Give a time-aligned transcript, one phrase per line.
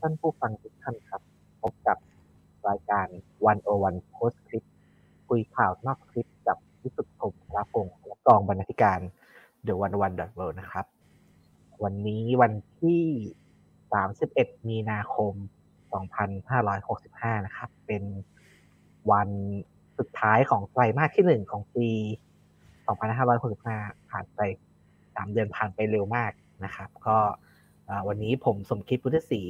[0.00, 1.22] ท่านผู้ฟังทุกท่านครับ
[1.62, 1.98] พบกับ
[2.68, 3.06] รายการ
[3.46, 4.64] วันโอวันโพสคลิป
[5.28, 9.00] คุยข่าวนอกคลิปกับวิสุทธิพงศ์รับพงศ์และกองบรรณาธิการ
[9.66, 10.86] The One One Dot World นะครับ
[11.82, 13.04] วันนี้วันที่
[14.06, 15.32] 31 มีนาคม
[16.20, 18.04] 2565 นะครับ เป็น
[19.12, 19.28] วัน
[19.98, 21.88] สุดท้ายของไตรมาสที่หนึ่งของปี
[22.96, 24.40] 2565 ผ่านไป
[25.14, 26.32] สามเดือนผ่านไปเร็วมาก
[26.64, 27.16] นะครับ ก็
[28.08, 29.42] วันนี้ผมสมคิดพุทธศรี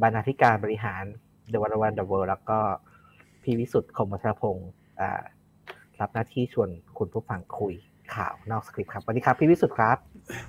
[0.00, 1.02] บรรณาธิการบริหาร
[1.52, 2.58] The One One The World แล้วก็
[3.42, 4.70] พี่วิสุทธ์คมวัชรพงศ์
[6.00, 7.74] รับหน้าที่ชวนคุณผู้ฟังคุย
[8.14, 9.96] ข่าวนอกสคริปต์ครับสวัสดีครับพี่วิสุทธ์ครับ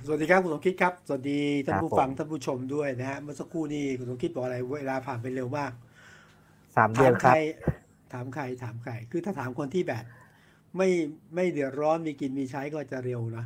[0.06, 5.72] สวัสดีครับคุณสมคิดครับ สวัสดีท่านผู้ฟังท่านผู้ชมด้วยนะฮะเมื่อสักครู่นี้คุณสมคิดบอกอะไรเวลาผ่านไปเร็วมาก
[6.76, 7.34] สามเดือนครับ
[8.12, 10.04] ถามใครถามใครคือถ้าถามคนที่แบบ
[10.76, 10.88] ไม่
[11.34, 13.44] ไม่เดือดร้อนมีกินมีใช้ก็จะเร็วนะ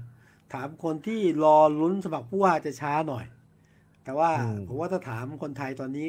[0.55, 3.25] ถามคนที่รอลุ้นสมัครผู้ว่าจะช้าหน่อย
[4.09, 4.31] แต่ว่า
[4.69, 6.09] ผมว่าถ้าถามคนไทยตอนนี้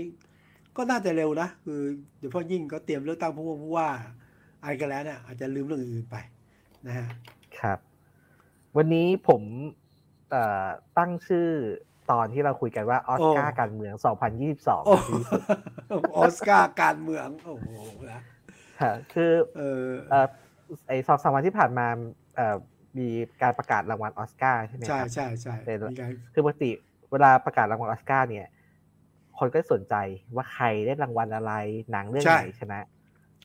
[0.78, 1.82] ก็น่าจะเร็วนะคือ
[2.18, 3.90] เดี๋ยวพอยิ่งก็เตรียมเลือกตั้งผู้ว่าผู้ว่า
[4.62, 6.18] อะไรกันแล้วเนี่ยอาจจะลืมเรื่องอื่นไป
[6.88, 7.08] นะฮะ
[7.60, 7.80] ครับ
[8.78, 9.42] วันนี้ผม
[10.98, 11.48] ตั้งชื่อ
[12.12, 14.06] ตอนที่เราคุยกันว่าออสการ์การเมือง 2022
[16.18, 17.70] ออสการ์การเมืองโอ้โห
[18.12, 18.22] นะ
[19.14, 19.86] คือเออ
[20.88, 21.88] ไอสองสามวันที่ผ่านมา
[22.36, 22.56] เอ่อ
[22.98, 23.08] มี
[23.42, 25.56] การประกาศรางวัลออสการ์ใช่ไหมครับใช่ใช่ใช่
[26.34, 26.72] คือปกติ
[27.12, 28.48] เวลาประกาศรางวัลออสการ์เนี่ย
[29.38, 29.96] คนก็สนใจ
[30.36, 31.54] ว่าใครได้รางวัลอะไร
[31.92, 32.80] หนังเรื่องไหนชนะ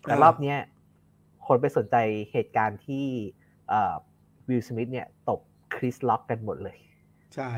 [0.02, 0.58] แต่รอบเนี้ย
[1.46, 1.96] คนไปสนใจ
[2.32, 3.04] เหตุการณ์ที่
[4.48, 5.40] วิลสมิธเนี่ยตบ
[5.74, 6.78] คริสล็อกกันหมดเลย
[7.34, 7.50] ใช่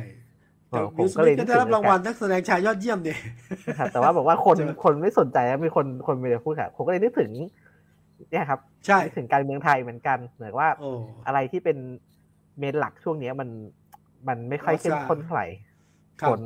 [0.98, 3.20] ผมก็เลยได้รับรางวัลนักแสดงชายยอดเยี่ยมเนี่ย
[3.92, 7.30] แต่ว่าบอกว่าคนคนไม่สนใจมีคนคนไม่ได้พูดค่ะผมก็เลยนึกถึง
[8.30, 10.68] เนี่ยครับใช่ถึงการเมืองไทยเหมือนกันเหมือนว่า
[11.27, 11.77] อะไรที่เป็น
[12.58, 13.48] เมนหลักช่วงนี้มัน
[14.28, 15.48] มันไม่ค่อยเข้มข้นเท่าไหร่
[16.28, 16.41] คน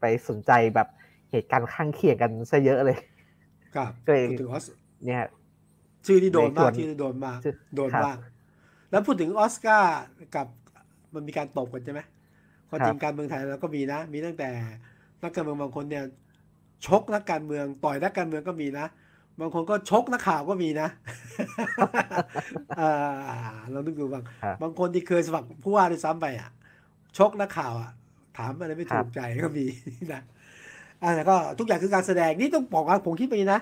[0.00, 0.88] ไปสนใจแบบ
[1.30, 2.98] เหตุการณ์ข้างเคียงกันซะเยอะเลย
[3.74, 4.24] ครับก็เลย
[5.06, 5.22] เนี่ย
[6.06, 7.38] ชื่อที่โดนมากที่โดนมาก
[7.76, 8.16] โดนมาก
[8.90, 9.98] แล้วพูดถึงออสการ์
[10.34, 10.46] กับ
[11.14, 12.00] มันมีการตบกันใช่ไหม
[12.68, 14.48] ความจริงการเมืองไทยเราก็มีนะ มีตั้งแต่
[15.22, 16.04] นักการเมืองบางคนเนี่ย
[16.86, 18.86] ชกนักการเมืองต่อยนักการเมืองก็มีนะ
[19.40, 20.88] บางคนก็ชกนักข่าวก็มีนะ
[23.70, 24.22] เรานึกดูบาง
[24.62, 26.50] บางคนที่เคยสมัครผู้ว่าด้วยซ้ำไปอะ
[27.18, 27.90] ชกนักข่าวอะ
[28.38, 29.66] ถามอะไรไม่ถูกใจก็มี
[30.12, 30.22] นะ
[31.02, 33.60] อ่าแต่ก็ทุกอย่างคือการแสดงนี่ต้องบอกว่าผมคิดไปนะ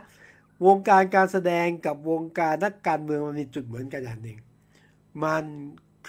[0.67, 4.39] วงการการแสดงกับวงการนักการเมืองมันมีจุดเหมือนกันอย่างหนึ่ง
[5.25, 5.45] มัน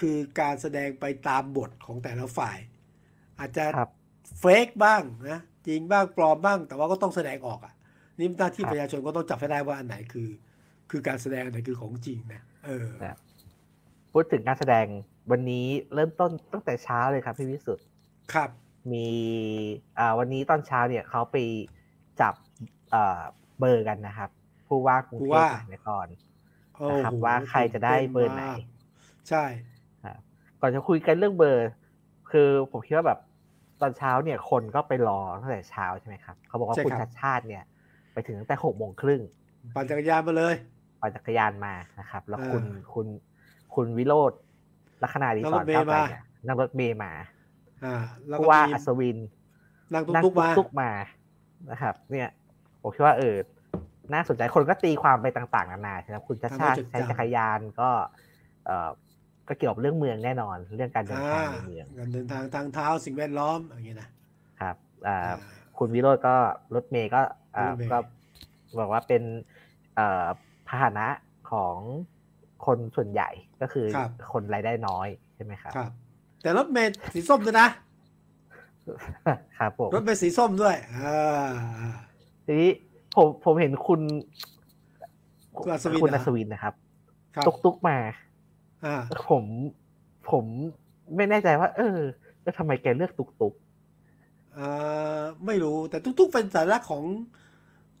[0.08, 2.58] ือการแสดงไปตามบทของแต่ละฝ่าย
[3.38, 3.64] อาจจะ
[4.38, 7.74] เฟกบ้างนะจริงบ้างปลอมบ้าง แต่ว่าก็ต้องแสดงออกอะ
[8.18, 10.28] นี่หน้าที่ประชาชนก็ต้องจับให้ได้ว่าอันไหนคือ
[10.90, 12.88] คือการแสดงอันไหนคือของจริงนะเออ
[14.12, 14.86] พูดถึงการแสดง
[15.30, 17.84] วันนี้เริ่มต้นตั้งแต่เช้าเลยครับพี่วิสุทธ์
[18.34, 18.50] ครับ
[18.92, 19.08] มี
[19.98, 21.36] อ่าวันนี้ตอนเช้าเนี่ยเขาไป
[22.20, 22.34] จับ
[22.94, 23.20] อ่า
[23.58, 24.30] เบอร์กันนะครับ
[24.66, 26.06] ผู้ว่ากรุงเทพมหานคร
[26.90, 28.42] นะครับว่าใครจะได้เบอร์ไหน
[29.28, 29.44] ใช่
[30.60, 31.68] ก่อนจะคุยกันเรื่องเบอร์
[32.30, 33.20] คือผมคิดว่าแบบ
[33.80, 37.64] ตอนเช้าเนี่ยคนก็ไปรอตั้งแต่เช้าใช่ไหมครับเขาบอกว่าคุณชาติชาติเนี่ย
[38.12, 39.20] ไปถึงตั้งแต่หกโมงครึ่ง
[39.74, 40.54] ปั่นจักรยานมาเลย
[41.00, 43.06] ปั่นจักรยานมานะครับ แล้วคุณคุณ
[43.74, 44.32] คุณวิโรธ
[45.02, 45.96] ลักษณะดีสอนเข้าไป
[46.46, 47.12] นั่งรถเมย์มา
[48.38, 49.18] ผู้ว่าอัศวิน
[49.94, 50.90] นั่งตุ๊กตุ๊กมา
[51.70, 52.28] นะครับ เนี่ย
[52.82, 53.34] ผมคิดว่าเออ
[54.14, 57.90] น่าสนใจคนก็ตีความไปต่าง ๆ นานาใช่ไหมคุณชาติชาติใช้จักรยานก็
[58.66, 58.90] เออ
[59.48, 64.08] ก็เกี่ยวกับเรื่องเมืองแน่นอน เรื่องการเดินทางในเมืองการเดินทางทางเท้าสิ่งแวดล้อมอย่างเงี้ยนะ
[64.60, 65.30] ครับอ่า
[65.78, 66.34] คุณวิโรจน์ก็
[66.74, 67.22] รถเมย์ก็
[67.92, 67.98] ก็
[68.78, 69.22] บอกว่าเป็น
[70.68, 71.06] พาหนะ
[71.52, 71.76] ของ
[72.66, 73.30] คนส่วนใหญ่
[73.60, 73.86] ก็คือ
[74.32, 75.92] คนรายได้น้อยใช่ไหมครับครับ
[76.42, 77.68] แต่รถเมย์สีส้มด้วยนะ
[79.58, 80.76] ครับผมรถเมย์สีส้มด้วย
[82.46, 82.70] ทีนี้
[83.16, 84.00] ผมผมเห็นคุณ
[85.58, 86.74] คุณอัศวินนะครับ
[87.46, 87.96] ตุกตุกมา
[89.28, 89.44] ผม
[90.30, 90.44] ผม
[91.16, 91.98] ไม่แน่ใจว่า เออ
[92.42, 93.54] แล้วทำไมแกเลือกตุกตุก
[95.46, 97.04] ไม่รู้แต่ทุกๆเป็นสาระของ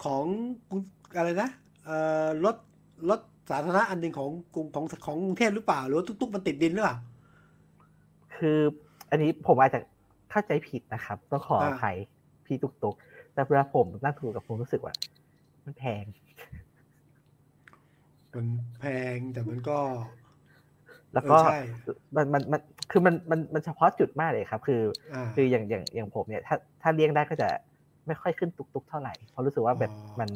[0.04, 0.24] ของ
[1.16, 1.50] อะไรนะ
[2.44, 2.56] รถ
[3.08, 3.20] รถ
[3.50, 6.96] สาธารณะอันหนึ่งของกรุงของของกรุงเทพหรือเปล่า หรือทุกๆมันติดดินหรือเปล่า
[8.38, 8.58] คือ
[9.10, 9.80] อันนี้ผมอาจจะ
[10.30, 11.96] เข้าใจผิดนะครับ ต้องขออภัย
[12.46, 12.94] พี่ตุกตุก
[13.34, 14.94] แต่เวลาผมนั่งถูกกับผมรู้สึกว่า
[15.64, 16.04] มันแพง
[18.34, 18.46] มัน
[18.80, 18.86] แพ
[19.16, 19.78] งแต่มันก็
[21.14, 21.36] แล้วก็
[22.16, 24.82] มันมันมันคือมันมันมันเฉพาะจุดมากเลยครับ คือ
[25.34, 27.48] คืออย่างอย่างอย่างผมเนี่ย ถ้าถ้าเลี้ยงได้ก็จะ
[28.06, 30.30] ไม่ค่อยขึ้นตุกๆเท่าไหร่เพราะรู้สึกว่าแบบมัน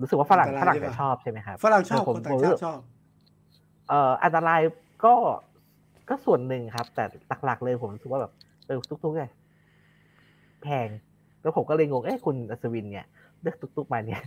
[0.00, 2.78] รู้สึกว่าฝรั่งฝรั่งจะชอบใช่ไหมครับฝรั่งชอบคนต่างชาติชอบ
[3.88, 4.60] เอ่ออันตราย
[5.04, 5.14] ก็
[6.08, 7.04] ก็ส่วนหนึ่งครับ แต่
[7.44, 8.32] หลักๆเลยผมรู้สึกว่าแบบ
[8.66, 9.30] เออตุกๆเลย
[10.62, 10.88] แพง
[11.42, 13.06] แล้วผมก็เลยงงเอ้คุณอัศวินเนี่ย
[13.42, 14.22] เลือกตุ๊กๆมาเนี่ย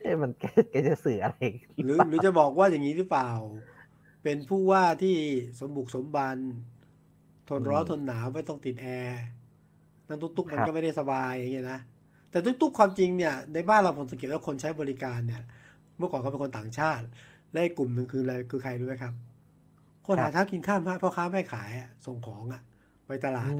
[0.00, 1.38] เอ้มันแกจะสื่ออะไร
[1.84, 3.30] หรือหรือจะบอกว่าอย่างนี้หรือเปล่า
[4.22, 5.16] เป็นผู้ว่าที่
[5.58, 6.36] สมบุกสมบัน
[7.48, 9.22] ทนร้อนทนหนาวไม่ต้องติดแอร์
[10.08, 11.80] นั่งตุ๊กๆมันก็ไม่ได้สบายอย่างเงี้ยนะ
[12.30, 15.42] แต่ตุ๊กๆความจริงเนี่ยในบ้านเราผมสังเกตว่าคนใช้บริการเนี่ย
[15.98, 17.06] เมื่อก่อนเขาเป็นคนต่างชาติ
[17.52, 19.14] และกลุ่มหนึ่งคืออะไรคือใครรู้ไหมครับ
[20.06, 21.70] คนหาเช้ากินข้ามพ่อค้าแม่ขาย
[22.06, 22.62] ส่งของอะ
[23.06, 23.50] ไปตลาด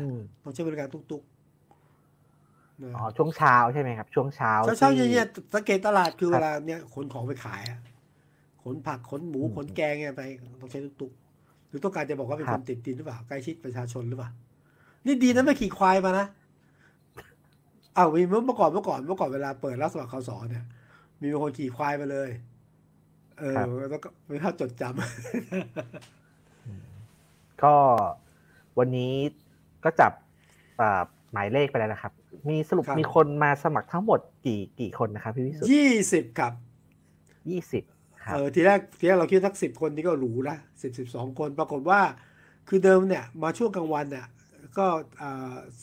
[0.43, 7.78] ต้องใช้บริการตุ๊กๆอ๋อช่วงเช้าใช่ไหมครับ ช่วงเช้าเช้าเช้าเย็นๆสังเกตตลาดคือเวลาเนี่ยขนของไปขายอะ
[8.62, 10.22] ขนผักขนหมูขนแกงเนี่ยไป
[10.60, 14.31] ต้องใช้ตุ๊กๆหรือต้องการจะบอกว่าเป็นคนติดดินหรือเปล่าใกล้ชิดประชาชนหรือเปล่า
[15.06, 16.26] นี่ดีนะไม่ขี่ควายมานะ
[17.96, 20.64] อ้าวมีเมื่อก่อนเมื่อก่อนเมื่อก่อนเวลาเปิดรับสมัครเขาสอนเนี่ย
[21.22, 22.31] มีคนขี่ควายมาเลย
[23.38, 23.54] เออ
[23.90, 24.96] แล้วก็ไม่ภาพจดจำ
[27.64, 27.74] ก็
[28.78, 29.14] วันนี้
[29.84, 30.12] ก็จับ
[31.32, 32.12] หมายเลขไปแล้วนะครับ
[32.48, 36.52] มีสรุปมีคนมาสมัครทั้งหมดกี่กี่คนนะครับพี่วิสุทธิ์ยี่สิบครับ
[37.50, 37.82] ยี่สิบ
[38.32, 42.00] เออทีแรกทีแรกเราคิดสักสิบคนนี่ก็หรูละสิบสิบสองคน ปรากฏว่า
[42.68, 44.26] คือเดิมเนี่ยมาช่วงกลางวันเนี่ย
[44.78, 44.86] ก็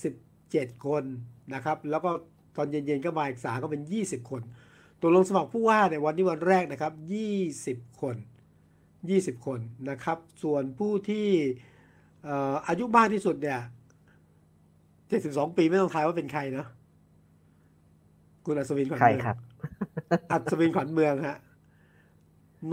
[0.03, 0.13] สิบ
[0.51, 1.03] เจ็ดคน
[1.53, 2.11] นะครับ แล้วก็
[2.57, 4.41] ตอนเย็นๆก็มาอีกสาก็เป็นยี่สิบคน
[5.01, 8.15] ตัวลงสมัครผู้ว่าในวันนี้วันแรกนะครับยี่สิบคน
[9.09, 9.59] ยี่สิบคน
[9.89, 11.27] นะครับ ส่วนผู้ที่
[12.67, 13.59] อายุมากที่สุดเนี่ย
[15.09, 16.67] เจ็ดสิบสองปีไม่ต้องทายว่าเป็นใครเนาะ
[18.45, 19.37] คุณอัศวินขวัญเมือง
[20.31, 21.39] อัศวินขวัญเมืองฮะ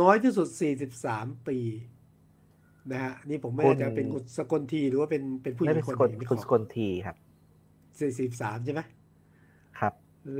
[0.00, 1.58] น้อยที่สุดสี่สิบสามปี
[2.92, 4.06] นะฮะนี่ผมไม่แน่ใจเป็น
[4.36, 7.16] สกลทีหรือว่าเป็นเป็นผู้หญิงคนหนึ่งคุณสกลทีครับ
[8.00, 8.80] สี่สิบสามใช่ไหม
[9.78, 9.92] ครับ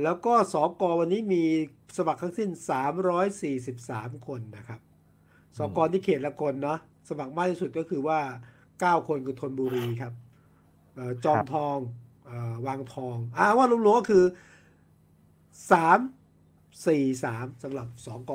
[0.03, 1.43] แล้วก็สกวันนี้มี
[1.97, 4.79] สมัครทั้งสิ้นสามร้อยสี่สิบสามคนนะครับ
[5.57, 8.19] สกที่เขตละคนเนาะสมัครมากที่สุดก็คือว่า
[8.79, 10.13] เก้าคนคือธนบุรีครับ
[11.25, 11.77] จอมทอง
[12.67, 14.23] วางทองอ่าว่ารวมๆก็คือ
[15.71, 15.99] สาม
[16.87, 18.33] สี่สามสำหรับสองก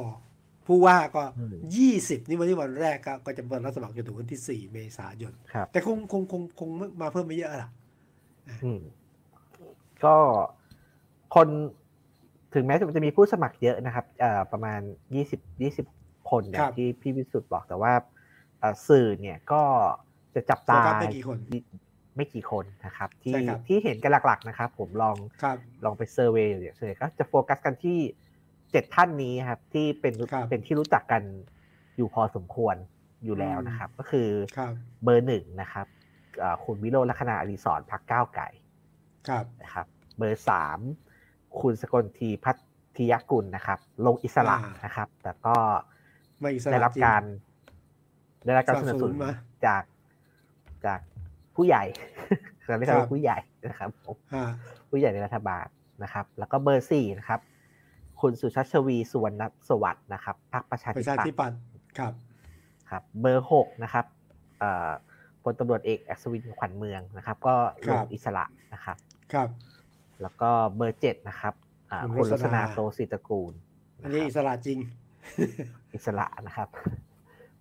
[0.66, 1.22] ผู้ว่าก็
[1.76, 5.34] ยี่สิบนี่วันที่วันแรกก็จะเปิดรับสมัครจนถึงวันที่สี่เมษายน
[5.72, 6.68] แต่คงคงคงคง
[7.00, 7.70] มาเพิ่มไม่เยอะล่ะ
[10.04, 10.16] ก็
[11.34, 11.48] คน
[12.54, 14.04] ถึงแม้จะมีผู้สมัครเยอะนะครับ
[14.52, 14.80] ประมาณ
[15.14, 15.86] ยี่สิบยี่สิบ
[16.30, 17.92] คนอย่างที่พี่วิสุทธ์บอกแต่ว่า
[18.88, 19.62] สื่อเนี่ยก็
[20.34, 21.38] จะจับตาไม่กี่คน
[22.16, 23.34] ไม่กี่คนนะครับ ที่
[23.66, 25.16] ที่เห็นกันหลักๆนะครับ ผมลอง
[25.84, 27.98] ลองไป survey อยู่เนี่ยส่วนใหญ่ก็จะโฟกัสกันที่
[28.72, 30.14] เจ็ดท่านนี้ครับ ที่เป็น
[30.50, 31.22] เป็นที่รู้จักกัน
[31.96, 32.76] อยู่พอสมควร
[33.24, 34.28] อยู่แล้วนะครับ ก็คือ
[35.04, 35.86] เบอร์หนึ่งนะครับ
[36.64, 38.48] คุณวิโรจน์ลักขณาอดิศรพรรคก้าวไกล
[39.62, 39.86] นะครับ
[40.18, 40.78] เบอร์สาม
[41.60, 42.52] คุณสกลธี ภั
[42.96, 45.56] ททิยกุลนะครับ ลงอิสระนะครับ แต่ก็
[46.72, 47.22] ได้รับการ
[48.46, 49.12] ได้รับการสนับสนุน
[49.66, 49.82] จาก
[50.86, 51.00] จาก
[51.56, 51.84] ผู้ใหญ่
[52.66, 53.38] เราเรียกว่าผู้ใหญ่
[53.68, 54.16] นะครับผม
[54.90, 55.66] ผู้ใหญ่ในรัฐบาล
[56.02, 57.40] นะครับ แล้วก็เบอร์สี่นะครับ
[58.20, 60.90] คุณสุชาชวีสุวรรณสวัสดิ์นะครับพรรคประชา
[61.26, 61.58] ธิปัตย์
[61.98, 62.12] ครับ
[62.90, 64.04] ครับ เบอร์หกนะครับ
[65.42, 67.54] พลตำรวจเอกอัศวินขวัญเมืองนะครับ ก็
[67.88, 68.96] ลงอิสระนะครับ
[69.32, 69.48] ครับ
[70.22, 71.54] แล้วก็เบอร์เจ็ดนะครับ
[72.14, 73.52] คุณลัษณาโตสิตกูล
[74.02, 74.78] อันนี้อิสระจริง
[75.92, 76.68] อิสระนะครับ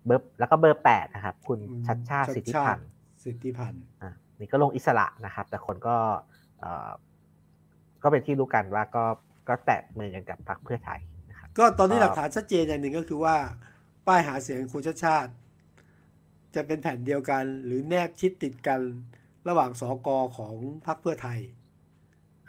[0.04, 2.88] เบอร์แล้วก็เบอร์แปดนะครับ คุณชัดชาติสิทธิพันธ์
[3.24, 5.96] สิทธิพันธ์อ่านี่ก็ลงอิสระนะครับ แต่คนก็
[6.60, 6.90] เอ่อ
[8.02, 9.04] ก็เป็นที่รู้กันว่าก็
[9.48, 13.36] ก็แตะมือกันกับพรรคเพื่อไทยนะครับก็ตอนนี้หลักฐานชัดเจนอย่างหนึ่งก็คือว่า
[14.06, 15.32] ป้ายหาเสียงคุณชาติชาติ
[16.54, 18.80] จะเป็นแผ่นเดียวกัน หรือแนบชิดติดกัน
[19.48, 20.54] ระหว่างสอกอของ
[20.86, 21.38] พรรคเพื่อไทย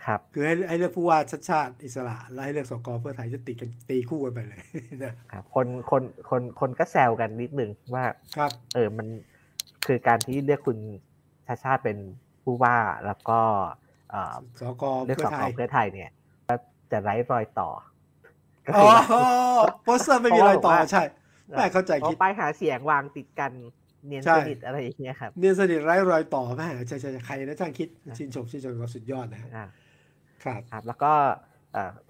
[0.07, 4.61] ครับคือให้ให้เลือกผู้ว่าชาติชาติอิสระ แล้วให้เลือกสอกอเพื่อไทยจะติดกันตีคู่กันไปเลย
[5.03, 8.05] นะครับคนคนคนคนก็แซวกันนิดนึงว่า
[8.37, 9.07] ครับ เออมัน
[9.87, 10.77] คือการที่เลือกคุณ
[11.47, 11.97] ชาชาติเป็น
[12.43, 13.39] ผู้ว่าแล้วก็
[14.59, 16.09] สกเลือกสกเพื่อไทยเนี่ย
[16.91, 17.69] จะไร้รอยต่อ
[18.77, 18.87] อ๋อ
[19.83, 21.03] โปสเตอร์ไม่มีรอยต่อใช่
[21.57, 23.51] ไม่เข้าใจคิดป้ายหาเสียงวางติดกัน
[24.07, 29.41] เนียนสนิทอะไรอย่างเงี้ยครับเนียนสนิทไร้รอยต่อแม่ใช่ใช่ใครนะช่างคิดชินชมชินชมก็สุดยอดนะ
[30.43, 31.13] ครับครับ แล้วก็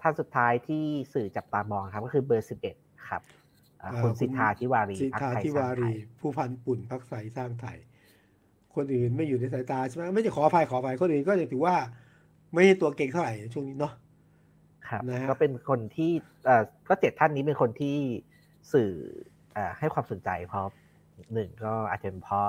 [0.00, 2.76] ท่านสุดท้ายที่สื่อจับตามองครับ ก็คือเบอร์สิบเอ็ด
[3.08, 3.22] ครับ
[4.02, 7.78] คุณสิทธาทิวารีสิทธาทิวารี ผู้พันปุ่นพักใสสร้างไทย
[8.74, 11.74] คนอื่นไม่อยู่ในสายตาใช่ไหมไม่จะขออภัยขออภัยคนอื่นก็ยังถือว่า
[12.52, 13.92] ไม่ใช่ตัวเก่งเท่าไหร่ช่วงนี้เนาะ
[14.88, 16.10] ครับก็เป็นคนที่
[16.46, 17.96] เอ่อก็เจ็ดท่านนี้เป็นคนที่
[18.72, 18.92] สื่อ
[19.78, 20.66] ให้ความสนใจเพราะ
[21.34, 22.46] หนึ่งก็อาจจะเป็นเพราะ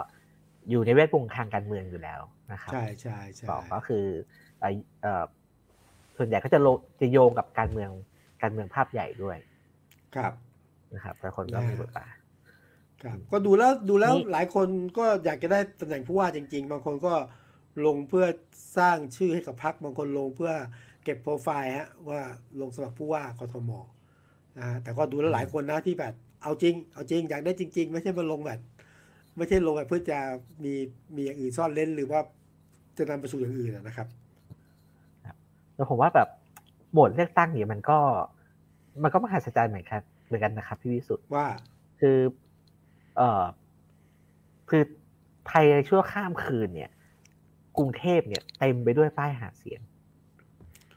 [0.69, 2.21] อยู่ในแวดวงทางการเมืองอยู่แล้ว
[2.51, 4.05] นะครับใช่ใช่ใช่สองก็คือ
[4.59, 5.24] เอ่อ
[6.19, 7.91] ส่วนใหญ่ก็จะโจะโยงกับการเมือง
[8.41, 9.38] การเมืองภาพใหญ่ด้วย
[10.15, 10.33] ครับ
[10.95, 12.13] นะครับแต่คนก็มีบทบาท
[13.03, 17.13] ครับ ก็ดูแล้วดูแล้วหลายคนก็อยากจะได้ตำแหน่งผู้ว่าจริง ๆ บางคนก็
[17.85, 18.25] ลงเพื่อ
[18.77, 20.53] สร้างชื่อให้กับพรรคบางคนลงเพื่อ
[21.03, 22.21] เก็บโปรไฟล์ฮะว่า
[22.61, 23.71] ลงสมัครผู้ว่ากทม
[24.57, 28.59] นะฮะแต่ก็ดูแล้วหลายคนนะที่แบบเอาจริง เอาจริงอยากได้จริง ๆ ไม่ใช่มาลงแบบ
[29.38, 30.19] ไม่ใช่ลงแบบเพื่อจะ
[30.63, 30.73] มี
[31.15, 32.19] มีอย่างอื่นซ่อนเล่นหรือว่า
[32.97, 34.07] จะนำไปสู่อย่างอื่นนะครับ
[35.79, 36.29] แล้วผมว่าแบบ
[36.91, 38.00] โหมดเลือกตั้งเนี่ยมันก็
[39.03, 41.48] มันก็มหัศจรรย์เหมือนกันเหมือนกันนะครับพี่วิสุทธ์ว่า
[42.00, 42.17] คือ
[43.17, 43.43] เอ่อ
[44.69, 44.83] คือ
[45.50, 46.91] ภายในชั่วข้ามคืนเนี่ย
[47.77, 49.81] กรุงเทพเนี่ยเต็มไปด้วยป้ายหาเสียง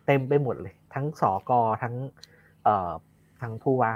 [0.07, 1.95] เต็มไปหมดเลย ทั้งสอกอทั้ง
[2.65, 2.93] เอ่อ
[3.41, 3.95] ทั้งผู้ว่า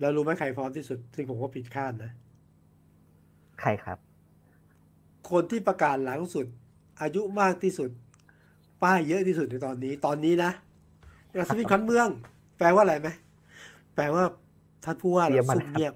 [0.00, 2.12] แล้วรู้ไหมใครพร้อมที่สุด ซึ่งผมว่าผิดคาดนะ
[3.60, 3.98] ใครครับ
[5.30, 6.46] คนที่ประกาศหลังสุด
[7.00, 7.90] อายุมากที่สุด
[8.84, 10.50] ป้ายเยอะที่สุดในตอนนี้ ตอนนี้นะ
[11.38, 12.08] รัศมีขวัญเมือง
[12.58, 13.08] แปลว่าอะไรไหม
[13.94, 14.22] แปลว่า
[14.84, 15.94] ท่านผู้ว่าเตรียมมาซุ่มเงียบ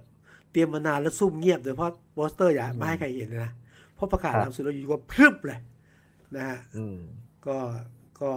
[0.52, 3.52] เตรียมมานานแล้วซุ่มเงียบโดยเพราะโปสเตอร์อย่าไม่ให้ใครเห็นเลยนะ
[3.94, 5.60] เพราะประกาศครับหลังสุดแล้วอยู่ก็พรึบเลย
[6.36, 6.98] นะฮะอืม
[7.46, 7.56] ก็
[8.20, 8.30] ก็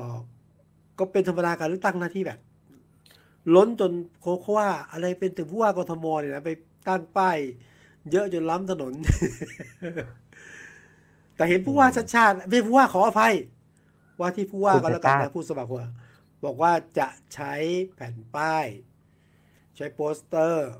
[0.99, 2.39] ก็เป็นธรรมดาการเลือกตั้งหน้าที่แบบ
[3.55, 6.51] ล้นจนโคเขาว่า อะไรเป็นถึงผู้ว่ากทมเนี่ยนะไป
[6.87, 7.37] ตั้งป้าย
[8.11, 8.93] เยอะจนล้ำถนน
[11.35, 13.33] แต่เห็นผู้ว่าชัดชาติไม่ใช่ผู้ว่าขออภัย
[14.21, 15.87] ว่าที่ผู้ว่าคุณก็แล้วกันชัดชานะติผู้สมัครว่า
[16.45, 17.53] บอกว่าจะใช้
[17.95, 18.67] แผ่นป้าย
[19.75, 20.71] ใช้โปสเตอร์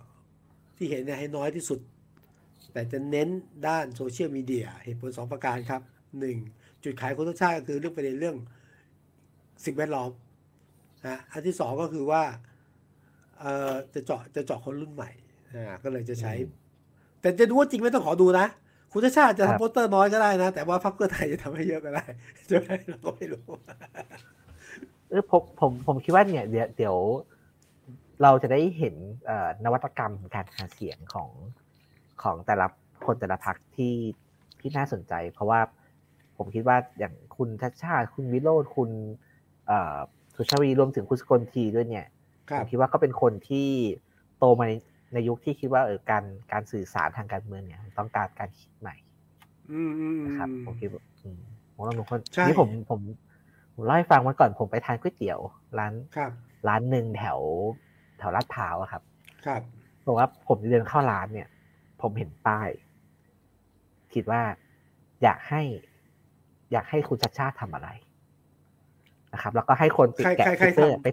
[0.77, 1.79] ที่เห็นเนี่ยให้น้อยที่สุด
[2.73, 3.29] แต่จะเน้น
[3.67, 5.81] ด้านโซเชียลมีเดียเหตุผลสองประการครับ
[6.19, 6.37] หนึ่ง
[6.83, 8.37] จุดขายคนทุกชาติก็คือเรื่องประเด็นเรื่อง
[9.65, 10.11] สิ่งแวดล้อม
[11.07, 12.23] นะอันที่สองก็คือว่า
[13.39, 15.11] เอ่อจะเจาะจะเจาะคนรุ่นใหม่
[15.55, 16.33] อ่าก็เลยจะใช้
[17.21, 18.47] แต่จะดูว่าจริงไม่ต้องขอดูนะ
[18.93, 22.03] คุณชาติชาติจะครับทำโปสเตอร์น้อยก็ได้นะ แต่ว่าพรรคเพื่อไทยจะทำให้เยอะก็ได้
[22.47, 23.45] ใช่ไหมเราก็ไม่รู้
[25.09, 26.97] เออผมผมผมคิดว่าเนี่ย เดี๋ยวเดี๋ยว
[28.23, 28.95] เราจะได้เห็น
[29.25, 31.29] เอ่อนวัตกรรมการหาเสียงของ
[32.23, 32.67] ของแต่ละ
[33.05, 33.95] คนแต่ละพรรคที่
[34.59, 35.59] ที่น่าสนใจ เพราะว่า
[36.37, 38.89] ผมคิดว่าอย่างคุณชัดชาติคุณวิโรธคุณ
[39.67, 39.97] เอ่อ
[40.35, 42.07] สุชาวีรวมถึงคุณสกลทีด้วยเนี่ย
[42.49, 43.69] ครัผบมคิดว่าก็เป็นคนที่
[44.37, 44.65] โตมา
[45.13, 48.95] ในในยุคที่คิดว่าเออการการสื่อสารทางการเมืองเนี่ย ต้องการการคิดใหม่
[49.71, 51.39] อืมอืมอืมนะครับผมคิดว่าอืม
[51.73, 52.99] ผมว่าบางคนใช่นี่ผมผม
[53.73, 55.39] ผมเล่าให้ฟังมาก่อนผมไปทานก๋วยเตี๋ยว
[55.79, 56.31] ร้านครับ
[56.67, 57.39] ร้านหนึ่งแถว
[58.19, 59.03] แถวลาดพร้าวอะครับ
[59.45, 59.61] ครับ
[60.07, 61.47] บอกว่าผมเดินเข้าร้านเนี่ย
[62.01, 62.69] ผมเห็นป้าย
[64.13, 64.41] คิดว่า
[65.23, 65.61] อยากให้
[66.71, 67.89] อยากให้คุณชัดชาติทำอะไร
[69.33, 71.07] นะครับ แล้วก็ให้คนติดใครแกะใครสใครติ๊กเกอร์ทำไป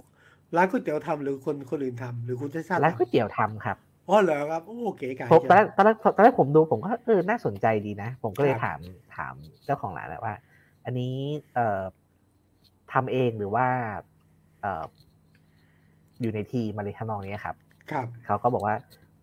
[0.57, 3.77] ร้านก๋วยเตี๋ยวทำหรือคนคนอื่นทำหรือคุณชาติชาติร้านก๋วยทำเตี๋ยวทำครับ
[4.09, 8.79] อ๋อเหรอครับโอ้เก๋ไก่ผมตอนแรจังกตอนแรกตอนแรกผมดูผมก็เออน่าสนใจดีนะ ผมก็เลยครับถาม
[9.17, 9.35] ถาม
[9.65, 10.35] เจ้าของร้านแหละว่า
[10.85, 11.15] อันนี้
[11.55, 11.81] เอ่อ
[12.93, 13.67] ทำเองหรือว่า
[14.61, 14.85] เอ่อ
[16.21, 17.57] อยู่ในทีมอะไรทำนองนี้ครับ
[17.93, 18.75] ครับเขาก็บอกว่า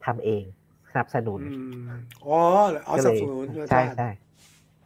[0.06, 0.44] ทำเอง
[0.92, 1.90] สนับสนุนอืม
[2.26, 2.38] อ๋อ
[2.70, 4.10] เหรอเอาก็สเลนับยสนุนคุณใช่ชาติใช่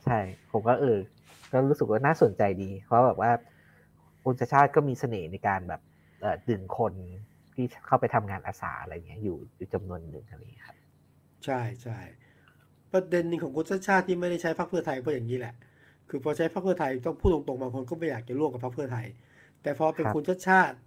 [0.06, 0.20] ใช่
[0.52, 0.98] ผมก็เออ
[1.52, 3.32] ก็รู้สึกว่าน่าสนใจดี เพราะแบบว่า
[4.24, 5.82] คุณชาติชาติก็มีเสน่ห์ในการแบบ
[6.22, 6.94] เอ่อดึงคน
[7.60, 10.78] ที่เข้าไปทำงานอาสาอะไรเงี้ยอยู่อยู่จำนวนหนึ่งอะไรเงี้ยครับ
[11.46, 12.00] ใช่ใช่
[12.92, 15.54] ประเด็นหนึ่งของคุณชาติชาติที่ไม่ได้ใช้พรรคเพื่อไทยเพราะอย่างนี้แหละ
[16.10, 19.08] คือพอใช้พรรคเพื่อไทยต้องพูดตรงๆบางคนก็ไม่อยากจะร่วมกับพรรคเพื่อไทย
[19.62, 20.78] แต่พอเป็นครับคุณชาติชาติ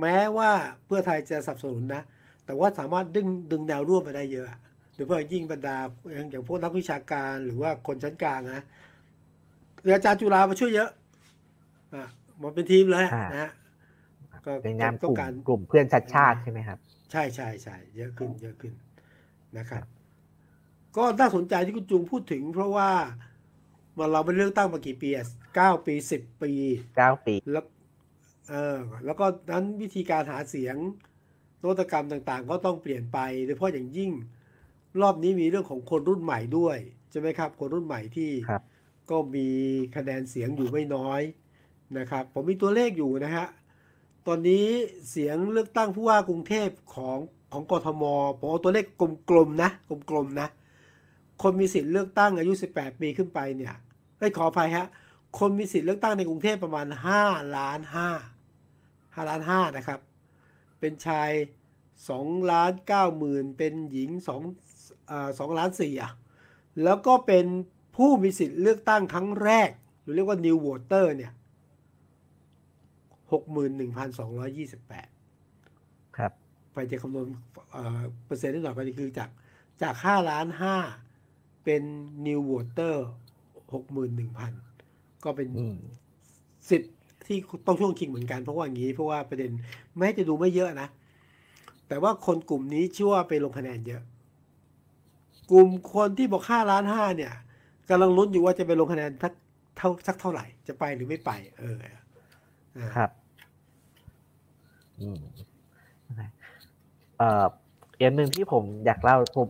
[0.00, 0.50] แม้ว่า
[0.86, 2.02] เพื่อไทยจะสนับสนุนนะ
[2.46, 4.46] แต่ว่าสามารถดึงดึงแนวร่วมมาได้เยอะ
[4.94, 5.76] โดยเฉพาะอย่างยิ่งบรรดา
[6.12, 8.62] อย่างอย่างพวกนักวิชาการหรือว่าคนชั้นกลางนะ
[9.82, 10.90] หรืออาจารย์จุฬามาช่วยเยอะ
[11.94, 12.06] อะ
[12.42, 13.50] มาเป็นทีมเลยอ่านนะฮะ
[14.46, 16.78] ก็ในนามกต้องลุ่มการกลุ่มเพื่อนชัดชาติใช่ไหมครับ
[17.10, 18.72] ใช่ใช่ใช่เยอะขึ้น เยอะขึ้น
[19.58, 19.84] นะครับ
[20.96, 22.90] ก็น่าสนใจที่คุณจูงพูดถึง เพราะว่า
[23.98, 26.52] มันเราไม่เลือกตั้งมากี่ปีอะเก้าปีสิบปี
[26.96, 27.64] เก้าปีแล้ว
[28.50, 30.76] เออแล้วก็นั้นวิธีการหาเสียง
[31.60, 34.10] นวัตกรรมต่างๆ ก็ต้องเปลี่ยนไปโดยเฉพาะอย่างยิ่ง
[35.00, 36.78] รอบนี้มีเรื่องของคนรุ่นใหม่ด้วย
[37.10, 38.62] ใช่ไหมครับ คนรุ่นใหม่ที่ครับ
[39.10, 39.48] ก็มี
[39.96, 41.20] คะแนนเสียงอยู่ไม่น้อย
[41.98, 43.46] นะครับ ผมมีตัวเลขอยู่นะฮะ
[44.26, 44.66] ตอนนี้
[45.10, 47.18] เสียงเลือกตั้งผู้ว่ากรุงเทพของ
[47.52, 48.02] ของกทม
[48.38, 48.86] ผมเอาตัวเลข
[49.30, 49.70] กลมๆนะ
[50.10, 50.48] กลมๆนะ
[51.42, 53.74] คนมีสิทธิ์เลือกตั้งอายุ 18 ปีขึ้นไปเนี่ย
[54.18, 54.86] ไอ้ขออภัยฮะ
[55.38, 56.86] คนมีสิทธิ์เลือกตั้งในกรุงเทพประมาณ
[57.20, 57.80] 5 ล้าน
[58.56, 60.00] 5 5ล้าน5นะครับ
[60.80, 61.30] เป็นชาย
[61.90, 64.10] 2ล้าน9หมื่นเป็นหญิง
[64.58, 66.10] 2เอ่อ2ล้าน4อะ
[66.82, 67.46] แล้วก็เป็น
[67.96, 71.32] ผู้มีสิทธิ์เลือกตั้งครั้งแรกหรือเรียกว่า new voter เนี่ย
[73.32, 76.32] 61,228ครับ
[76.72, 77.26] ไปจะคำนวณ
[77.72, 79.30] เอ่อเปอร์เซ็นต์นิดหน่อยก็คือจาก
[79.82, 80.76] จากห้าล้านห้า
[81.64, 81.82] เป็น
[82.26, 82.96] new voter
[83.74, 84.52] หกหมื่นหนึ่งพัน
[85.24, 85.78] ก็เป็นอืม
[86.70, 86.94] สิทธิ์
[87.26, 89.50] ที่ต้องช่วงชิงเหมือนกันเพราะว่าอย่างนี้เพราะว่าประเด็น
[89.98, 90.88] แม้จะดูไม่เยอะนะ
[91.88, 94.02] แต่ว่าคนกลุ่มนี้ชื่อว่าไปลงคะแนนเยอะ
[95.50, 97.32] กลุ่มคนที่บอกห้าล้านห้าเนี่ย
[97.88, 99.32] กำลังลุ้นอยู่ว่าจะไปลงคะแนนทัก
[99.76, 101.76] เท่าสักเท่าไหร่จะไปหรือไม่ไป เออ
[102.96, 103.10] ครับ
[105.00, 105.20] อืม
[107.18, 107.46] เอ่อ
[107.98, 109.48] อีกหนึ่งที่ผมอยากเล่าผม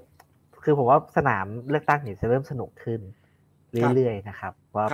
[0.64, 3.00] คือผมว่าสนามเลือกตั้งเนี่ยจะเริ่มสนุกขึ้น
[3.94, 4.86] เรื่อยๆนะครับว่า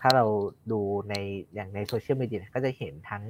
[0.00, 0.24] ถ้าเรา
[0.72, 1.14] ดูใน
[1.54, 3.22] อย่างในโซเชียลมีเดียก็จะเห็นทั้ง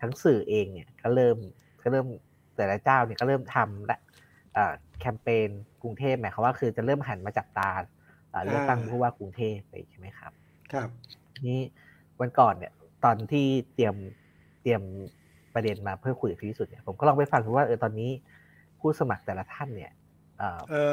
[0.00, 1.36] ทั้งสื่อเองเนี่ยก็เริ่ม
[1.82, 2.06] ก็เริ่ม
[2.56, 3.98] แต่ละเจ้าเนี่ยก็เริ่มทำและ
[5.00, 5.48] แคมเปญ
[5.82, 7.70] กรุงเทพหมายความว่าคือจะเริ่มหันมาจับตา
[8.46, 10.32] เลือกตั้งผู้ว่ากรุงเทพไปใช่ไหมครับ
[10.72, 10.88] ครับ
[11.46, 11.60] นี่
[12.20, 12.72] วันก่อนเนี่ย
[13.04, 13.96] ตอนที่เตรียม
[14.62, 14.82] เตรียม
[15.58, 18.10] ประเด็นมาเพื่อคุยกับพี่สุดเนี่ยผมก็ลองไปฟังดูว่าเออตอนนี้
[18.80, 19.92] ผู้สมัครแต่ละท่านเนี่ย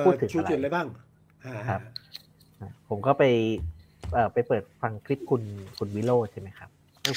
[0.05, 0.87] พูดถึงอะไรบ้าง
[1.69, 1.81] ครับ
[2.89, 3.23] ผมก็ไป
[4.33, 5.41] ไปเปิดฟังคลิปคุณ
[5.77, 6.69] คุณวิโรจใช่ไหมครับ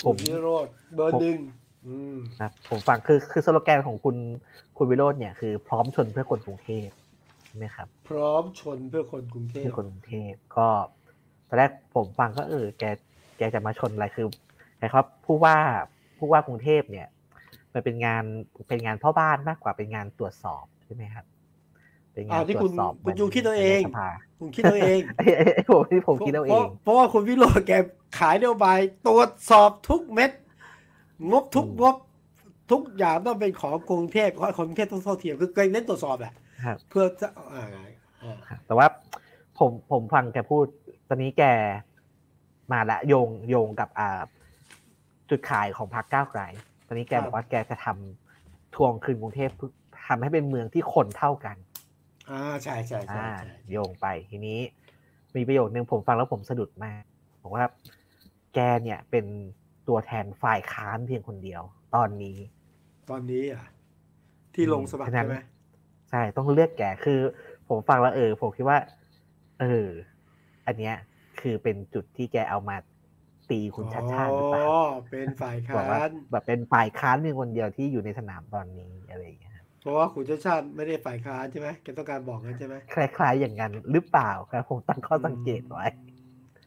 [0.07, 1.39] ผมวิโรจเบอร์หนึ่ง
[2.41, 4.17] ครับผมฟังคือคือสโลแกนของคุณ
[4.77, 6.89] คุณวิโรจน์เนี่ยคือพร้อมชนเพื่อคนกรุงเทพ
[7.47, 10.67] ใช่ไหมครับ พร้อมชนเพื่อคนกรุงเทพเพื่อคนกรุงเทพก็
[11.49, 12.85] ตอนแรกผมฟังก็เออแก
[13.39, 14.27] แกจะมาชนอะไรคือ
[14.83, 15.57] นะครับผู้ว่า
[16.19, 17.07] ผู้ว่ากรุงเทพเนี่ย
[17.75, 18.25] มันเป็นงาน
[18.69, 21.25] เป็นงานพ่อบ้านมากกว่าเป็นงานตรวจสอบใช่ไหมครับ
[22.13, 23.81] เป็นงานตรวจสอบคุณยูคิดตัวเอง
[24.39, 24.99] คุณคิดตัวเอง
[25.71, 27.73] ผมที่ผมคิดตัวเอง เพราะว่าคุณวิโรจน์แก
[28.19, 30.31] ขายนโยบายตรวจสอบทุกเม็ด
[31.31, 31.97] งบทุกงบ
[32.71, 36.35] ทุกอย่างต้องเป็นของกรุงเทพเพราะกรุงเทพต้องเท่าเทียมคือเกยเน้นตรวจสอบแหละ
[36.89, 37.29] เพื่อจะ
[38.67, 38.87] แต่ว่า
[39.59, 40.65] ผมผมฟังแกพูด
[41.09, 41.43] ตอนนี้แก
[42.73, 44.21] มาละโยงโยงกับอ่า
[45.31, 46.43] จุดขายของพรรคก้าวไกล
[46.89, 49.51] ตอนนี้แกบอกว่าแกจะทำทวงคืนกรุงเทพ
[50.07, 51.57] ทำให้เป็นเมืองที่คนเท่ากัน
[52.31, 53.29] อ่าใช่ใช่ใช่
[53.71, 54.59] โยงไปทีนี้
[55.37, 57.03] มีประโยชน์หนึ่งผมฟังแล้วผมสะดุดมาก
[57.43, 57.65] บอกว่า
[58.55, 59.25] แกเนี่ยเป็น
[59.89, 61.63] ตัวแทนฝ่ายค้านเพียงคนเดียว
[61.95, 62.39] ตอนนี้
[63.11, 63.65] ตอนนี้อะ
[64.55, 65.37] ที่ลงสมัครใช่ไหม
[66.11, 67.21] ใช่ต้องเลือกแกคือ
[67.69, 68.79] ผมฟังแล้วเออ ผมคิดว่า
[69.61, 69.87] เออ
[70.67, 70.95] อันเนี้ย
[71.41, 72.77] คือเป็นจุดที่แกเอามา
[73.51, 74.65] ตีคุณชัดชาติหรือเปล่า
[75.11, 85.87] เป็นฝ่ายค้านแบบเป็นฝ่ายค้านเพียงคนเดียวที่อยู่ในสนามตอนนี้อะไรอย่างเงี้ยเพราะว่าคุณชัดชาติไม่ได้ฝ่ายค้านใช่ไหมแกต้องการบอกงั้นใช่ไหมคล้าย ๆ อย่างนั้นหรือเปล่าครับผมตั้งข้อสังเกตไว้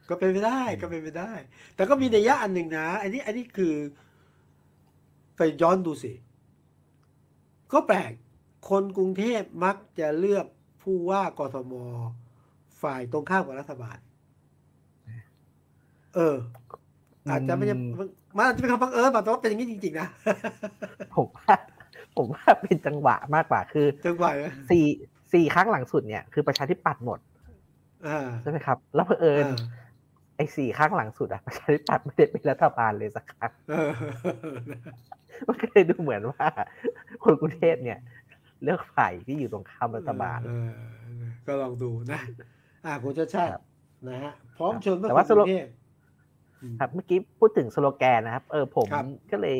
[0.09, 1.31] ก็เป็นไปได้ก็เป็นไปได้
[1.75, 3.75] แต่ก็มีในยะอันหนึ่งนะ อันนี้อันนี้คือ
[5.37, 6.13] ไปย้อนดูสิ
[7.73, 8.11] ก็แปลก
[8.69, 10.45] คนกรุงเทพมักจะเลือก
[10.81, 11.73] ผู้ว่ากทม
[12.81, 13.97] ฝ่ายตรงข้ามกับรัฐบาล
[16.15, 16.35] เออ
[17.29, 17.75] อาจจะไม่ใช่
[18.37, 20.07] มันอาจจะเป็นคำบังเอิญแต่ว่าเป็นอย่างนี้จริงๆนะ
[21.15, 21.55] ผมว่า
[22.15, 24.31] ผมว่าเป็นจังหวะมากกว่าคือจังหวะ
[24.69, 24.85] สี่
[25.33, 27.19] สี่ครั้งหลังสุดเนี่ยคือประชาธิปัตย์หมด
[28.41, 29.45] ใช่ไหมครับ แล้วเพอเอิญ
[30.37, 33.51] ไอ้สี่ข้างหลังสุดอะประชาธิปัตย์ไม่ได้เป็นรัฐบาลเลยสักครั้ง
[35.47, 36.47] มันก็เลยดูเหมือนว่า
[37.23, 37.99] คนกรุงเทพเนี่ย
[38.63, 40.39] เลือกฝ่ายที่อยู่ตรงข้ามรัฐบาล
[41.47, 42.19] ก็ลองดูนะ
[42.85, 43.51] อ่าคุณชาชาติ
[44.07, 45.67] นะฮะพร้อมชนแต่ว่าสโลแกน
[46.79, 48.87] ครับเมื่อกี้พูดถึงสโลแกนนะครับเออผม
[49.31, 49.57] ก็เลย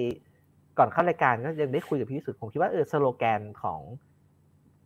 [0.78, 3.82] ก่อนเข้ารายการก็ยังได้คุยกับพี่สุดผมคิดว่าเออสโลแกนของ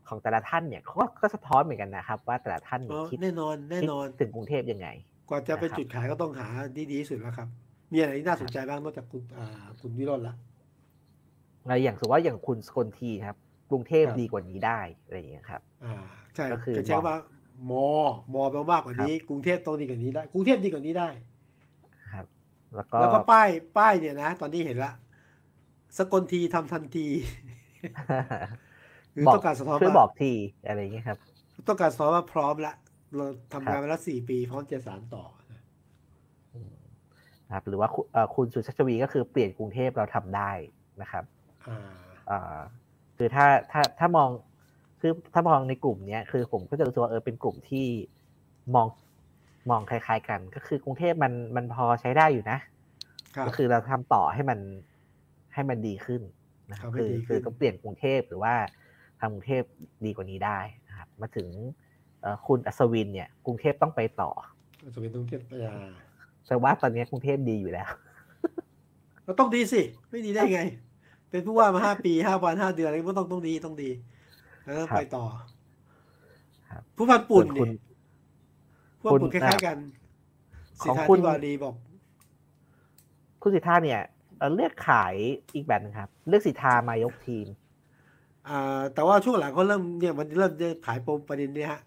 [0.08, 4.88] ของแต่ละท่านเนี่ยเขาก็สะท้อนเหมือนกันนะครับ ว่าแต่ละท่านคิดแน่นอนแน่นอนถึงกรุงเทพยังไง
[5.30, 6.48] กว่าจะเป็นจุดขายก็ต้องหา
[6.78, 7.48] ดีดีที่สุดแล้วครับ
[7.94, 9.48] มีอะไรที่น่าสนใจบ้างนอกจากคุณอ่า
[9.82, 10.36] คุณวิโรจน์ละ
[11.64, 13.38] อะไรอย่างสมมติว่าอย่างคุณสกลทีครับ
[13.70, 15.96] กรุงเทพดีกว่านี้ได้อะไรอย่างเงี้ยครับอ่า
[16.36, 17.18] ใช่ก็คือใช้ว่า
[17.72, 17.88] มอ
[18.34, 21.35] มอแปลมากกว่านี้ กรุงเทพต้องดีกว่านี้ได้ กรุงเทพดีกว่านี้ได้ครับ
[22.76, 24.92] แล้วก็แล้วก็ป้ายป้ายเนี่ยนะ ตอนนี้เห็นละ
[25.98, 27.08] สกลทีทำทันที
[29.14, 30.32] คือต้องการสะท้อนช่วยบอกที
[30.68, 31.18] อะไรอย่างเงี้ยครับ
[31.68, 32.74] ต้องการสะท้อนว่าพร้อมละ
[33.16, 35.24] เราทำงานมาแล้วสี่ปี พร้อมจะสานต่อ
[37.54, 37.90] ครับ หรือว่า
[38.36, 40.52] คุณสุชาชวีก็คือเปลี่ยนกรุงเทพเราทำได้
[41.02, 41.24] นะครับ
[42.30, 42.60] อ่า
[43.18, 44.30] คือถ้าถ้าถ้ามอง
[45.02, 47.88] คือถ้ามองในกลุ่มเนี้ยคือผมก็จะรู้สึกว่าเออเป็นกลุ่มที่
[48.76, 48.88] มอง
[49.70, 52.60] มองคล้าย ๆ กัน ก็คือกรุงเทพมันมันพอใช้ได้อยู่นะ
[53.48, 54.60] ก็คือเราทำต่อให้มัน
[55.54, 56.22] ให้มันดีขึ้น
[56.72, 58.54] นะครับคือคือก็เปลี่ยนกรุงเทพหรือว่า
[59.20, 59.64] ทำกรุงเทพ
[60.06, 61.48] ดีกว่านี้ได้นะครับ มาถึง
[62.48, 64.32] คุณอัศวินเนี่ยกรุงเทพต้องไปต่อ
[64.86, 65.74] อัศวินกรุงเทพยา
[66.48, 67.90] แต่ว่าตอนนี้กรุงเทพดีอยู่แล้ว
[69.28, 70.62] ก็ต้องดีสิไม่ดีได้ไง
[71.30, 73.90] เป็นผู้ว่ามาห้าปีห้าวันห้าเดือนอะไรก็ต้องต้องดีต้องดี
[74.64, 75.24] แล้วไปต่อ
[76.96, 77.70] ผู้พันปุ่นเนี่ย
[79.12, 79.78] ผู้พันปุ่นคล้ายๆกัน
[80.84, 81.76] สิทธาธิบาดีบอก
[83.42, 84.02] คุณสิทธาเนี่ย
[84.56, 85.16] เลือกขาย
[85.54, 87.48] อีกแบบนึงครับ เลือกสิทธามายกทีม
[88.50, 91.82] อ่าแต่ว่าช่วงหลังเขาเริ่มเนี่ยมันเริ่มจะขายปมประเด็นนี้ฮะ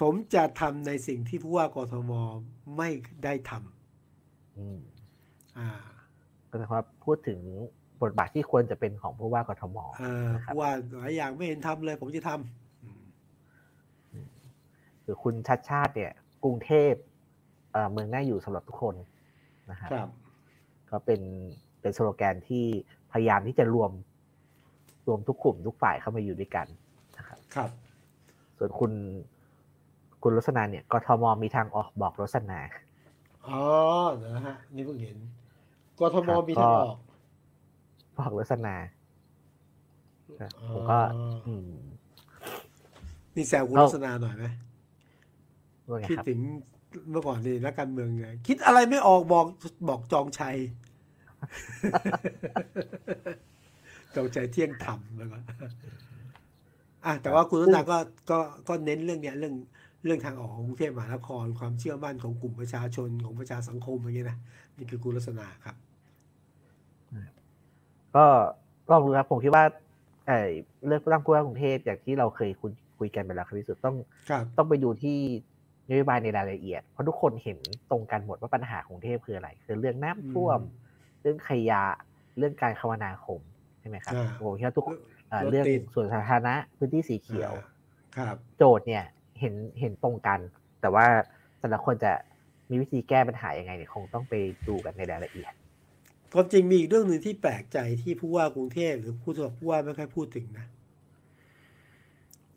[0.00, 2.12] ผมจะทำในสิ่งที่ผู้ว่ากทม
[2.76, 2.88] ไม่
[3.24, 5.68] ได้ทำอ่า
[6.50, 7.40] ก็จะว่าพูดถึง
[8.02, 9.76] บทบาทที่ควรจะเป็นของผู้ว่ากทม
[10.46, 12.67] ผู้ว่าหลายอย่างไม่เห็นทำเลย ผมจะทำ
[15.10, 16.12] คือคุณชัดชาติเนี่ย
[16.44, 16.92] กรุงเทพ
[17.92, 18.94] เมืองน่าอยู่สำหรับทุกคน
[19.70, 20.08] นะครัครับ
[20.90, 21.20] ก็เป็น
[21.80, 22.64] เป็นสโลแกนที่
[23.12, 23.90] พยายามที่จะรวม
[25.06, 26.66] รวมทุกกลุ่มทุกฝ่ายเข้ามาอยู่ด้วยกัน
[27.18, 27.70] นะครับครับ
[28.58, 28.92] ส่วนคุณ
[30.22, 32.60] คุณรสนาเนี่ยกทมมีทางออกบอกรสนา
[33.46, 33.60] อ๋อ
[34.34, 35.16] นะฮะนี่เพิ่งเห็น
[36.00, 36.98] กทมครับมีทางก็ออก
[38.18, 38.74] บอกรสนา
[40.40, 40.98] ครับผมก็
[41.46, 41.70] อืม
[43.34, 44.67] นี่แซวคุณเอาลักษณะหน่อยไหมว่าไง
[46.10, 46.40] คิดครับถึง
[47.10, 49.46] เมื่อก่อนนี่นักการเมืองไงคิดอะไรไม่ออกบอก
[49.88, 50.56] บอกจองชัย
[54.14, 55.38] จองชัยเที่ยงธรรมแล้วก็
[57.04, 57.98] อะแต่ว่าคุณลักษณะก็
[58.30, 59.54] ก็ก็เน้นเรื่องเนี้ยเรื่อง
[60.04, 64.38] เรื่องทางออกของกรุงเทพมหานครความเชื่อมั่นของกลุ่มประชาชนของประชาสังคมอย่างเงี้ยนะ
[64.76, 65.76] นี่คือคุณลักษณะครับ
[68.16, 68.26] ก็
[68.90, 69.64] ลองดูครับผมคิดว่า
[70.28, 70.50] เออ
[70.86, 73.96] เลือกตั้งผู้ว่ากรุงเทพอย่างที่เราเคยคุยคุยกันไปแล้วครับพี่สุดต้อง
[74.30, 75.18] ครับต้องไปดูที่
[75.90, 77.58] นโยบายในรายละเอียด เพราะทุกคนเห็น
[77.90, 80.60] ตรงกันหมดว่าปัญหาของกรุงเทพคืออะไร คือเรื่องน้ำท่วม
[81.22, 81.84] เรื่องขยะ
[82.38, 83.40] เรื่องการคมนาคม
[83.80, 84.86] ใช่ไหมครับอ่าผมคิดว่าทุก
[85.28, 87.52] เอ่อรถเรื่องติดส่วนสาธารณะพื้นที่สีเขียว
[88.16, 89.04] อ่าครับ โจทย์เนี่ย
[89.40, 90.40] เห็นเห็นตรงกัน
[90.80, 91.06] แต่ว่า
[91.60, 92.12] แต่ละคนจะ
[92.70, 94.34] มีวิธีแก้ปัญหายังไงเนี่ยคงต้องไป
[94.68, 95.52] ดูกันในรายละเอียด
[96.34, 100.66] ความจริงมีอีกเรื่องหนึ่งที่แปลกใจที่ผู้ว่ากรุงเทพหรือผู้สมัครผู้ว่าไม่ค่อยพูดถึงนะ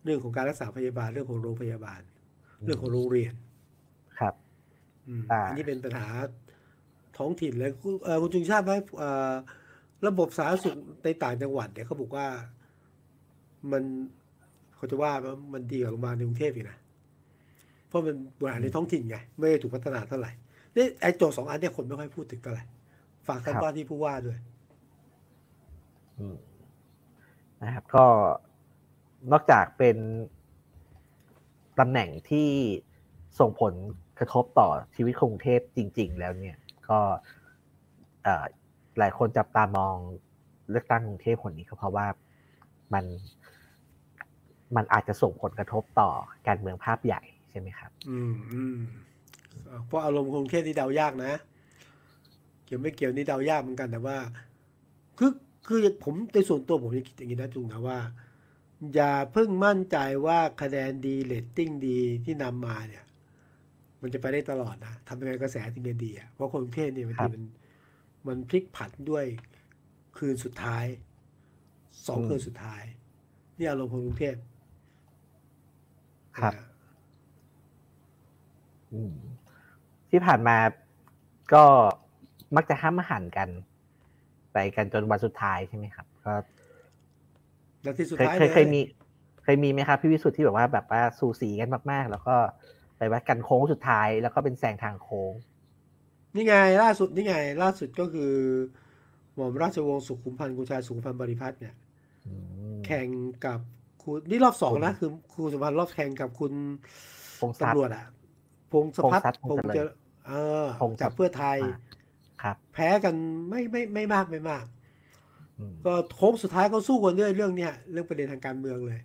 [0.04, 2.02] เรื่องของการรักษาพยาบาลเรื่องของโรงพยาบาล
[2.64, 3.34] เรื่องของโรงเรียน
[4.20, 4.34] ครับ
[5.08, 6.08] อืมอ่าอันนี้เป็นปัญหา
[7.18, 9.34] ท้องถิ่นเลยคุณเอ่อคุณจุงชาติไหมเอ่อ
[10.08, 12.28] ระบบสาธารณสุขในต่างจังหวัดเนี่ยเขาบอกว่า
[13.72, 13.84] มัน
[14.76, 16.78] เขาจะว่ามันมันดีกว่าโรงพยาบาลในกรุงเทพอีกนะ
[17.88, 20.32] เพราะมันบริหารในท้องถิ่นไง ไม่ได้ถูกพัฒนาเท่าไหร่
[20.76, 22.64] นี่ไอ้โจทย์สองอันเนี่ยคนไม่ค่อยพูดถึงเท่าไหร่
[23.28, 24.38] ฝากท่านครับว่าที่ผู้ว่าด้วย
[26.20, 26.36] อืม
[27.62, 28.06] นะครับ ก็
[29.32, 29.98] นอกจากเป็น
[31.80, 32.48] ตำแหน่งที่
[33.40, 33.74] ส่งผล
[34.20, 36.58] กระทบต่อชีวิตกรุงเทพจริง ๆ แล้วเนี่ย
[36.90, 37.00] ก็
[38.98, 39.96] หลายคนจับตามอง
[40.70, 42.08] เลือกตั้งกรุงเทพคนนี้ก็เพราะว่า
[42.94, 43.06] มัน
[44.76, 46.10] มันอาจจะส่งผลกระทบต่อ
[46.48, 48.78] การเมืองภาพใหญ่ใช่ไหมครับ อืมอืม
[49.86, 51.34] เพราะอารมณ์กรุงเทพนี่เดายากนะ
[52.66, 54.18] เกี่ยวไม่เกี่ยวนี่เดายากเหมือนกันแต่ว่า
[55.18, 55.32] คือ
[55.68, 57.98] คือผมในส่วนตัวผมคิดอย่างนี้นะจุงนะว่า
[58.96, 63.06] อย่าเพิ่งมั่นใจว่าคะแนนดีเรตติ้งดีที่นำมาเนี่ย
[64.02, 67.44] มันจะไปได้ตลอดนะทำยังไงกระแสถึงจะดีอะเพราะคนกรุงเทพเนี่ยบางครัทีบมัน
[68.28, 69.26] มันพลิกผันด้วย
[70.18, 70.86] คืนสุดท้าย
[72.08, 72.84] สองอืมคืนสุดท้าย
[73.58, 74.36] นี่อารมณ์คนกรุงเทพ
[76.40, 76.64] ครับนะ
[78.94, 79.16] อืม
[80.10, 80.58] ที่ผ่านมา
[81.54, 81.66] ก็
[82.56, 83.50] มักจะห้ามหันกัน
[84.54, 86.34] ไปกันจนวันสุดท้ายใช่ไหมครับ ก็
[87.86, 88.82] นาทีสุดเคยท้ายเคยลเคยมี
[89.44, 92.36] เคยมีไหมครับพี่วิสุทธ์ที่แบบว่าแบบว่าสูสีกันมากๆ แล้วก็
[92.98, 95.34] ไปวัดกันโค้งสุดท้ายแล้วก็เป็นแซงทางโค้ง
[96.36, 98.32] นี่ไงล่าสุดนี่ไง ล่าสุดก็คือ
[99.36, 101.76] หม่อมราชวงศ์สุขุมพันธ์กุชายสุขุมพันธ์บริพัตรเนี่ย
[102.26, 102.34] อื
[102.76, 103.08] มแข่ง
[103.46, 103.60] กับ
[104.04, 106.54] คุณนี่รอบสองคุณนะคือครูสุพันธ์รอบแข่งกับคุณ
[107.40, 108.06] พงษ์ทรัพย์ตำรวจอะ
[108.72, 109.90] พงศพัฒน์พงษ์ทรัพย์พงษ์เจริญเจริญ
[110.28, 110.32] เอ
[110.66, 111.78] อพงษ์ทรัจาพกย์เพื่อไทยอ่า
[112.44, 113.16] ครับ แพ้กัน
[113.50, 114.81] ไม่ไม่ไม่มากไม่มากอืม
[115.86, 119.00] ก็โค้งสุดท้ายก็สู้กันเรื่องเรื่องเนี้ยเรื่องประเด็นทางการเมืองเลย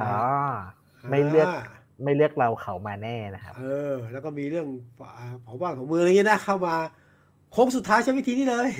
[0.00, 0.14] อ๋อ
[1.10, 1.52] ไม่เลือกา
[2.04, 4.66] ไม่เลือกเราเขามาแน่นะครับ เออ แล้วก็มีเรื่อง
[5.42, 6.74] เผาบ้านของเมืองอะไรเงี้ยนะเข้ามา
[7.52, 8.70] โค้งสุดท้ายใช้วิธีนี้เลย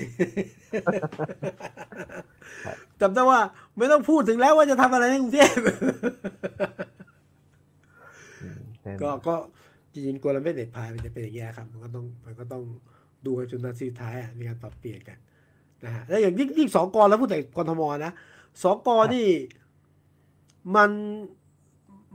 [2.65, 3.41] ครับจำได้ว่า
[3.77, 5.59] ไม่ต้องพูดถึงแล้วว่าจะทำอะไรในกรุงเทพ
[8.43, 9.35] อืมเป็นก็ก็
[9.93, 12.63] จริงๆกลเม็ดเด็ดพายมันจะเป็นอย่างเงี้ยครับ มันก็ต้องมันก็ต้อง
[13.27, 15.19] ดูกันจนนาทีสุดท้ายอะมีการปรับเปลี่ยนกัน
[15.85, 18.13] นะฮะแล้วอย่างยิ่งยิ่งสองกรแล้วพูดแต่กรทมนะ
[18.63, 19.29] สองกรนี่
[20.77, 20.91] มัน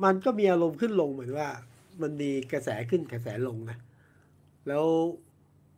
[0.03, 1.47] มันก็มีอารมณ์ขึ้นลงเหมือนว่า
[2.01, 3.77] มันมีกระแสขึ้นกระแสลงนะ
[4.67, 4.85] แล้ว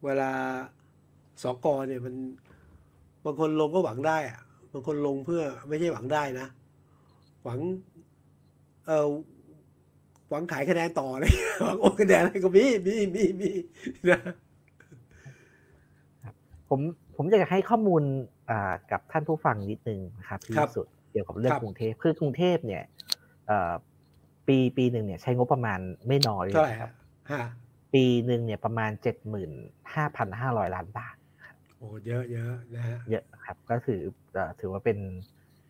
[0.06, 0.32] เวลา
[1.44, 2.16] สกอเนี่ยมัน
[3.26, 4.40] บางคนลงก็หวังได้อะ
[4.74, 6.48] บางคนลงเพื่อไม่ใช่หวังได้นะ
[7.44, 7.60] หวัง
[8.88, 9.08] เออ
[10.30, 13.50] หวังขายคะแนนต่อเลยหวังโอนคะแนนอะไรก็มีมีมีมี
[14.10, 14.20] นะ
[16.70, 16.82] ผม
[17.16, 18.04] ผมอยากจะให้ข้อมูล
[18.50, 22.84] อ่ากับท่านผู้ฟังนิดนึงนะครับที่ครับสุดเกี่ยวกับเรื่องครับกรุงเทพคือกรุงเทพเนี่ย
[23.48, 23.72] เอ่อ
[24.48, 26.92] ปีปีหนึ่งเนี่ยใช้งบประมาณไม่น้อยเท่าไหร่นะครัฮะบ
[27.32, 27.44] ฮะ
[27.94, 29.52] ปีหนึ่งเนี่ยประมาณเจ็ดหมื่น
[29.94, 31.16] ห้าพันห้าร้อยล้านบาท
[31.78, 34.02] โอ้เยอะเยอะนะฮะเยอะครับก็ถือ
[34.34, 34.98] เอ่อถือว่าเป็น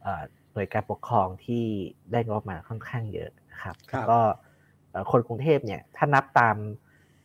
[0.02, 1.64] เอ่อหน่วยการปกครองที่
[2.12, 4.20] ได้งบประมาณค่อนข้างเยอะนะครับครับแล้วก็
[4.92, 6.56] เอ่อคนกรุงเทพเนี่ยถ้านับตาม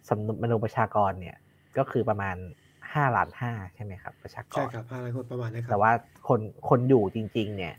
[0.09, 1.37] สำนวนประชากรเนี่ย
[1.79, 2.37] ก็คือประมาณ
[2.95, 5.93] ห้าล้านห้าใช่ไหมครับประชากรใช่ครับห้าล้านคนประมาณนี้ครัแต่บว่า
[6.29, 7.75] คนคนอยู่จริง ๆ เนี่ย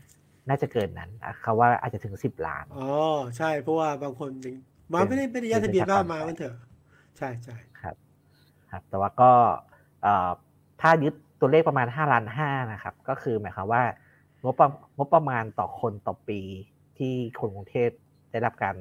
[0.48, 2.90] น่าจะเกินนั้นนะเขาว่าอาจจะถึงสิบล้านอ๋อ
[3.36, 4.54] ใช่เพราะว่าบางคนยัง
[4.92, 6.56] มาเป็นไม่ได้ไม่ได้ย้ายทะเบียนเป็นประชากรบ้านมามันเถอะ
[7.18, 7.96] ใช่ใช่ครับ
[8.70, 9.30] ครับ แต่ว่าก็
[10.80, 13.82] ถ้ายึดตัวเลขประมาณห้าล้านห้านะครับ ก็คือหมายความว่า
[14.44, 16.40] งบประงบประมาณต่อคนต่อปี
[16.98, 17.90] ที่คนกรุงเทพ
[18.30, 18.76] ได้รับการ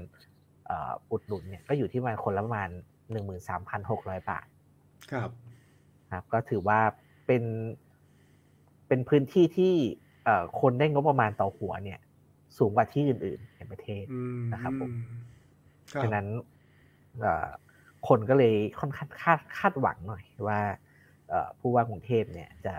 [1.12, 2.70] อุดหนุนเนี่ยก็อยู่ที่ประมาณคนละประมาณ
[3.12, 4.46] หนึ่งหมื่นสามพันหกร้อยบาท
[5.12, 5.30] ครับ
[6.12, 6.80] ครับก็ถือว่า
[7.26, 7.44] เป็น
[8.88, 9.74] เป็นพื้นที่ที่
[10.60, 12.00] คนได้งบประมาณต่อหัวเนี่ย
[12.58, 14.06] สูงกว่าที่อื่นๆในประเทศ
[14.54, 14.92] นะครับผม
[16.02, 16.28] ดังนั้น
[18.08, 20.60] คนก็เลยค่อนข้างคาดคาดหวังหน่อยว่า
[21.60, 22.76] ผู้ว่ากรุงเทพเนี่ยจะ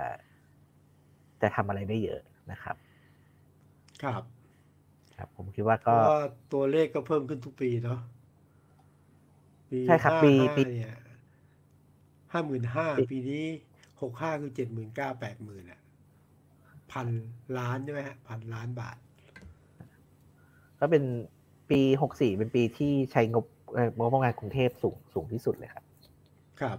[1.42, 2.21] จะทำอะไรได้เยอะ
[2.53, 2.77] นะครับ
[4.03, 4.23] ครับ
[5.16, 5.97] ครับ ผมคิดว่าก็
[6.53, 8.01] ตัวเลขก็เพิ่มขึ้นทุกปีเนาะ
[9.87, 10.95] ใช่ครับปีปีเนี่ย
[12.33, 13.45] ห้าหมื่นห้าปีนี้
[14.03, 15.81] หกห้าคือเจ็ดหมื่นเก้าแปดหมื่นอะ
[16.92, 17.09] พัน
[17.59, 18.97] ล้านใช่ไหมฮะพันล้านบาท
[20.79, 21.05] ก็เป็น
[21.71, 23.47] ปีหกสี่เป็นปีที่ใช้งบ
[23.99, 25.85] งบประมาณกรุงเทพสูงสูงที่สุดเลยครับ
[26.61, 26.79] ครับ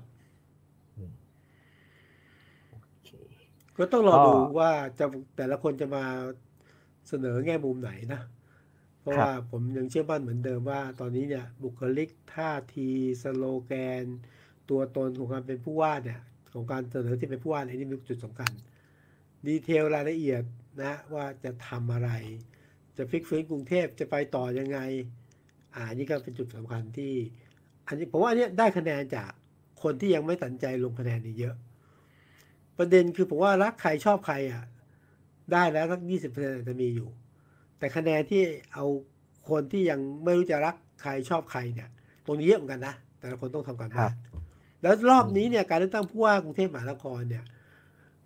[3.78, 5.06] ก็ต้องรอดูว่าจะ
[5.38, 6.06] แต่ละคนจะมา
[7.08, 8.22] เสนอแง่มุมไหนนะ
[9.00, 12.90] เพราะว่าผมยังเชื่อมั่นเหมือนเดิมว่าตอนนี้เนี่ยบุคลิกท่าที
[13.22, 14.06] สโลแกน
[14.70, 16.20] ตัวตนของการเป็นผู้ว่าเนี่ย
[16.54, 18.52] ของการเสนอที่เป็นผู้ว่าเนี่ยนี่มีจุดสำคัญ
[19.48, 20.44] ดีเทลรายละเอียด
[20.84, 22.12] นะว่าจะทำอะไร
[22.98, 24.80] จะฟิกฟื้นกรุงเทพจะไปต่อยังไง
[25.76, 27.14] อ่านี่ก็เป็นจุดสำคัญที่
[27.88, 29.30] อันนี้ผมว่าอันนี้ได้คะแนนจาก
[29.84, 31.56] คนที่ยังไม่ตัดใจลงคะแนนนี่เยอะ
[32.78, 34.64] ประเด็นคือผมว่ารักใครชอบใครอะ
[35.52, 37.10] ได้แล้วสักยี่สิบเปอร์เซ็นต์จะมีอยู่
[37.80, 38.42] แต่คะแนนที่
[38.74, 38.86] เอา
[39.50, 41.90] คนที่ยังไม่รู้จะรักใครชอบใครเนี่ย
[42.26, 44.14] ตรงนี้เยอะเหมือนกันนะ แต่ละคนต้องทำการบ้าน
[44.84, 47.44] แล้วรอบนี้เนี่ยการเลือกตั้งผู้ว่ากรุงเทพมหานครเนี่ย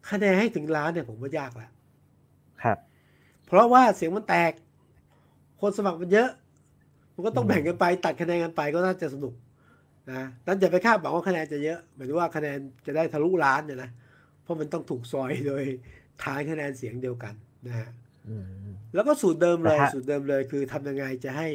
[0.10, 1.72] คะแนนให้ถึงล้านเนี่ยผมว่ายากแล้ว
[2.64, 2.78] ครับ
[3.46, 4.52] เพราะว่าเสียงมันแตก
[5.62, 6.30] คนสมัครมันเยอะ
[7.14, 9.34] มันก็ต้องแบ่งกันไป ตัดคะแนนกันไปก็น่าจะสนุก
[10.12, 13.90] นะนั้นอย่าไปคาดหวังว่าคะแนนจะเยอะหมายถึงว่าคะแนนจะได้ทะลุล้านเนี่ยนะ
[14.44, 15.64] เพราะมันต้องถูกซอยโดย
[16.24, 17.34] ฐานคะแนนเสียงเดียวกัน
[17.68, 17.90] นะฮะ
[18.94, 21.48] แล้วก็สูตรเดิมเลยสูตรเดิมเลย คือทำยังไงจะให้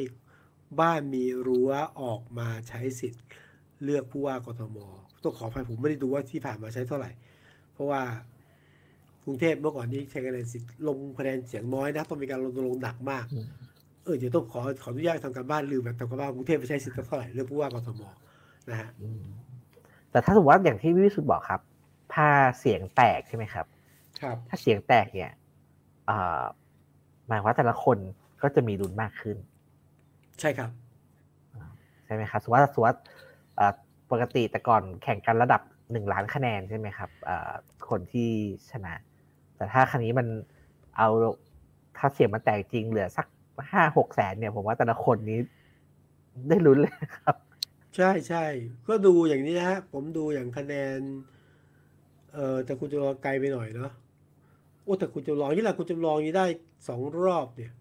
[0.79, 3.23] บ้านมีรั้วออกมาใช้สิทธิ์
[3.83, 4.77] เลือกผู้ว่ากทม
[5.23, 7.11] ต้องขออภัยผมไม่ได้ดูว่าที่ผ่านมาใช้เท่าไหร่
[7.73, 8.01] เพราะว่า
[9.25, 13.25] กรุงเทพเมื่อก่อนนี้ใช้คะแนนสิทธิ์ลงคะแนนเสียงน้อยนะต้องมีการลงลงหนักมาก
[14.03, 18.01] เออเดี๋ยวต้องขอขออนุญาตทำการบ้านลืมแบบทำการบ้านกรุงเทพไปใช้สิทธิ์เท่าไหร่เลือกผู้ว่ากทม
[18.69, 18.89] นะฮะ
[20.11, 21.61] แต่ถ้าสมมติว่าอย่างที่วิสุทธ์บอกครับ
[22.13, 22.27] ถ้า
[22.59, 23.65] เสียงแตกใช่ไหมครับ
[24.21, 25.31] ครับ ถ้าเสียงแตกเนี่ย
[27.27, 27.97] หมายว่าแต่ละคน
[28.41, 29.37] ก็จะมีรุนมากขึ้น
[30.39, 30.69] ใช่ครับ
[32.05, 32.99] ใช่ไหมครับสมมติว่าสมมติ
[34.11, 35.61] ปกติแต่ก่อนแข่งกันระดับ
[35.91, 37.09] หนึ่งล้านคะแนนใช่ไหมครับ
[37.89, 38.29] คนที่
[38.71, 38.93] ชนะ
[39.55, 40.27] แต่ถ้าครั้นี้มัน
[40.97, 41.09] เอา
[41.97, 43.27] ถ้าเสียงมันแตกจริงเหลือสัก
[43.71, 45.39] ห้าหกแสนเนี่ย ผมว่าแต่ละคนนี้
[46.49, 47.35] ได้ลุ้นเลยครับ
[47.95, 48.45] ใช่ใช่
[48.87, 50.99] ก็ดูอย่างนี้นะฮะผมดูอย่างคะแนน
[52.33, 53.91] เออแต่คุณจำลอไกลไปหน่อยเนาะ
[54.83, 56.45] โอ้แต่คุณจำลองนี่แหละคุณจำลองนี่ได้
[56.87, 57.71] สองรอบเนี่ย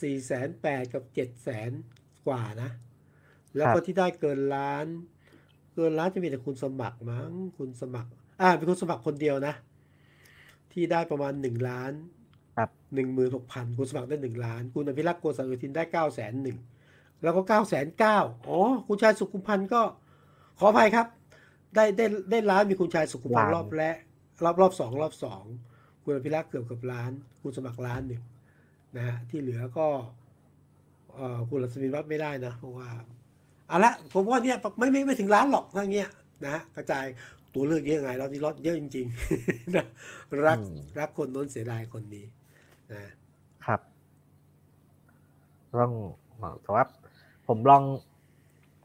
[0.00, 1.70] สี่แสนแปดกับเจ็ดแสน
[2.26, 2.70] กว่านะ
[3.56, 4.86] แล้วก็ที่ได้เกินล้าน
[5.74, 9.54] เกินล้านจะมีแต่คุณสมัครมั้งคุณสมัคร อ่าเป็นคุณสมัครคนเดียวนะ
[10.72, 11.92] ที่ได้ประมาณหนึ่งล้าน
[12.94, 16.58] หนึ่งหมื่นหกพันคุณสมัครได้หนึ่งล้าน คุณอภิรักษ์โกศลทินได้เก้าแสนหนึ่ง
[17.22, 19.82] แล้วก็เก้าแสนเก้าอ๋อคุณชายสุขุมพันธ์ก็
[20.58, 21.06] ขออภัยครับ
[21.74, 23.96] ได้ได้ได้ล้านมีคุณชายสุขุมพันธ์รอบแรก
[24.44, 25.44] รอบรอบสองรอบสอง
[26.04, 27.10] คุณอภิรักษ์เกือบกับล้าน
[27.42, 28.22] คุณสมัครล้านหนึ่ง
[28.96, 29.86] นะฮะที่เหลือก็
[31.14, 32.88] เอ่อคุณรัศมีวัดไม่ได้นะ เพราะว่า
[33.68, 36.08] เอาละผมว่าเนี่ยไม่ไม่ไม่ถึงล้านหรอกทั้งเงี้ย
[36.44, 37.04] นะฮะกระจาย
[37.54, 39.86] ตัวเลือกเยอะไงเราที่รถเยอะจริงๆนะ
[40.46, 40.58] รัก
[40.98, 42.24] รักคนน้นเสียดายคนนี้
[42.92, 43.02] นะ
[43.66, 43.80] ครับ
[45.78, 45.92] ต้อง
[46.62, 46.84] แต่ว่า
[47.48, 47.82] ผมลอง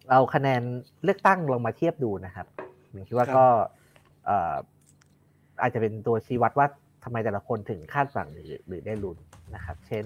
[0.10, 0.62] เอาคะแนน
[1.04, 2.48] เลือกตั้งลงมาเทียบดูนะครับ
[2.92, 3.46] ผมคิดว่าก็
[5.62, 6.68] อาจจะเป็นตัวชี้วัดว่า
[7.04, 9.18] ทำไมแต่ละคนถึงคาดหวังหรือหรือได้ลุ้น
[9.56, 10.04] นะครับ เช่น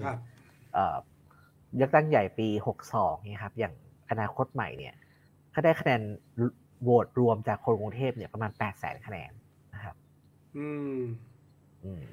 [1.76, 3.74] เลือกตั้งใหญ่ปีหกสองเนี่ยครับ อย่าง
[4.10, 4.94] อนาคตใหม่เนี่ย
[5.54, 6.02] ก็ได้คะแนน
[6.82, 9.32] โหวตรวมจากคนกรุงเทพเนี่ยประมาณแปดแสนคะแนน
[9.74, 9.96] นะครับ
[10.56, 11.00] อืม
[11.84, 12.04] อืม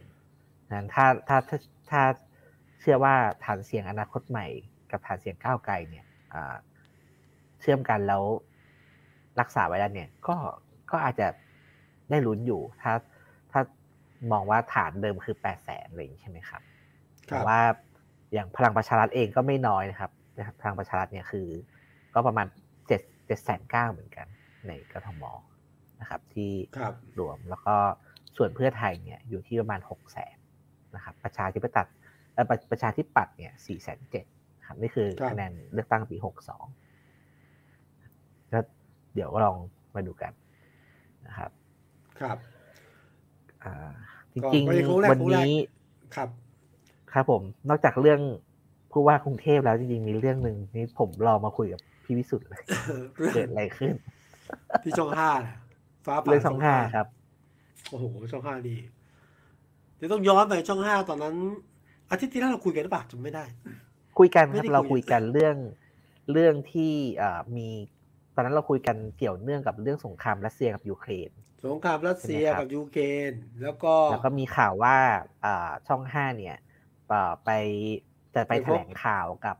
[0.71, 1.57] นั้นถ้าถ้าถ้า
[1.89, 2.01] ถ้า
[2.79, 4.47] เชื่อว่าฐานเสียงอนาคตใหม่
[4.91, 6.05] กับฐานเสียงก้าวไกลเนี่ย
[7.59, 8.23] เชื่อมกันแล้ว
[9.39, 10.35] รักษาไว้แล้วเนี่ย ก็
[10.91, 11.27] ก็อาจจะ
[12.09, 12.93] ได้ลุ้นอยู่ ถ้า
[13.51, 13.61] ถ้า
[14.31, 16.61] มองว่าฐานเดิมคือแปดแสนอะไรอย่างนี้ใช่ไหมครับ
[17.27, 17.59] แต่ว่า
[18.33, 20.11] อย่างพลังประชารัฐเองก็ไม่น้อยนะครับ
[20.61, 21.47] พลังประชารัฐเนี่ยคือ
[22.13, 22.47] ก็ประมาณ
[22.87, 24.27] เจ็ดเจ็ดแสนเก้าเหมือนกัน
[24.67, 25.23] ในกทม
[26.01, 26.51] นะครับ ที่
[27.19, 27.75] รวมแล้วก็
[28.37, 30.37] ส่วนเพื่อไทยเนี่ยอยู่ที่ประมาณหกแสน
[30.95, 31.87] นะครับ ประชาธิปไตย
[32.71, 34.25] ประชาธิปัตย์เนี่ยสี่แสนเจ็ด
[34.67, 36.65] ครับนี่คือคะแนนเลือกตั้งปีหกสอง
[39.13, 39.57] เดี๋ยวลอง
[39.95, 40.31] มาดูกัน
[41.27, 41.51] นะครับ
[42.19, 42.37] ครับ
[43.63, 43.91] อ่า
[44.31, 45.53] จริงก็เป็นครั้งแรกๆวันนี้
[46.15, 46.29] ครับ
[47.13, 48.21] ครับผม นอกจากเรื่อง
[48.91, 52.63] ผู้ว่ากรุงเทพแล้วจริงๆมีเรื่องหนึ่งนี่ผมรอมาคุยกับ พี่วิสุทธ์เลย
[53.33, 53.93] เกิดอะไรขึ้น
[54.83, 55.57] ที่ช่องห้าน่ะ
[56.05, 57.07] ฟ้าผ่าเรื่องช่องห้าครับ
[57.89, 58.77] โอ้โห ช่องห้าดี
[59.97, 61.35] เดี๋ยวต้องย้อนไปช่องห้าตอนนั้น
[62.09, 63.43] อาทิตย์ที่แล้วเราคุยกันหรือเปล่าจำไม่ได้
[64.19, 65.57] คุยกันคไม่รับได้คุยเราคุยกันเรื่อง
[66.31, 67.67] เรื่องที่อ่ามี
[68.35, 71.29] ตอนนั้นเราคุยกันเกี่ยวเนื่องกับเรื่องสงครามรัสเซียกับยูเครน
[71.65, 74.97] สงครามรัสเซียใช่ไหมครับกับยูเครนแล้วก็แล้วก็มีข่าวว่า
[75.45, 76.57] อ่าช่องห้าเนี่ย
[77.11, 77.49] อ่าไป
[78.35, 79.57] จะไปไปพบแถลงข่าวกับ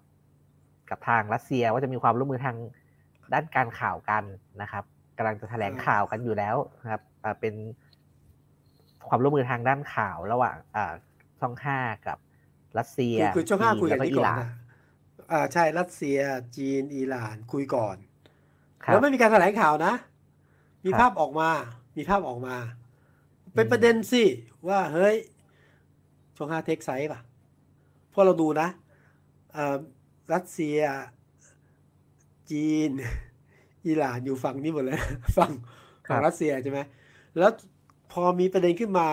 [0.92, 2.58] กับทางรัสเซียว่าจะมีความร่วมมือทาง
[3.34, 4.24] ด้านการข่าวกัน
[4.62, 4.84] นะครับ
[5.18, 7.54] กำลังจะแถลงข่าวกันอยู่แล้วนะครับอ่าเป็น
[9.08, 10.94] ความร่วมมือทางด้านข่าวระหว่างอ่า
[11.40, 11.78] ช่องห้า
[12.08, 12.18] กับ
[12.78, 14.50] รัสเซียคือคือช่องห้าจีนคุยกัแล้นวก็นี้อิก่หอนร่านนะ
[15.32, 16.20] อ่าใช่รัสเซีย
[16.58, 17.98] จีนอิหร่านคุยก่อน
[18.84, 19.94] ครัแล้บวไม่มีการแถลงข่าวนะ
[20.86, 21.50] มีครับภาพออกมา
[21.98, 22.56] มีภาพออกมา
[23.56, 24.24] เป็นประเด็นสิ
[24.68, 25.16] ว่าเฮ้ย
[26.38, 27.20] ช่องห้าเทคไซส์ป่ะ
[28.10, 28.68] เพราะเราดูนะ
[29.54, 29.78] เอ่อ
[30.34, 30.80] รัสเซีย
[32.52, 32.92] จีน
[33.86, 35.00] อิหร่านอยู่ฝั่งนี้หมดเลย
[35.38, 35.52] ฝั่ง
[36.10, 36.80] ฝั่งรัสเซียใช่ไหม
[37.38, 37.52] แล้ว
[38.12, 39.10] พอมีประเด็นขึ้นมา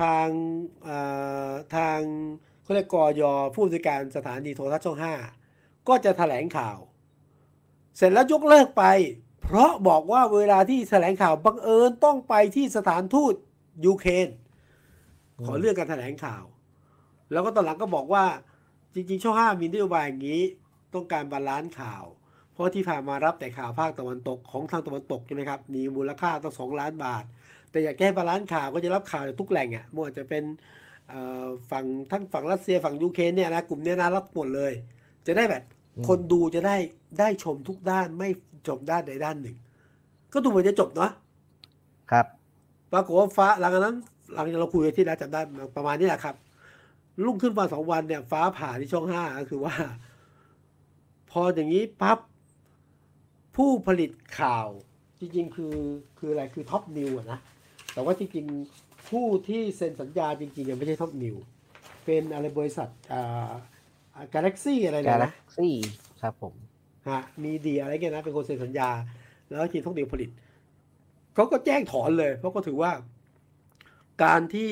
[0.00, 0.28] ทาง
[0.82, 0.98] เอ่
[1.48, 1.98] อทาง
[2.62, 3.22] เขาเรียกกอย
[3.54, 5.14] ผู้จัดการสถานีโทรทัศน์ช่องห้า
[5.88, 6.78] ก็จะแถลงข่าว
[7.96, 8.84] เสร็จแล้วยกเลิกไป
[9.42, 13.34] เพราะบอกว่าเวลาที่แถลงข่าวบังเอิญต้องไปที่สถานทูต
[13.86, 14.28] ยูเครน
[15.44, 16.44] ขอเลื่อนการแถลงข่าว
[17.32, 18.24] แล้วก็ตอนหลังก็บอกว่า
[18.94, 20.42] จริงๆ ช่องห้ามีนโยบายอย่างนี้
[20.94, 22.04] ต้องการ balance ข่าว
[22.52, 27.24] เพราะที่ผ่านมารับแต่ข่าวภาคตะวันตกของทางตะวันตกใช่ไหมครับมีมูลค่าตั้งสองล้านบาท
[27.70, 30.44] แต่อยากแก้ balance ข่าวก็จะรับข่าวจากทุกแหล่งอะไม่ว่าจะเป็น
[31.08, 34.72] เอ่อฝั่งทั้งฝั่งรัสเซียฝั่งยูเครนเนี่ยนะกลุ่มเนี้ยนะรับหมดเลย
[35.26, 35.62] จะได้แบบ
[35.96, 36.76] อืมคนดูจะได้
[37.18, 38.28] ได้ชมทุกด้านไม่
[38.68, 39.56] จบด้านใดด้านหนึ่ง
[40.32, 41.10] ก็ดูเหมือนจะจบเนาะ
[42.10, 42.26] ครับ
[42.92, 43.96] ปรากฏว่าฟ้าหลังจากนั้น
[44.34, 45.40] หลังจากเราคุยกันที่แล้วจำได้
[45.76, 46.34] ประมาณนี้แหละครับ
[47.24, 49.74] รุ่งขึ้นมาสองวันเนี่ย ฟ้าผ่าที่ช่องห้าก็คือว่า
[51.30, 52.18] พออย่างนี้ปั๊บ
[53.56, 54.68] ผู้ผลิตข่าว
[55.20, 55.76] จริงๆ คือ
[56.18, 57.38] คืออะไรคือ Top News อะนะ
[57.92, 61.36] แต่ว่าจริงๆ ผู้ที่เซ็นสัญญาจริงๆยังไม่ใช่ Top News
[62.04, 63.50] เป็นอะไรบริษัทอ่า
[64.34, 65.70] Galaxy อะไรเนี่ยนะ Galaxy
[66.22, 66.54] ครับผม
[67.08, 68.88] ฮะมีดีอะไรเงี้ยนะเป็นคนเซ็นสัญญา
[69.48, 70.30] แล้วทีมท่องเที่ยวผลิต
[71.34, 72.90] เขาก็แจ้งถอนเลย เพราะก็ถือว่า
[74.24, 74.70] การที่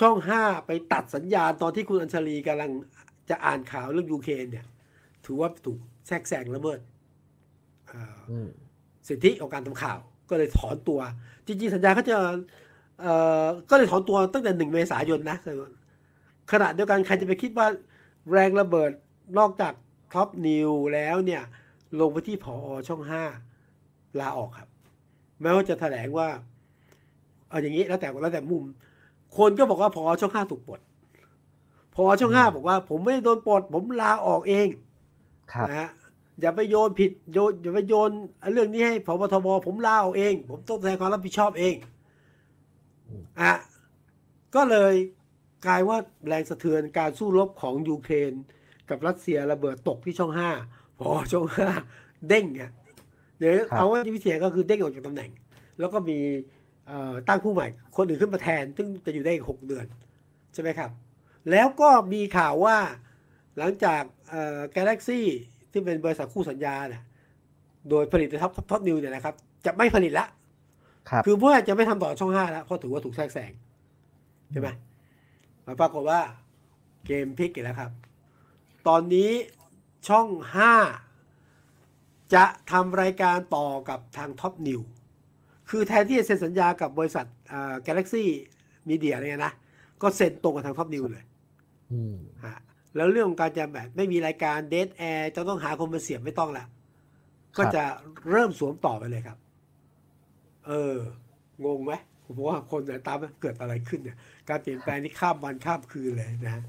[0.00, 2.70] ช่องห้าไปตัดสัญญาณตอนที่คุณอัญชลีกำลัง
[3.30, 4.66] จะอ่านข่าวเรื่องยูเครนเนี่ย
[5.24, 6.80] ถือว่าถูกแทรกแซงละเมิด
[7.88, 8.48] เอ่ออืม
[9.08, 9.98] สิทธิของการทำข่าว
[10.30, 11.00] ก็เลยถอนตัว
[11.46, 12.16] จริงๆ สัญญาเขาจะ
[13.00, 15.38] เอ่อก็เลยถอนตัวตั้งแต่หนึ่งเมษายนนะ
[16.52, 17.66] ขณะเดียวกันใครจะไปคิดว่า
[18.32, 18.90] แรงระเบิด
[19.38, 19.72] นอกจาก
[20.12, 21.42] ท็อปนิวแล้วเนี่ย
[22.00, 22.56] ลงไปที่ผอ
[22.88, 23.22] ช่องห้า
[24.20, 24.68] ลาออกครับ
[25.42, 26.28] แม้ว่าจะแถลงว่า
[27.48, 28.64] เอาอย่างนี้แล้วแต่แล้วแต่มุม
[29.36, 30.80] คนก็บอกว่าผอช่องห้าถูกปลด
[31.96, 34.68] ผอช่องห้าบอกว่า ผมไม่ได้โดนปลดผมลาออกเอง
[35.52, 35.90] ครับนะฮะ
[36.40, 38.10] อย่าไปโยนผิดโยนอย่าไปโยน
[38.52, 41.74] เรื่องนี้ให้พบทบผมลาออกเอง ผมต้องแสดงความรับผิดชอบเอง
[43.08, 43.52] อืมอะ
[44.54, 44.94] ก็เลย
[45.66, 48.32] กลายว่าแรงสะเทือนการสู้รบของยูเครน
[48.88, 50.50] กับรัสเซียระเบิดตกที่ช่องห้า
[50.98, 51.68] พอช่องห้า
[52.28, 52.70] เด้งเนี่ย
[53.38, 55.30] เดี๋ยวเอาว่าที่พิเศษก็คือเด้งออกจากตำแหน่ง
[55.78, 56.57] แล้วก็มีเอ่อ
[57.28, 59.86] ตั้งผู้ใหม่ คนอื่นขึ้นมาแทน ซึ่งจะอยู่ได้อีกหกเดือน
[60.54, 60.90] ใช่ไหมครับ
[61.50, 62.76] แล้วก็มีข่าวว่า
[63.58, 65.20] หลังจากเอ่อ Galaxy
[65.72, 67.02] ที่เป็นบริษัทคู่สัญญาเนี่ย
[67.90, 69.34] โดยผลิต Top Top News เนี่ยนะครับ
[69.66, 70.26] จะไม่ผลิตละ
[71.10, 73.52] ครับคือเพื่อจะไม่ทำต่อช่องห้าแล้วเพราะถือว่าถูกแทรกแซง
[74.52, 74.68] ใช่ไหม
[75.66, 76.20] มาปรากฏว่า
[77.06, 77.90] เกมพลิกอีกแล้วครับ
[78.88, 79.30] ตอนนี้
[80.08, 80.72] ช่องห้า
[82.34, 84.80] จะทำรายการต่อกับทาง Top News
[85.70, 88.24] คือแทนที่จะเซ็นสัญญากับบริษัทอ่า Galaxy
[88.88, 89.52] Media เนี่ยนะ
[90.02, 91.24] ก็เซ็นตรงกับทาง Top News เลย
[91.92, 92.56] อืมฮะ
[92.96, 96.64] แล้วเรื่องของการจะแบบไม่มีรายการ dead air จะต้องหาคนมาเสียบไม่ต้องละ
[97.58, 97.82] ก็จะ
[98.30, 99.38] เริ่มสวมต่อไปเลยครับ
[100.66, 100.94] เออ
[101.64, 101.92] งงไหม
[102.24, 104.16] ผมว่าคนเนี่ยตามว่าเกิดอะไรขึ้นเนี่ย
[104.48, 106.62] การเปลี่ยนแปลงที่ข้ามวันข้ามคืนเลยนะฮะ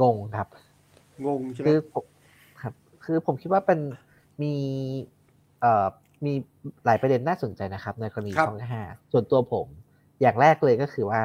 [0.00, 0.48] งงครับ
[1.26, 2.04] งงใช่ไหมคือผม
[2.62, 2.74] ครับ
[3.04, 3.80] คือผมคิดว่าเป็น
[4.42, 4.52] มี
[5.60, 5.86] เอ่อ
[6.24, 6.32] มี
[6.86, 9.66] หลายประเด็นน่าสนใจนะครับ ในกรณีช่องห้าส่วนตัวผม
[10.20, 11.22] อย่างแรกเลยก็คือว่า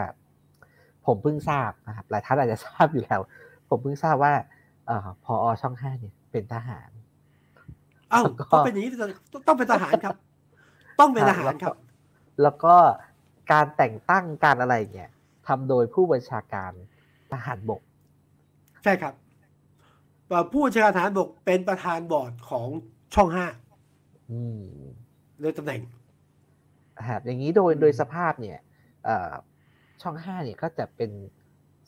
[1.05, 3.19] ผมเพิ่งทราบนะครับหลายท่านอาจจะทราบอยู่แล้ว
[3.69, 4.33] ผมเพิ่งทราบว่า
[4.87, 6.89] เอ่อพอช่องห้าเนี่ย เป็นทหาร
[8.13, 8.91] อ้าวก็ก็เป็นอย่างนี้
[9.47, 10.15] ต้องเป็นทหารครับ
[10.99, 11.75] ต้องเป็นทหารครับ
[12.43, 12.75] แล้วก็
[13.51, 15.09] การแต่งตั้งการอะไรเนี่ย
[15.47, 16.71] ทำโดยผู้บัญชาการ
[17.31, 17.81] ทหารบก
[18.83, 19.13] ใช่ครับ
[20.27, 22.67] เอ่อผู้บัญชาการทหารบกเป็นประธานบอร์ดของ
[23.15, 23.45] ช่องห้า
[24.31, 24.63] อืม
[25.41, 25.81] โดยตำแหน่ง
[27.07, 28.59] ครับอย่างนี้โดยอืมโดยสภาพเนี่ย
[29.05, 29.31] เอ่อ
[30.01, 31.11] ช่องห้าเนี่ยก็จะเป็น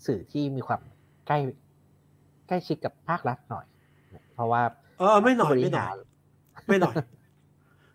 [0.05, 0.81] สื่อที่มีความ
[1.27, 1.39] ใกล้
[2.47, 3.65] ใกล้ชิดกับภาครัฐหน่อย
[4.33, 4.61] เพราะว่า
[4.99, 5.99] เออไม่หน่อยผู้บริไม่หน่อหายร
[6.67, 6.95] ไม่หน่อย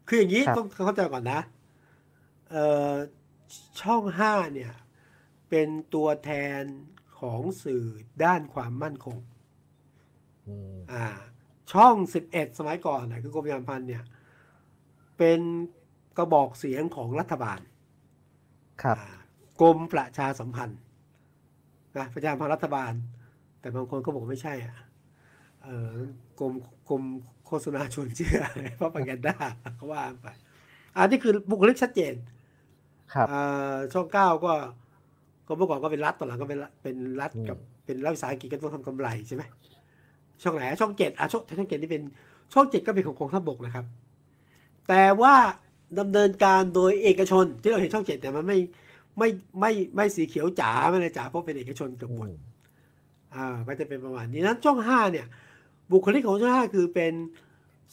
[0.09, 1.41] คืออย่างนี้ครับต้องเข้าใจก่อนนะ
[2.51, 2.93] เอ่อ
[3.83, 4.73] ช่องห้าเนี่ย
[5.51, 6.31] เป็นตัวแท
[6.61, 6.63] น
[7.21, 7.85] ของสื่อ
[8.25, 9.19] ด้านความมั่นคง
[10.49, 11.07] อืมอ่า
[11.73, 14.05] ช่องสิบเอ็ดสมัยก่อนนะคือกรมประชาสัมพันธ์เนี่ย
[15.19, 15.41] เป็น
[16.19, 17.61] กระบอกเสียงของรัฐบาล
[18.83, 19.09] ครับอ่า
[19.61, 20.81] กรมประชาสัมพันธ์
[21.99, 22.93] นะประชาสัมพันธ์รัฐบาล
[23.61, 24.77] แต่บางคนก็บอกไม่ใช่อะ
[25.62, 25.95] เออ
[26.39, 26.53] กรม
[26.89, 27.03] กรม
[27.47, 28.41] โฆษณาชวนเชื่อ
[28.77, 29.37] เพราะปังกันด้า
[29.77, 30.27] เขาว่าไป
[30.97, 32.15] อันนี้คือบุคลิกชัดเจน
[33.15, 34.53] ครับอ่าช่องเก้าก็
[35.47, 39.43] ก็เมื่อก่อนก็เป็นรัฐตอนหลังก็เป็นรัฐเป็นรัฐอืมกับเป็นรัฐวิสาหกิจก็ต้องทำกำไรใช่ไหม
[40.43, 42.03] ช่องไหนช่องเจ็ดอะช่องช่องเจ็ดนี่เป็น
[42.53, 43.85] ช่องเจ็ดก็เป็นของกองทัพบกนะครับ
[44.89, 45.35] แต่ว่า
[45.99, 48.59] ดำเนินการโดยเอกชนที่เราเห็นช่องเจ็ดแต่มันไม่
[49.18, 49.28] ไม่
[49.61, 52.30] ไม่ไม่สีเขียวจ๋าไม่เลยจ๋าเพราะเป็นเอกชนเกือบหมด
[53.35, 55.26] อ่าก็จะเป็นประมาณนี้นั้นช่องห้าเนี่ย
[55.93, 57.14] บุคลิกของช่องห้าคือเป็น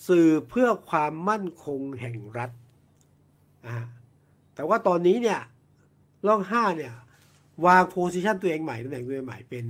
[0.08, 2.52] สื่อเพื่อความมั่นคงแห่งรัฐ
[3.68, 3.78] อ่า
[4.56, 5.40] แต่ว่าตอนนี้เนี่ย
[6.28, 6.94] ร่องห้าเนี่ย
[7.66, 9.66] วางโพสิชันตัวเองใหม่ตำแหน่งตัวเองใหม่เป็น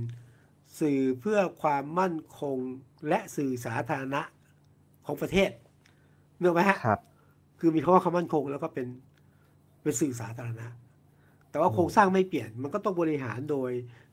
[0.80, 2.58] สื่อเพื่อความมั่นคง
[3.08, 4.22] และสื่อสาธารณะ
[5.06, 5.50] ของประเทศ
[6.38, 7.00] เนื่องไหมฮะครับ
[7.64, 8.86] คือมีคำว่าความมั่นคงแล้วก็เป็น
[9.82, 10.68] เป็นสื่อสาธารณะ
[11.50, 13.70] แต่ว่าอืมโครงสร้างไม่เปลี่ยน มันก็ต้องบริหารโดย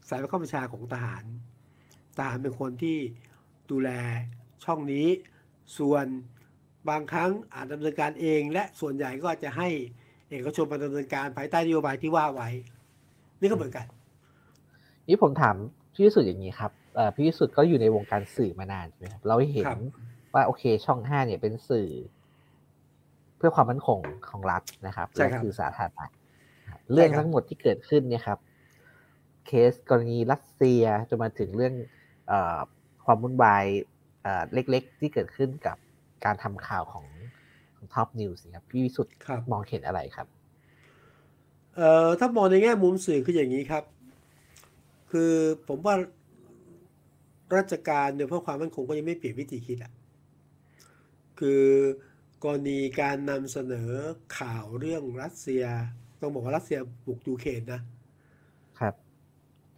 [0.09, 1.23] สายบังคับบัญชาของทหาร
[2.17, 2.97] ทหารเป็นคนที่
[3.71, 3.89] ดูแล
[4.65, 5.07] ช่องนี้
[5.77, 6.05] ส่วน
[6.89, 9.67] บางครั้งอาจดำเนินการเอง และส่วนใหญ่ก็จะให้
[10.29, 12.49] เอกชนมาดำเนินการภายใต้นโยบายที่ว่าไว้
[13.41, 13.85] นี่ก็เหมือนกัน
[15.07, 15.55] นี่ผมถาม
[15.93, 19.79] พี่วิสุทธ์อย่างนี้ครับเอ่อพี่วิสุทธ์ก็อยู่ในวงการสื่อมานานใช่ไหมครับ เราเห็นครับ
[20.33, 21.89] ว่าโอเคช่องห้าเนี่ยเป็นสื่อ
[23.39, 26.05] เพื่อความมั่นคงของรัฐนะครับใช่และครับสื่อสาธารณะ
[26.69, 28.39] ครับเรื่องใช่ครับทั้งหมดที่เกิดขึ้นเนี่ยครับ
[29.47, 31.73] เคสกรณีรัสเซียจนมาถึงเรื่อง
[32.27, 32.57] เออ
[33.05, 33.65] ความวุ่นวาย
[34.23, 35.77] เอ่อเล็กๆ ที่เกิดขึ้นกับ
[36.25, 37.05] การทำข่าวของ
[37.75, 40.27] ของ Top News ครับพี่วิสุทธ์ครับมองเห็นอะไรครับ
[41.75, 43.83] เอ่อถ้ามองในแง่มุมสื่อคืออย่างนี้ครับ
[45.11, 45.33] คือ
[45.67, 45.95] ผมว่า
[47.55, 49.91] ราชการเนี่ยเพื่อความมั่นคงก็ยังไม่เปลี่ยนวิธีคิดอะ
[51.39, 51.63] คือ
[52.43, 53.91] กรณีการนำเสนอ
[54.37, 55.63] ข่าวเรื่องรัสเซีย
[56.21, 57.81] ต้องบอกว่ารัสเซียบุกยูเครนนะ
[58.79, 58.93] ครับ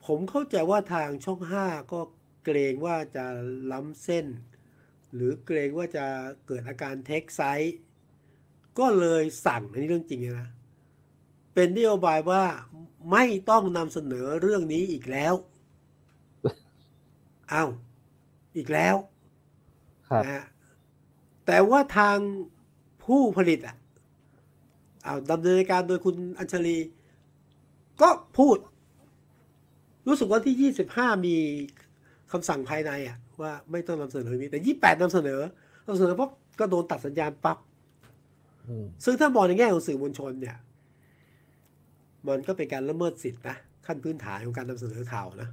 [0.06, 2.00] ผมเข้าใจว่าทางช่องห้าก็
[2.46, 3.26] เกรงว่าจะ
[3.72, 4.26] ล้ำเส้น
[5.14, 6.06] หรือเกรงว่าจะ
[6.48, 7.76] เกิดอาการเทคไซส์
[8.80, 10.50] ก็เลยสั่งอันนี้เรื่องจริงเลยนะ
[11.54, 12.44] เป็นนโยบายว่า
[13.12, 15.34] ไม่ต้องนำเสนอเรื่องนี้อีกแล้ว
[17.50, 17.64] เอา
[18.58, 18.96] อีกแล้ว
[20.10, 20.44] ครับนะฮะ
[21.46, 22.18] แต่ว่าทาง
[23.04, 23.76] ผู้ผลิตอะ
[25.04, 26.78] เอาดำเนินการโดยคุณอัญชลี
[28.02, 28.58] ก็พูด
[30.08, 31.36] รู้สึกว่าที่ 25 มี
[32.32, 35.40] คำสั่งภายในอะ ว่าไม่ต้องนำเสนอนี้แต่ 28นำเสนอ
[35.88, 36.30] นำเสนอปั๊บ
[36.60, 37.58] ก็โดนตัดสัญญาณปั๊บ
[38.68, 40.58] อืมซึ่งถ้ามองในแง่ของสื่อมวลชนเนี่ย
[42.28, 45.50] มันก็เป็นการละเมิดสิทธินะ ขั้นพื้นฐานของการนำเสนอข่าวนะ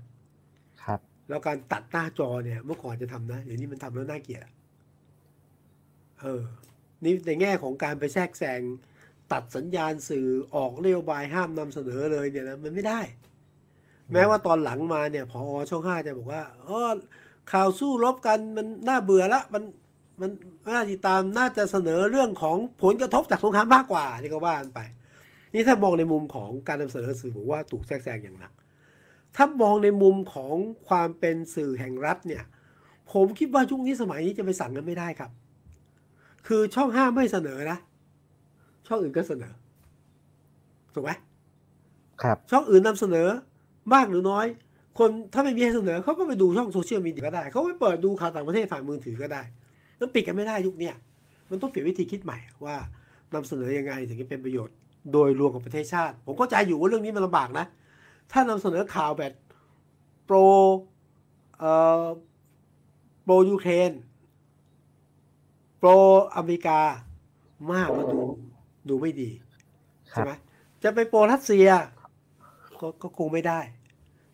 [0.83, 4.53] ครับ แล้วการตัดหน้าจอเนี่ย เมื่อก่อนจะทำนะเดี๋ยวนี้มันทำแล้วน่าเกลียดอะ
[6.21, 6.43] เออ
[7.05, 8.61] นี่ในแง่ของการไปแทรกแซง
[9.33, 13.01] ตัดสัญญาณสื่อออกนโยบายห้ามนำเสนอเลยเนี่ยนะมันไม่ได้
[14.13, 16.91] แม้ว่าตอนหลังมาเนี่ยพอช่องห้าจะบอกว่าเออ
[17.53, 19.63] ข่าวสู้รบกันมันน่าเบื่อละมัน
[20.21, 20.31] มัน
[20.71, 24.81] น่าติดตามน่าจะเสนอเรื่องของผลกระทบจากสงครามมากกว่านี่ก็ว่ากันไป
[25.55, 28.53] นี่ถ้ามองในมุมของการนำเสนอสื่อผมว่าถูกแทรกแซงอย่างหนัก
[29.37, 30.55] ถ้ามองในมุมของ
[30.89, 32.45] ความเป็นสื่อแห่งรัฐเนี่ย
[33.13, 35.31] ผมคิดว่ายุคนี้สมัยนี้จะไปสั่งกันไม่ได้ครับ
[36.49, 37.79] คือช่องห้าไม่เสนอนะ
[38.87, 39.53] ช่องอื่นก็เสนอ
[40.95, 41.11] ถูกไหม
[42.23, 43.29] ครับ ช่องอื่นนำเสนอ
[43.95, 44.47] มากหรือน้อย
[44.99, 49.43] คนถ้าไม่มีให้เสนอเขาก็ไปดูช่องโซเชียลมีเดียก็ได้ เขาไปเปิดดูข่าวต่างประเทศผ่านมือถือก็ได้
[50.01, 50.95] มันปิดกันไม่ได้ยุคเนี้ย
[51.51, 52.77] มันต้องเปลี่ยนวิธีคิดใหม่ว่า
[53.35, 54.77] นำเสนอยังไงถึงจะเป็นประโยชน์
[55.13, 57.67] โดยรวมกับประเทศชาติ ผมก็ใจอยู่ว่าเรื่องนี้มันลำบากนะ
[58.33, 59.33] ถ้านำเสนอข่าวแบบ
[60.25, 60.37] โปร
[61.59, 61.73] เอ่
[62.05, 62.07] อ
[63.25, 63.91] โปรยูเครน
[65.79, 65.89] โปร
[66.37, 66.81] อเมริกา
[67.73, 68.21] มากมาดู
[68.89, 69.31] ดูไม่ดี
[70.15, 70.31] ครัใช่บไหม
[70.83, 71.69] จะไปโปรรัสเซีย
[72.81, 73.61] ก็ก็คงไม่ได้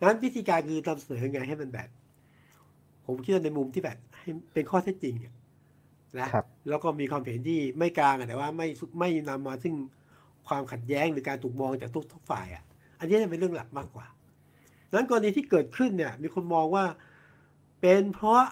[0.01, 1.89] นั้นวิธีการคือนำเสนอยังไงให้มันแบบ
[3.05, 5.33] ผมคิดว่าในมุมที่แบบให้เป็นข้อเท็จจริงอะ
[6.21, 8.67] นะครับแล้วก็มีความเห็นที่ไม่กลางอะแต่ว่าไม่
[8.99, 9.75] ไม่นำมาซึ่ง
[10.47, 12.63] ความขัดแย้งหรือการถูกมองจากทุกทุกฝ่ายอะ
[12.99, 14.07] อันนี้จะเป็นเรื่องหลักมากกว่า
[14.93, 16.85] นั้นกรณีที่เกิดขึ้นเนี่ย มีคนมองว่า
[17.81, 18.43] เป็นเพราะ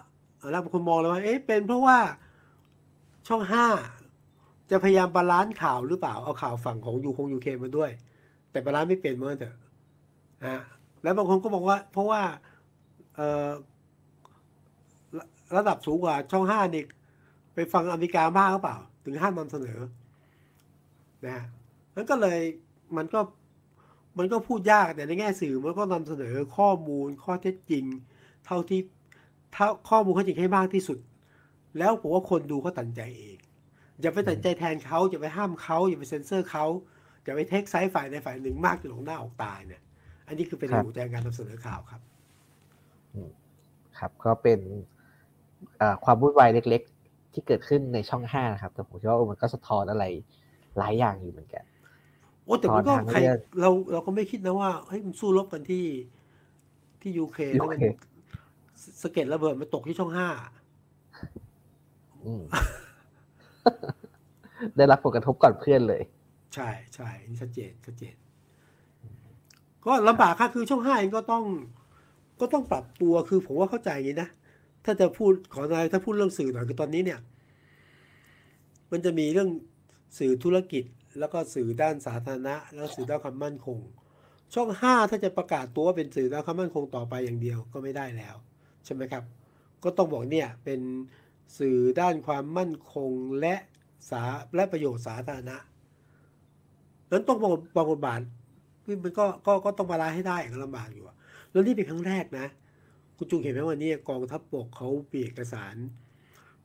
[0.51, 1.97] แล้วบางคนมองเลยว่า เอ๊ะเป็นเพราะว่า
[3.27, 3.65] ช่องห้า
[4.71, 7.91] จะพยายาม balance ข่าวหรือเปล่าเอาข่าวฝั่งของยูเครนยูเครนมาด้วย
[8.51, 9.55] แต่ balance ไม่เป็นเมื่อเถอะ
[10.45, 10.61] นะ
[11.03, 12.21] แล้วบางคนก็บอกว่า เพราะว่า
[13.15, 13.49] เออ
[15.57, 16.83] ระดับสูงกว่าช่องห้านี่
[17.53, 19.79] ไปฟังอเมริกามากหรือเปล่า ถึงห้ามนำเสนอ
[21.27, 21.39] นะ
[21.95, 22.39] นั้นก็เลย
[22.97, 23.19] มันก็
[24.17, 27.83] มันก็พูดยากแต่ในแง่สื่อมันก็นำเสนอข้อมูลข้อเท็จจริง
[28.45, 28.81] เท่าที่
[29.53, 30.97] เท่าข้อมูลข้อจริงให้มากที่สุด
[31.77, 33.37] แล้วผมว่าคนดูเขาตัดใจเอง
[34.01, 36.65] อย่าไปตัดใจแทนเขาอย่าไปห้ามเขาอย่าไปเซ็นเซอร์เขา
[37.23, 39.81] อย่าไปเทคไซส์ฝ่ายในฝ่ายหนึ่งมากจนหลงหน้าออกตายเนี่ย
[40.27, 42.01] อันนี้คือเป็นหัวใจการนำเสนอข่าวครับ
[43.99, 44.59] ครับ ก็เป็น
[46.05, 50.05] ความวุ่นวายเล็ก ๆ ที่เกิดขึ้นในช่องห้านะครับ แต่ผมคิดว่ามันก็สะท้อนอะไร
[50.77, 51.63] หลายอย่างอยู่เหมือนกัน
[52.43, 53.19] โอ้แต่มันก็ใคร
[53.61, 55.85] เราเราก็ไม่คิดนะว่าเฮ้ยมันสู้รบกันที่
[57.01, 57.79] ที่ยูเคแล้วมัน
[59.01, 60.27] สเก็ตระเบิดมันตกที่ช่องห้า
[64.77, 66.01] ได้รับผลกระทบก่อนเพื่อนเลย
[66.53, 68.15] ใช่ใช่นี่ชัดเจนชัดเจน
[69.85, 71.43] ก็ลำบากค่ะคือช่องห้าเองก็ต้อง
[72.41, 74.29] ก็ต้องปรับตัวคือผมว่าเข้าใจอย่างนี้นะ
[74.85, 77.19] ถ้าจะพูดขอนายถ้าพูดเรื่องสื่อหน่อยคือตอนนี้เนี่ย
[78.91, 79.49] มันจะมีเรื่อง
[80.17, 80.83] สื่อธุรกิจ
[81.19, 83.77] แล้วก็สื่อด้านสาธารณะ แล้วสื่อด้านความมั่นคง
[84.53, 88.35] ช่องห้าถ้าจะประกาศตัวเป็นสื่อด้านความมั่นคงต่อไปอย่างเดียวก็ไม่ได้แล้ว
[88.85, 89.23] ใช่ไหมครับ
[89.83, 90.79] ก็ต้องบอกเนี่ยเป็น
[91.57, 93.55] สื่อด้านความมั่นคงและ
[94.09, 94.23] สา
[94.55, 95.57] และประโยชน์สาธารณะ
[97.11, 98.21] นั้นต้องบอกบางบทบาท
[99.03, 101.05] มันก็ก็ก็ต้องมาลาให้ได้ก็ลำบากอยู่
[101.51, 102.47] แล้วนี่เป็นครั้งแรกนะ
[103.17, 105.75] คุณจุงเห็นไหมวันนี้กองทัพบกเขาเปียกสาร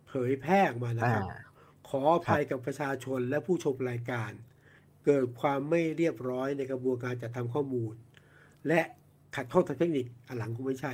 [0.07, 1.23] เผยแพร่ออกมานะครับ
[1.89, 4.31] ขออภัยกับประชาชนและผู้ชมรายการ
[5.05, 7.95] เกิดความไม่เรียบร้อยในกระบวนการจัดทำข้อมูล
[8.69, 8.81] และ
[9.37, 10.93] ขัดข้องทางเทคนิคอันหลังคงไม่ใช่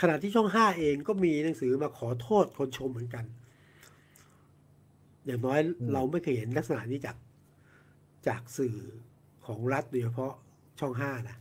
[0.00, 3.24] ขณะที่ช่องห้าเองก็มีหนังสือมาขอโทษคนชมเหมือนกัน
[5.26, 5.58] อย่างน้อย
[5.92, 7.16] เราไม่เคยเห็นลักษณะนี้จาก
[8.28, 8.76] จากสื่อ
[9.46, 10.32] ของรัฐโดยเฉพาะ
[10.80, 11.36] ช่องห้านะ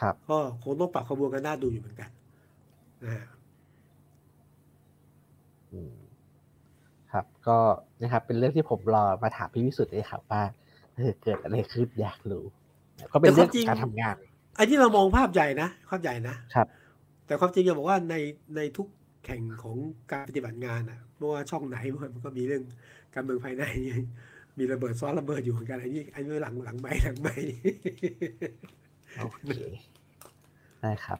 [0.00, 2.10] ครับ ก็คงต้องปรับขบวนกันหน้าดูอยู่เหมือนกัน
[3.04, 3.12] นะ
[7.12, 7.58] ครับ ก็
[8.02, 10.42] นะครับ เป็นเรื่องที่ผมรอมาถามพี่วิสุทธิ์เลยครับว่า
[11.22, 12.44] เกิดอะไรขึ้นอยากรู้
[13.12, 14.16] ก็เป็นเรื่องการทำงาน
[14.56, 16.66] ไอ้ที่เรามองภาพใหญ่นะภาพใหญ่นะครับ
[17.32, 18.14] แต่ความจริงจะบอกว่าใน
[18.56, 18.88] ในทุก
[19.24, 19.76] แข่งของ
[20.12, 22.62] การปฏิบัติงานอะไม่ว่าช่องไหนมันก็มีเรื่อง
[23.14, 23.64] การเมืองภายใน
[24.58, 27.28] มีระเบิดซ้อนระเบิดอยู่เหมือนกันอันนี้อันนี้หลังหลังใบหลังใบ
[29.20, 29.50] โอเค
[30.80, 31.18] ได้ครับ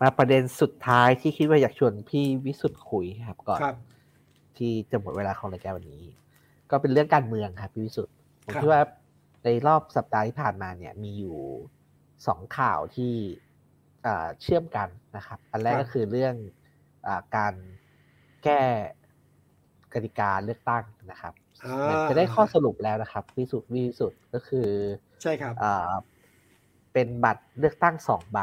[0.00, 3.60] มาประเด็นสุดท้ายที่คิดว่าอยากชวนพี่วิสุทธ์คุยครับ ก่อน
[4.56, 6.02] ที่จะหมดเวลาของรายการวันนี้
[6.70, 8.14] ก็เป็นเรื่องการเมืองครับพี่วิสุทธ์
[8.44, 8.82] ผมคิดว่า
[9.44, 11.36] ในรอบสัปดาห์ที่ผ่านมาเนี่ย มีอยู่
[12.26, 13.14] สองข่าวที่
[14.42, 16.34] เชื่อมกันนะครับ อันแรกก็คือเรื่อง
[17.06, 17.54] อการ
[18.44, 18.62] แก้
[19.92, 21.34] กติกาเลือกตั้งนะครับ
[22.08, 24.68] จะได้ข้อสรุปแล้วนะครับวิสุทธ์วิสุทธ์ก็คือ
[25.22, 25.54] ใช่ครับ
[26.92, 28.40] เป็นบัตรเลือกตั้งสองใบ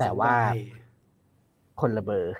[0.00, 0.32] แต่ว่า
[1.80, 2.36] คนละเบอร์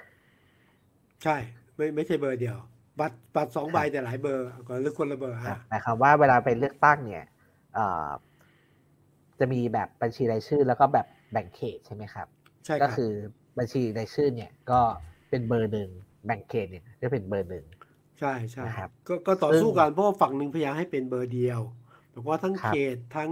[1.23, 1.37] ใช่
[1.77, 2.57] ไม่ไม่ใช่เบอร์เดียว
[3.01, 7.25] บัตรบัตรสองใบแต่หลายเบอร์ก็เลือกคนละเบอร์ฮะแต่คำว่าเวลาไปเลือกตั้งเนี่ย
[9.39, 12.27] จะมีแบบบัญชีรายชื่อ แล้วก็แบบ แบ่งเขตใช่ไหมครับ
[12.65, 13.13] ใช่ก็คือ
[13.59, 14.81] บัญชีรายชื่อเนี่ยก็
[15.31, 15.91] เป็นเบอร์หนึ่ง
[16.27, 17.65] แบ่งเขตเนี่ยจะเป็นเบอร์หนึ่ง
[18.19, 21.61] ใช่ใช่ครับก็ก็ต่อสู้กันเพราะว่าฝั่งหนึ่งพยายามให้เป็นเบอร์เดียว
[22.15, 23.31] บอกว่าทั้งเขตทั้ง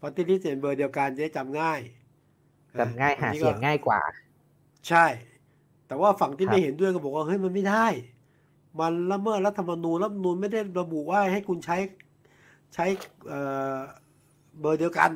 [0.00, 1.80] ปฏิริษีเป็นเบอร์เดียวกันจะได้จำง่าย
[2.78, 4.00] จำง่ายหาเสียงง่ายกว่า
[4.88, 5.06] ใช่
[5.86, 7.86] แต่ว่าฝั่งที่ไม่เห็นด้วยก็บอกว่าเฮ้ยมันไม่ได้
[8.80, 11.76] มันละเมิดรัฐธรรมนูญรัฐธรรมนูญไม่ได้ระบุว่าให้คุณใช้
[12.74, 12.86] ใช้
[14.60, 15.10] เบอร์เดียวกัน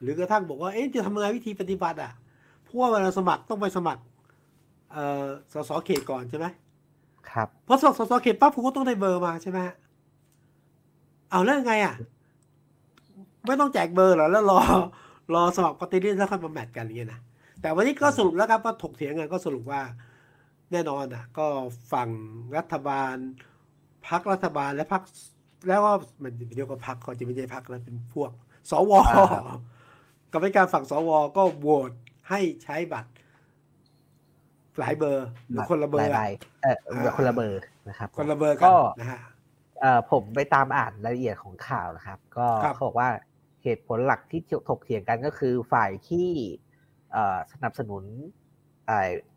[0.00, 2.12] หรือกระทั่งบอกว่าเอ๊ะจะทำยังไงวิธีปฏิบัติอะ
[2.62, 4.02] เพราะว่าเวลาสมัครต้องไปสมัคร
[5.52, 6.46] สสเขตก่อนใช่ไหม
[7.30, 9.58] ครับพอสอบสสเขตปั๊บคุณก็ต้องได้เบอร์มาใช่ไหม
[11.30, 11.94] เอาแล้วไงอะ
[13.46, 14.58] ไม่ต้องแจกเบอร์หรอแล้วรอ
[15.34, 17.20] รอสอบปฏิริษีแล้วค่อยมาแมทกันอย่างเงี้ยนะ
[17.60, 19.80] แต่วันนี้ก็สรุปแล้วครับว่าถกเถียงกันก็สรุปว่า
[20.72, 21.46] แน่นอนอะ ก็
[21.92, 22.08] ฝั่ง
[22.56, 23.14] รัฐบาล
[24.08, 25.02] พักรัฐบาลและพัก
[25.68, 25.92] แล้วก็
[26.22, 28.30] มันเดียวกับพักเขาจะไม่ใช่พักแล้วเป็นพวก
[28.70, 28.92] สว
[30.32, 31.90] กับการฝั่งสวก็โหวต
[32.28, 33.10] ให้ใช้บัตร
[34.78, 36.30] หลายเบอร์หรือคนละเบอร์หลาย
[36.62, 36.76] เออ
[37.16, 39.20] คนละเบอร์นะครับ คนละเบอร์ก็นะฮะ
[39.80, 43.10] เออผมไปตามอ่านรายละเอียดของข่าวนะครับ ก็เขาบอกว่า
[43.62, 46.28] เหตุผลหลักที่ถกเถียงกันก็คือฝ่ายที่
[47.52, 48.02] สนับสนุน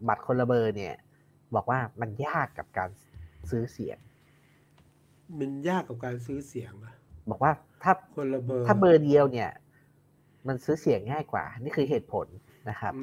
[0.08, 0.96] บัตรคนละเบอร์เนี่ย
[1.56, 2.90] บอกว่ามันยากกับการ
[3.50, 3.98] ซื้อเสียง
[5.40, 6.72] มันยากกับการซื้อเสียง
[7.30, 7.52] บอกว่า
[7.84, 9.50] ถ้าคนละเบอร์ถ้าเบอร์เดียวเนี่ย
[10.48, 12.28] มันซื้อเสียงง่ายกว่า นี่คือเหตุผล
[12.70, 12.94] นะครับ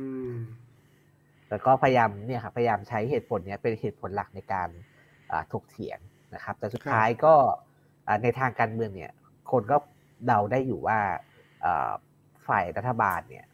[1.51, 4.69] แล้วก็พยายามเนี่ยครับพยายามใช้เหตุผลเนี้ยเป็นเหตุผลหลักในการ
[5.53, 5.99] ถกเถียง
[6.35, 7.35] นะครับ แต่สุดท้ายก็
[8.23, 9.13] ในทางการเมืองเนี่ย
[9.53, 9.77] คนก็
[10.27, 10.99] เดาได้อยู่ว่า
[12.49, 13.45] ฝ่ายรัฐบาลเนี่ย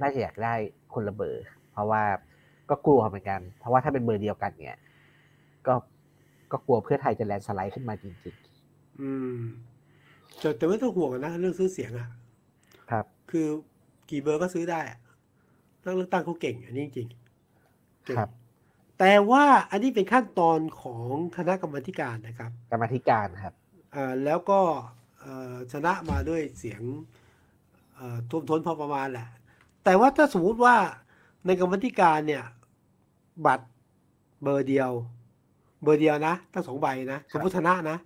[0.00, 0.54] น่าจะอยากได้
[0.94, 2.02] คนละเบอร์ เพราะว่า
[2.70, 4.78] ก็กลัวเหมือนกัน เพราะว่าถ้าเป็นเบอร์เดียวกันเนี่ย
[5.66, 5.74] ก็
[6.52, 9.38] ก็กลัวเพื่อไทยจะแลนสไลด์ขึ้นมาจริงๆ อืม
[10.40, 12.08] แต่แต่ไม่ต้องห่วงนะ เรื่องซื้อเสียงอะ
[13.34, 13.48] ครับคือ
[14.10, 14.80] กี่เบอร์ก็ซื้อได้
[15.84, 17.08] ตั้งเลือกตั้งเขาเก่งอันนี้จริง
[18.18, 18.28] ครับ
[18.98, 21.06] แต่ว่าอันนี้เป็นขั้นตอนของ
[21.36, 23.54] คณะกรรมการนะครับ กรรมธิการครับ
[23.94, 24.60] อ่าแล้วก็
[25.72, 26.82] ชนะมาด้วยเสียง
[28.30, 29.26] ท่วมท้นพอประมาณแหละ
[29.84, 30.76] แต่ว่าถ้าสมมติว่า
[31.46, 32.44] ในกรรมธิการเนี่ย
[33.46, 33.66] บัตร
[34.42, 34.90] เบอร์เดียว
[35.82, 37.96] เบอร์เดียวนะทั้งสองใบนะสมมติชนะนะ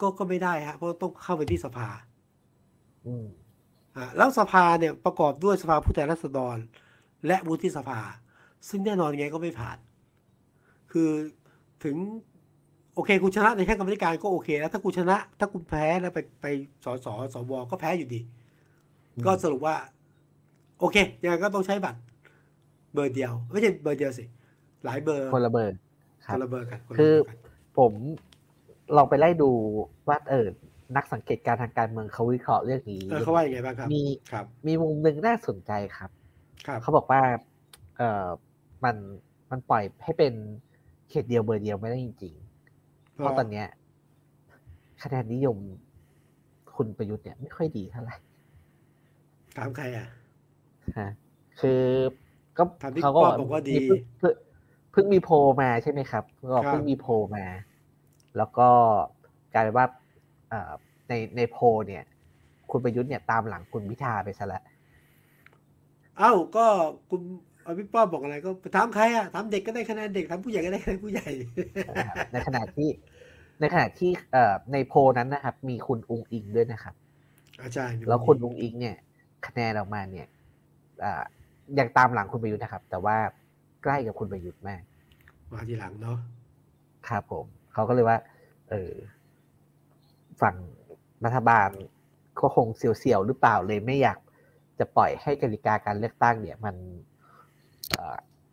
[0.00, 1.88] ก็ก็ไม่ได้ฮะเพราะต้องเข้าไปที่สภา
[3.06, 3.45] อืมอ่า
[4.16, 6.56] แล้วสภาเนี่ยประกอบด้วยสภาผู้แทนราษฎร
[7.26, 8.00] และวุฒิสภา
[8.68, 9.78] ซึ่งแน่นอนไงก็ไม่ผ่าน
[10.92, 11.10] คือ
[11.84, 11.96] ถึง
[12.94, 16.46] โอเคกูชนะในแค่กรรมธิการก็โอเค แล้วถ้ากูชนะ ถ้ากูแพ้แล้วไปไป
[16.84, 18.20] สสสวก็แพ้อยู่ดี
[19.26, 19.76] ก็สรุปว่า
[20.80, 22.00] โอเคยังไงก็ต้องใช้บัตร
[22.94, 24.24] เบอร์เดียว ไม่ใช่เบอร์เดียวสิ
[24.84, 25.72] หลายเบอร์คนละเบอร์
[26.26, 27.14] คนละเบอร์กันคือ
[27.78, 27.92] ผม
[28.96, 29.50] ลองไปไล่ดู
[30.08, 30.46] ว่าเออ
[30.96, 36.10] นักสังเกตการทางการเมืองเขาวิเคราะห์เรื่องนี้เขาว่าอย่างไงบ้างครับมีครับ มีมุมหนึ่งน่าสนใจครับ
[36.66, 37.20] ครับเขาบอกว่า
[37.96, 38.26] เออ
[38.84, 38.96] มัน
[39.50, 40.32] มันปล่อยให้เป็น
[41.08, 43.66] เขตเดียวเบอร์เดียวไม่ได้จริงๆเพราะตอนเนี้ย
[45.02, 45.56] คะแนนนิยม
[46.76, 48.16] คุณประยุทธ์เนี่ยไม่ค่อยดีเท่าไหร่
[49.56, 50.08] ถามใครอะ
[50.98, 51.10] ฮะ
[51.60, 51.82] คือ
[52.58, 52.62] ก็
[53.02, 53.74] เขาก็บอกว่าดี
[54.18, 55.30] เพิ่งมีโพ
[55.62, 57.06] มาใช่ไหมครับก็เพิ่งมีโพ
[57.36, 57.44] มา
[58.36, 58.68] แล้วก็
[59.54, 59.86] กลายเป็นว่า
[61.08, 62.02] ในในโพเนี่ย
[62.70, 64.62] คุณประยุทธ์เนี่ยตามหลังคุณพิธาไปซะแล้ว
[66.18, 66.66] เอ้าก็
[67.10, 67.22] คุณ
[67.66, 71.30] อภิป้อบอกอะไรก็ถามใครอะถามเด็กก็ได้คะแนนเด็กถามผู้ใหญ่ก็ได้คะแนนผู้ใหญ่
[72.32, 72.88] ในขณะที่
[73.60, 76.94] ในขณะที่เอ่อในโพนั้นนะครับ มีคุณอุงอิงด้วยนะครับ
[77.74, 78.96] ใช่แล้วคุณอุงอิงเนี่ย
[79.46, 80.26] คะแนนออกมาเนี่ย
[81.04, 81.22] อ่า
[81.78, 83.16] ยังตามหลังคุณประยุทธ์นะครับ แต่ว่า
[83.82, 84.82] ใกล้กับคุณประยุทธ์มาก
[85.52, 86.18] มาทีหลังเนาะ
[87.08, 88.18] ครับผมเขาก็เลยว่า
[88.70, 88.92] เออ
[90.40, 90.56] ฝั่ง
[91.24, 91.70] รัฐบาล
[92.40, 94.18] ก็คงเสียวๆหรือเปล่าเลยไม่อยาก
[94.78, 96.76] จะปล่อยให้กติกาการเลือกตั้งเนี่ยมัน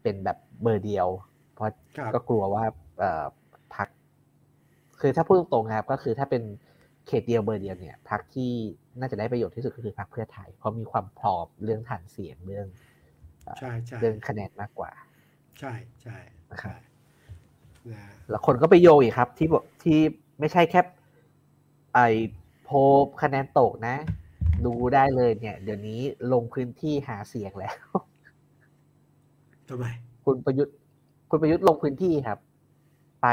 [0.01, 1.07] เป็นแบบเบอร์เดียว
[1.53, 1.67] เพราะ
[2.13, 2.63] ก็กลัวว่า
[3.75, 3.88] พัก
[4.99, 6.43] คือถ้าพูดตรงๆครับ ก็คือถ้าเป็น
[7.07, 8.51] เขตเดียวเบอร์เดียวเนี่ยพักที่
[8.99, 12.67] น่าจะได้ประโยชน์ที่สุดก็คือพักเพื่อไทย เพราะมีความพร้อมเรื่องฐานเสียงเรื่อง
[13.59, 14.91] ใช่ใช่เรื่องคะแนนมากกว่า
[15.59, 16.17] ใช่ใช่
[16.61, 16.73] ครับ
[18.29, 19.99] แล้วคนก็ไปโยอีกครับ ที่บอกที่
[20.39, 20.81] ไม่ใช่แค่
[21.93, 21.99] ไอ
[22.63, 22.69] โพ
[23.21, 23.95] คะแนนตกนะ
[24.65, 25.99] ดูได้เลยเนี่ย เดี๋ยวนี้
[26.33, 27.77] ลงพื้นที่หาเสียงแล้ว
[29.69, 29.85] ทำไม
[30.25, 30.75] คุณประยุทธ์
[31.29, 32.39] คุณประยุทธ์ลงพื้นที่ครับ
[33.21, 33.27] ไป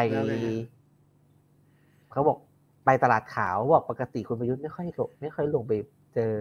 [2.12, 2.38] เขาบอก
[2.84, 5.72] ไปตลาดขาวบอกปกติคุณประยุทธ์ไม่ค่อยลงไม่ค่อยลงไป
[6.14, 6.32] เจอ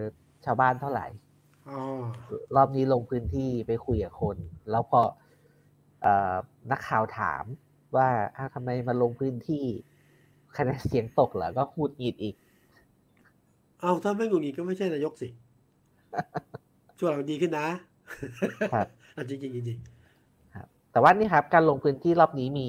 [0.44, 1.06] ชาวบ้านเท่าไหร่
[2.56, 4.36] รอบนี้ลงพื้นที่ไปคุยกับคน
[4.70, 5.00] แล้วพอ
[6.70, 7.44] นักข่าวถาม
[7.96, 8.08] ว่า
[8.54, 9.64] ทำไมมาลงพื้นที่
[10.56, 12.34] คะแนนเสียงตกเหรอก็พูดอีดอีก
[13.80, 15.28] เอาถ้าไม่หงุดหงิดก็ไม่ใช่นายกสิ
[16.98, 17.66] ช่วงเราดีขึ้นนะ
[18.74, 18.86] ครับ
[19.28, 19.78] จริงจริงจริง
[20.54, 22.68] ครับ แต่ว่านี่ครับ การลงพื้นที่รอบนี้มี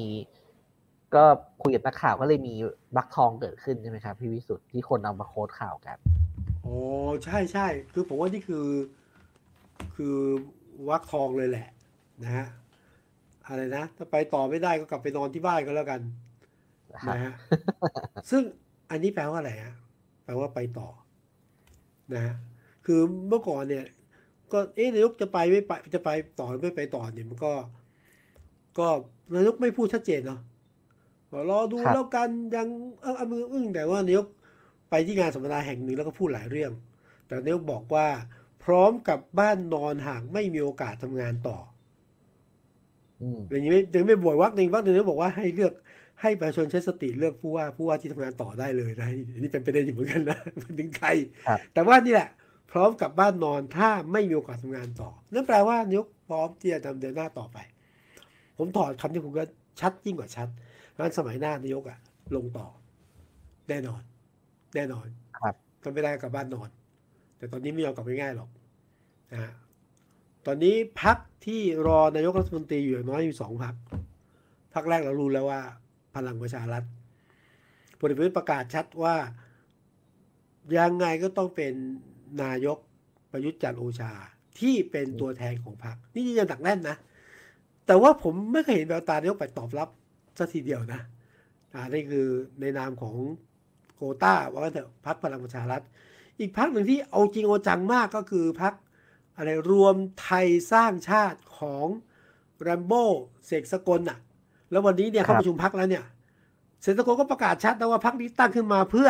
[1.16, 1.24] ก็
[1.62, 2.54] คุยกับนักข่าวก็เลยมี
[2.96, 5.98] บักทองเกิดขึ้นใช่ไหมครับพี่วิสุทธ์ที่คนเอามาโค้ดข่าวกัน
[6.62, 6.76] โอ้
[7.26, 8.66] ใช่ใช่คือผมว่านี่คือ
[9.96, 10.16] คือ
[10.90, 11.68] วักทองเลยแหละ
[12.24, 12.48] นะฮะ
[13.48, 16.02] อะไรนะถ้าไปต่อไม่ได้ก็กลับไปนอนที่บ้านก็แล้วกัน
[17.10, 17.34] นะฮะ
[18.30, 18.42] ซึ่ง
[18.90, 19.76] อันนี้แปลว่าอะไรฮะ
[20.26, 20.90] แปลว่าไปต่อ
[22.14, 22.36] นะฮะ
[22.86, 23.86] คือเมื่อก่อนเนี่ย
[24.52, 27.54] ก็เอ๊ะนายกจะไปไม่ไปจะไปต่อไม่ไปต่อเนี่ยมันก็
[28.78, 28.88] ก็
[29.36, 30.40] นายกไม่พูดชัดเจนเนาะ
[31.50, 32.68] รอดูแล้วกันยัง
[33.02, 34.26] เออมืออึ้งแต่ว่านายก
[34.90, 36.72] ไปที่งานสัมมนาแห่งหนึ่งแล้วก็พูดหลายเรื่อง
[37.26, 38.08] แต่นายกบอกว่า
[38.64, 41.58] พร้อมกับบ้านนอนหากไม่มีโอกาสทำงานต่อ
[43.50, 45.74] อย่างนี้ไม่ยังไม่บวยวักหนึ่งวักหนึ่งนายกบอกว่าให้เลือก
[46.22, 49.08] ให้ประชาชนใช้สติเลือกผู้ว่าผู้ว่าที่ทำงานต่อได้เลยนะ
[49.40, 51.10] นี่เป็นประเด็นอยู่เหมือนกันนะมันถึงใคร
[51.74, 52.30] แต่ว่านี่แหละ
[52.72, 57.58] พร้อมกับบ้านนอนถ้าไม่มีโอกาสทำงานต่อ นั่นแปลว่านายกพร้อมที่จะดำเดินหน้าต่อไป
[58.58, 59.44] ผมถอดคำที่ผมก็
[59.80, 60.48] ชัดยิ่งกว่าชัด
[60.96, 62.00] งั้นสมัยหน้านายกอะ
[62.36, 62.68] ลงต่อ
[63.70, 64.02] แน่นอน
[64.76, 65.08] แน่นอน
[65.40, 66.70] ครับก็ไม่ได้กลับบ้านนอน
[67.38, 68.50] แต่ตอนนี้ไม่ยอมกลับง่ายๆหรอก
[69.34, 69.52] นะ
[70.46, 73.76] ตอนนี้พักที่รอนายกรัฐมนตรีอยู่น้อยอยู่สองพัก
[74.74, 75.62] พักแรกเรารู้แล้วว่า
[76.16, 76.84] พลังประชารัฐ
[78.00, 79.16] พลเอกประยุทธ์ประกาศชัดว่า
[80.78, 81.74] ยังไงก็ต้องเป็น
[82.44, 82.78] นายก
[83.32, 84.12] ประยุทธ์จันโอชา
[84.60, 86.98] ที่เป็นตัวแทนของพรรคนี่ยังหนักแน่นนะ
[87.88, 89.90] แต่ว่าผมไม่เคยเห็นแววตานายกไปตอบรับ
[90.38, 91.02] สักทีเดียวนะ
[91.74, 92.28] อ่านี่คือ
[92.60, 93.16] ในนามของ
[93.96, 95.82] โกต้าว่ากันเถอะพักพลังประชารัฐ
[96.40, 98.74] อีกพักหนึ่งที่เอาจริงเอาจังมากก็คือพัก
[99.38, 101.88] อะไรรวมไทยสร้างชาติของ
[102.62, 103.04] แรมโบ้
[103.46, 104.20] เสกสกลน่ะ
[104.72, 106.04] แล้ววันนี้เนี่ยเข้าประชุมพักแล้วเนี่ย
[106.82, 109.10] เสกสกลก็ประกาศชัดนะว่าพักนี้ตั้งขึ้นมาเพื่อ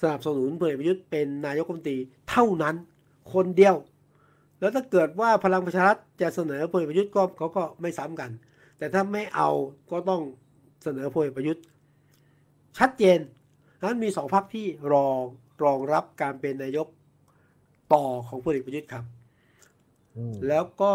[0.00, 1.98] สนับสนุนพลเอกประยุทธ์เป็นนายกรัฐมนตรี
[2.30, 2.74] เท่านั้น
[3.34, 3.76] คนเดียว
[4.60, 8.30] แล้วถ้าเกิดว่าพลังประชารัฐจะเสนอพลเอกประยุทธ์ก็เขาก็ไม่ซ้ำกัน
[8.78, 9.50] แต่ถ้าไม่เอา
[9.90, 10.22] ก็ต้อง
[10.82, 11.64] เสนอพลเอกประยุทธ์
[12.78, 13.18] ชัดเจน
[13.82, 15.20] นั้นมีสองพรรคที่รอง
[15.64, 16.88] รองรับการเป็นนายก
[17.92, 19.04] ต่อของพลเอกประยุทธ์ครับ
[20.16, 20.92] อืมแล้วก็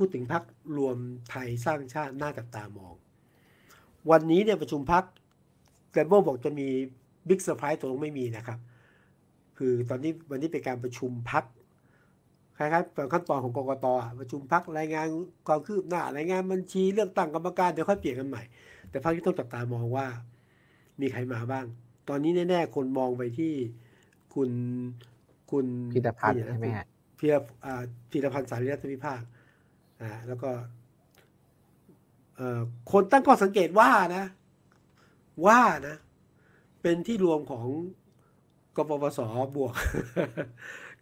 [0.00, 0.42] พูดถึงพัก
[0.78, 0.96] รวม
[1.30, 2.94] ไทยสร้างชาติน่าจับตามอง
[4.10, 5.04] วันนี้เนี่ยประชุมพัก
[5.90, 6.68] แรมโบ้บอกจะมี
[7.28, 8.58] big surprise ตกลงไม่มีนะครับ
[9.58, 11.44] คือตอนนี้วันนี้เป็นการประชุมพรรค
[12.56, 15.06] คล้ายๆเป็นขั้นตอนของกกตอะประชุมพรรครายงาน
[15.48, 18.42] ความคืบหน้ารายงานบัญชีเลือกตั้งกรรมการเดี๋ยวค่อยเปลี่ยนกันใหม่
[18.90, 20.06] แต่พรรคที่ต้องจับตามองว่า
[21.00, 21.66] มีใครมาบ้าง
[22.08, 23.52] ตอนนี้แน่ๆคนมองไปที่
[24.34, 24.50] คุณ
[25.50, 26.86] คุณพีระพันธุ์นี่นะใช่ไหมฮะ
[27.18, 27.34] พีร
[27.64, 29.20] อ่าพีระพันธุ์สาลีรัฐวิภาค
[30.02, 30.50] อ่าแล้วก็
[32.36, 32.60] เอ่อ
[32.92, 34.24] คนตั้งข้อสังเกตว่านะ
[35.46, 35.96] ว่านะ
[36.82, 37.66] เป็นที่รวมของ
[38.76, 39.20] กปปส
[39.56, 39.72] บวก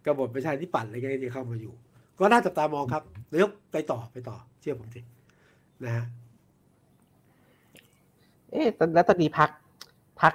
[0.05, 1.73] กบฏประชาธิปัตย์อะไรเงี้ยที่เข้ามาอยู่
[2.19, 5.01] ก็น่าจับตามองครับนายกไปต่อไปต่อ เชื่อผมสิ
[5.83, 6.05] นะฮะ
[8.51, 9.49] เอ๊ะตอนแล้วตอนนี้พัก
[10.21, 10.33] พัก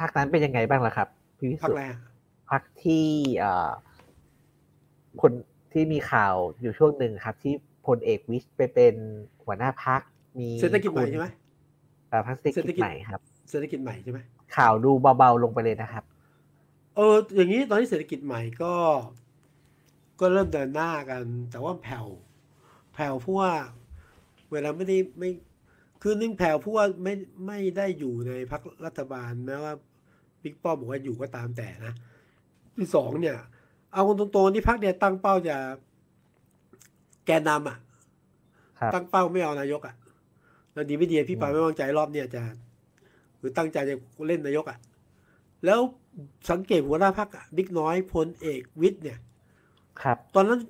[0.00, 1.98] พักนั้นเป็นยังไงบ้างล่ะครับพี่วิพักสุทแรธิ์ก
[2.50, 3.06] พักที่
[3.38, 3.70] เอ่อ
[5.22, 5.32] คน
[5.72, 8.94] ที่มีข่าวอยู่ช่วงหนึ่งครับ ที่พ ลเอกวิชไปเป็น
[9.44, 10.00] หัวหน้าพัก
[10.38, 11.28] มีเศรษฐกิจใหม่คุณใช่ไหม
[12.08, 13.20] เอ่อพักเศรษฐเศรษฐกิจกิจใหม่ครับ
[13.50, 14.20] เศรษฐกิจใหม่ใช่ไหม
[14.56, 16.04] ข่าวดูเบาๆลงไปเลยนะครับ
[16.96, 18.74] เออ อย่างนี้ตอนนี้เศรษฐกิจใหม่ก็
[20.20, 22.06] ก็เริ่มเดินหน้ากัน แต่ว่าแผ่ว
[22.94, 23.52] แผ่วเพราะว่า
[24.50, 25.30] เวลาไม่ได้ไม่
[26.02, 27.14] คือหนึ่งแผ่วเพราะว่าไม่
[27.46, 29.72] ไม่ได้อยู่ในพรรครัฐบาลแม้ว่า
[30.42, 31.94] บิ๊กป้อมบอกว่าอยู่ก็ตามแต่นะ
[32.76, 33.38] ที่สองเนี่ย
[33.92, 35.56] เอาคนตรงๆที่พรรคเนี่ยตั้งเป้าจะ
[35.88, 37.76] แกนนำอะ
[38.78, 39.94] ครับตั้งเป้าไม่เอานายกอะ
[40.72, 42.42] แล้วดีไม่ดีพี่ปายไม่วางใจรอบเนี่ยจะ
[43.38, 43.94] หรือตั้งใจจะ
[44.28, 44.78] เล่นนายกอะ
[45.64, 45.80] แล้ว
[46.50, 49.18] สังเกตหัวหน้าพักบิ๊กน้อยพลเอกวิทย์เนี่ย
[50.02, 50.60] ครับ ตอนนั้น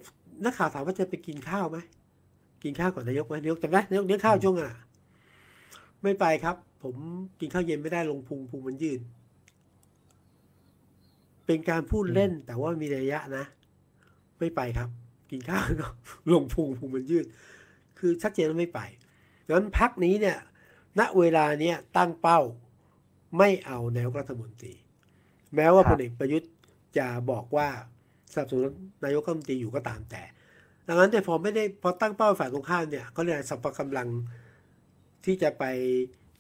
[0.45, 1.79] นักข่าวถามว่าจะไปกินข้าวไหม
[2.63, 4.71] กินข้าวก่อนนายกไหมนายกจำได้นายกเลี้ยงข้าวช่วงอะ
[6.03, 6.95] ไม่ไปครับ ผม
[7.41, 9.01] กินข้าวเย็นไม่ได้ลงพุงพุงมันยืด
[11.47, 13.45] เป็นการพูดเล่นแต่ว่ามีระยะนะ
[14.39, 14.89] ไม่ไปครับ
[15.31, 15.89] กินข้าวก็
[16.33, 17.26] ลงพุงพุงมันยืด
[17.99, 18.81] คือชัดเจนว่าไม่ไป
[19.47, 20.39] ดังนั้นพักนี้เนี่ย
[20.99, 22.41] ณเวลาเนี้ยตั้งเป้า
[23.39, 24.74] ไม่เอาแนวรัฐมนตรี
[25.55, 26.51] แม้ว่าครัพบลเอกประยุทธ์
[26.99, 27.68] จะบอกว่า
[28.33, 28.64] สนับสนุน
[29.05, 30.22] นายกรัฐมนตรีอยู่ก็ตามแต่
[30.89, 34.09] ดังนั้นแต่พอไม่ได้พอตั้งเป้าฝ่ายตรงข้ามเนี่ยเขาเรียกอะไรสัพพะกำลัง
[35.24, 35.64] ที่จะไป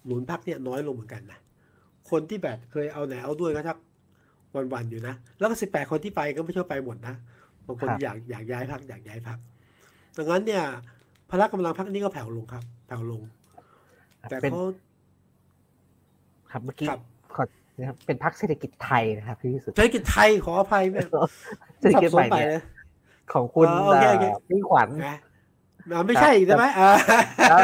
[0.04, 1.40] หนุนพักเนี่ยน้อยลงเหมือนกันนะ
[2.10, 3.78] คนที่แบบเคยเอาไหนเอาด้วยก็ทัก
[4.72, 7.14] วันๆอยู่นะ แล้วก็สิบแปดคนที่ไปก็ไม่ใช่ไปหมดนะ
[7.70, 9.38] บางคนครับอยากอยากย้ายพักอยากย้ายพัก
[10.16, 10.64] ดังนั้นเนี่ย
[11.30, 13.22] พละกำลังพักนี้ก็แผ่วลงครับ แผ่วลง
[14.30, 14.64] แต่เป็นเขา
[16.52, 17.00] ครับเมื่อกี้ครับ
[17.34, 17.44] ขอ
[17.78, 21.02] นะครับเป็นพักเศรษฐกิจไทยนะครับพี่วิสุทธิ์เศรษฐกิจไทยขออภัยแม่
[21.80, 22.62] เศรษฐสับกิจสใหนม่ไปเนี่ยนะ
[23.32, 25.16] ของคุณเออโอเคโอเคเอ่อพี่ขวัญนะ
[25.92, 26.90] อ่าไม่ใช่อีกใช่ไหมอ่า
[27.50, 27.62] ครับ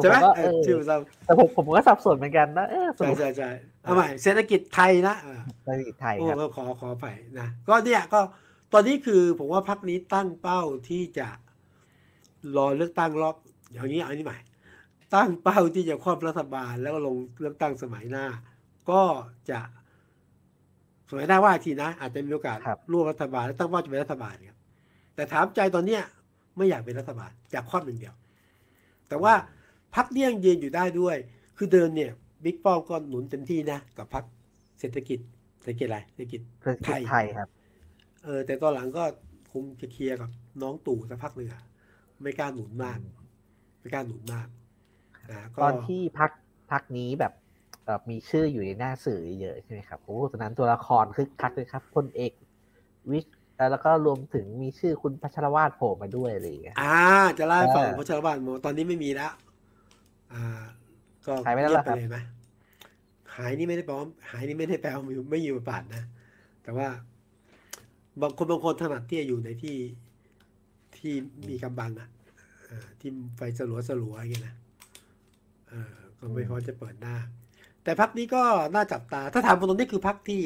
[0.00, 0.94] ใช่ไหมผมก็เอเอออชื่อซ้
[1.24, 3.50] แต่ผมผมก็สับสนเหมือนกันนะเออสำใช่รุปใช่ใช่
[3.82, 7.06] เอาใหม่เศรษฐกิจไทยนะอ่าเศรษฐกิจไทยโอ้ครับก็ขอขอไป
[7.38, 8.20] นะก็เนี่ยก็
[8.76, 11.28] ตอนนี้คือผมว่าพักนี้ตั้งเป้าที่จะ
[12.56, 13.36] รอเลือกตั้งรอบ
[13.72, 14.38] อย่างนี้เอาอันนี้ใหม่
[15.14, 18.26] ตั้งเป้าที่จะครอบรัฐบาลแล้วก็ลงเลือกตั้งสมัยหน้า
[18.90, 19.02] ก็
[19.50, 19.60] จะ
[21.10, 24.58] สมัยหน้าว่าอีกทีนะ อาจจะมีโอกาสครับร่วมรัฐบาล และตั้งเป้าจะเป็นรัฐบาลครับ
[25.14, 26.02] แต่ถามใจตอนเนี้ย
[26.56, 28.14] ไม่อยากเป็นรัฐบาลอยากครอบหนึ่างเดียว
[29.08, 29.34] แต่ว่า
[29.94, 31.16] พักเลี่ยงยืนอยู่ได้ด้วย
[31.56, 32.12] คือเดินเนี่ย
[32.44, 34.24] บิ๊กป้อมก็หนุนเต็มที่นะ กับพัก
[34.80, 35.18] เศรษฐกิจ
[35.62, 37.48] เศรษฐกิจอะไรเศรษฐกิจเศรษฐกิจไทยครับ
[38.24, 39.02] เออ แต่ตอนหลังก็
[39.52, 40.30] คงจะเคลียร์กับ
[40.62, 41.62] น้องตู่สักพักหนึ่งอะ
[42.22, 42.98] ไม่กล้าหนุนมาก
[43.80, 44.48] ไม่กล้าหนุนมาก
[45.30, 46.30] นะก็ตอนที่พัก
[46.70, 47.32] พักนี้แบบ
[47.84, 52.32] เอ่อมีชื่ออยู่ในหน้าสื่อเยอะใช่ไหมครับโอ้ตอนนั้นตัวละครคึกคักเลยครับพลเอก
[53.10, 53.34] วิทย์
[53.70, 56.96] แล้วก็รวมถึงมีชื่อคุณพัชรวาทโผล่มาด้วยอะไรอย่างเงี้ยอ่า
[57.38, 59.32] จะเล่าให้ฟังเออเพราะชาวบ้านบอกตอนนี้ไม่มีแล้ว
[60.32, 60.44] อ่า
[61.26, 62.18] ก็หายไปแล้วเหรอเงียบไปเลยไหม
[63.36, 66.02] หายนี่ไม่ได้แปลว่าหายนี่ไม่ได้แปลว่าไม่ไม่อยู่บทบาทนะ
[66.62, 66.86] แต่ว่า
[68.22, 69.76] บางคนบางคนถนัดที่จะอยู่ในที่
[70.96, 71.12] ที่
[71.48, 72.08] มีกำบังอะ
[73.00, 74.54] ที่ไฟสลัวสลัวอย่างเงี้ยนะ
[75.72, 77.16] ออก็ไม่พอจะเปิดหน้า
[77.84, 78.42] แต่พักนี้ก็
[78.74, 80.40] น่าจับตา ถ้าถามคนตรงนี้คือพักที่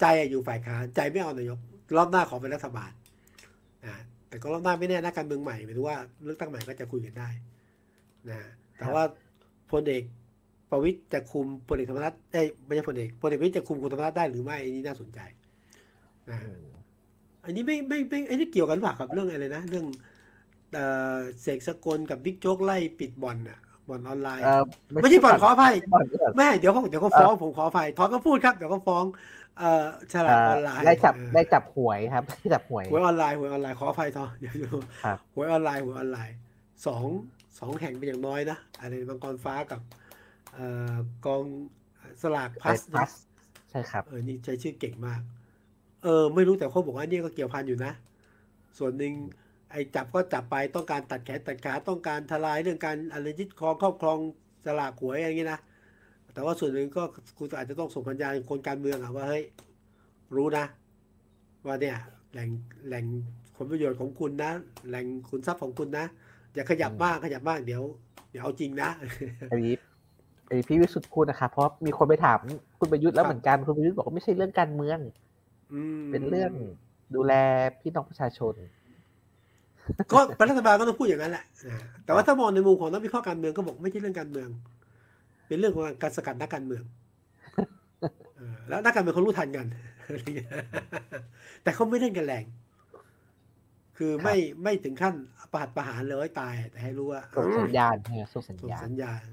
[0.00, 1.58] ใจอยู่ฝ่ายค้านใจไม่เอานายก
[1.96, 2.90] รอบหน้าขอเป็นรัฐบาล
[3.84, 3.96] นะ
[4.28, 7.28] แต่ก็รอบหน้าไม่แน่นะการเมืองใหม่หมายถึงว่าเลือกตั้งใหม่ก็จะคุยกันได้
[8.30, 8.38] นะ
[8.78, 9.04] แต่ว่า
[9.70, 10.02] พลเอก
[10.70, 15.20] ประวิตยจะคุมพลเอกธรรมนัฐเอ้ไม่ใช่พลเอกพลเอกประวิตยจะคุมคุณธรรมนัฐได้หรือไม่อันนี้น่าสนใจ
[16.30, 16.62] อืม
[17.44, 19.86] อันนี้ไม่ไม่ไม่อันนี้เกี่ยวกันหรือเปล่ากับเรื่องอะไรนะ เรื่อง
[20.74, 23.58] เอ่อเสกสกลกับบิ๊กโจ๊กไล่ปิดบ่อนอะ
[23.88, 24.62] บ่อนออนไลน์เอ่อ
[25.02, 29.04] ไม่ใช่บ่อนขออภัยบ่อนก่อนไม่เดี๋ยวเขาเดี๋ยวเขาฟ้องผมขออภัยทอนก็พูดครับเดี๋ยวเขาฟ้อง
[29.58, 34.68] เอ่อฉลาดออนไลน์ได้จับเออได้จับหวยครับได้จับหวยหวยออนไลน์หวยออนไลน์ขออภัยทอนเดี๋ยวดู
[35.04, 36.36] ครับหวยออนไลน์หวยออนไลน์
[36.86, 37.04] สอง
[37.58, 39.80] สองแห่งเป็นอย่างน้อยนะอะไรมังกรฟ้ากับ
[40.54, 40.94] เอ่อ
[41.26, 41.42] กอง
[42.22, 43.10] สลากพลัสพลัส
[43.70, 45.20] ใช่ครับเออนี่ใช้ชื่อเก่งมาก
[46.02, 47.92] เออไม่รู้แต่เขาบอกว่าเนี่ยก็เกี่ยวพันอยู่นะ
[48.78, 49.12] ส่วนหนึ่ง
[49.70, 54.18] ไอ้จับก็จับไปต้องการตัดแขนตัดขาต้องการทลายเรื่องการอะไรยึดครองครอบครอง
[54.64, 55.60] สลากหวยอะไรอย่างงี้นะ
[56.34, 57.02] แต่ว่าส่วนหนึ่งก็
[57.38, 59.44] คุณอาจจะต้องส่งสัญญาณคนการเมืองอะว่าเฮ้ย
[60.36, 60.64] รู้นะ
[61.66, 61.96] ว่าเนี่ย
[62.32, 62.50] แหล่ง
[62.88, 63.04] แหล่ง
[63.56, 64.52] ผลประโยชน์ของคุณนะ
[64.88, 66.06] แหล่งคุณทรัพย์ของคุณนะ
[66.54, 67.82] อย่าขยับอืมมากขยับมากเดี๋ยว
[68.30, 68.88] เดี๋ยวเอาจริงนะ
[69.50, 69.74] อันนี้
[70.48, 72.38] อันนี้พี่วิสุทธ์พูดนะครับเพราะมีคนไปถาม
[72.78, 75.31] คุณประยุทธ์แล้วครับเหมือนกันคุณประยุทธ์บอกว่าไม่ใช่เรื่องการเมืองอืม
[76.12, 76.52] เป็นเรื่อง
[77.14, 77.32] ดูแล
[77.80, 78.54] พี่น้องประชาชน
[80.12, 84.48] ก็เป็นรัฐบาลก็ต้องพูดอย่างนั้นแหละนะแต่ว่าถ้ามองในมุมของนักวิเคราะห์การเมืองก็บอกไม่ใช่เรื่องการเมือง
[85.46, 86.84] เป็นเรื่องของการสกัดนักการเมือง
[88.36, 89.66] เออแล้วนักการเมืองเขารู้ทันกัน
[90.04, 90.50] อะไรเงี้ย
[91.62, 92.44] แต่เขาไม่เล่นกันแรง
[93.96, 95.14] คือไม่ไม่ถึงขั้น
[95.52, 99.24] ประหัตประหารเลยตาย แต่ให้รู้ว่าส่งสัญญาณใช่ไหมส่งสัญส่งญาณสัญญาณ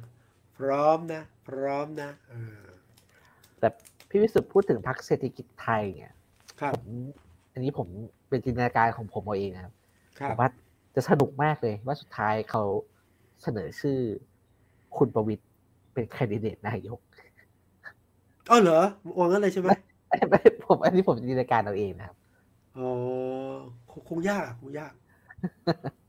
[0.57, 2.63] พร้อมนะ พร้อมนะเออ
[3.59, 3.67] แต่
[4.09, 6.13] พี่วิสุทธ์พูดถึงพรรคเศรษฐกิจไทยเนี่ย
[6.59, 6.87] ครับผม
[7.53, 7.87] อันนี้ผม
[8.29, 9.73] เป็นจินตนาการของผมเอาเองนะครับ
[10.19, 10.47] ครัผบมว่า
[10.95, 12.63] จะสนุกมากเลยว่าสุดท้ายเขา
[13.43, 13.97] เสนอชื่อ
[14.97, 15.43] คุณประวิตย
[15.93, 16.99] เป็นแคนดิเดตนายก
[18.49, 18.79] อ๋อเหรอ
[19.19, 19.69] วางงั้นเลยใช่ไหม
[20.29, 22.17] ไม่ผมอันนี้ผมจินตนาการเอาเองนะครับ
[22.77, 22.89] อ๋อ
[23.89, 24.93] คงคงยากอะคงยาก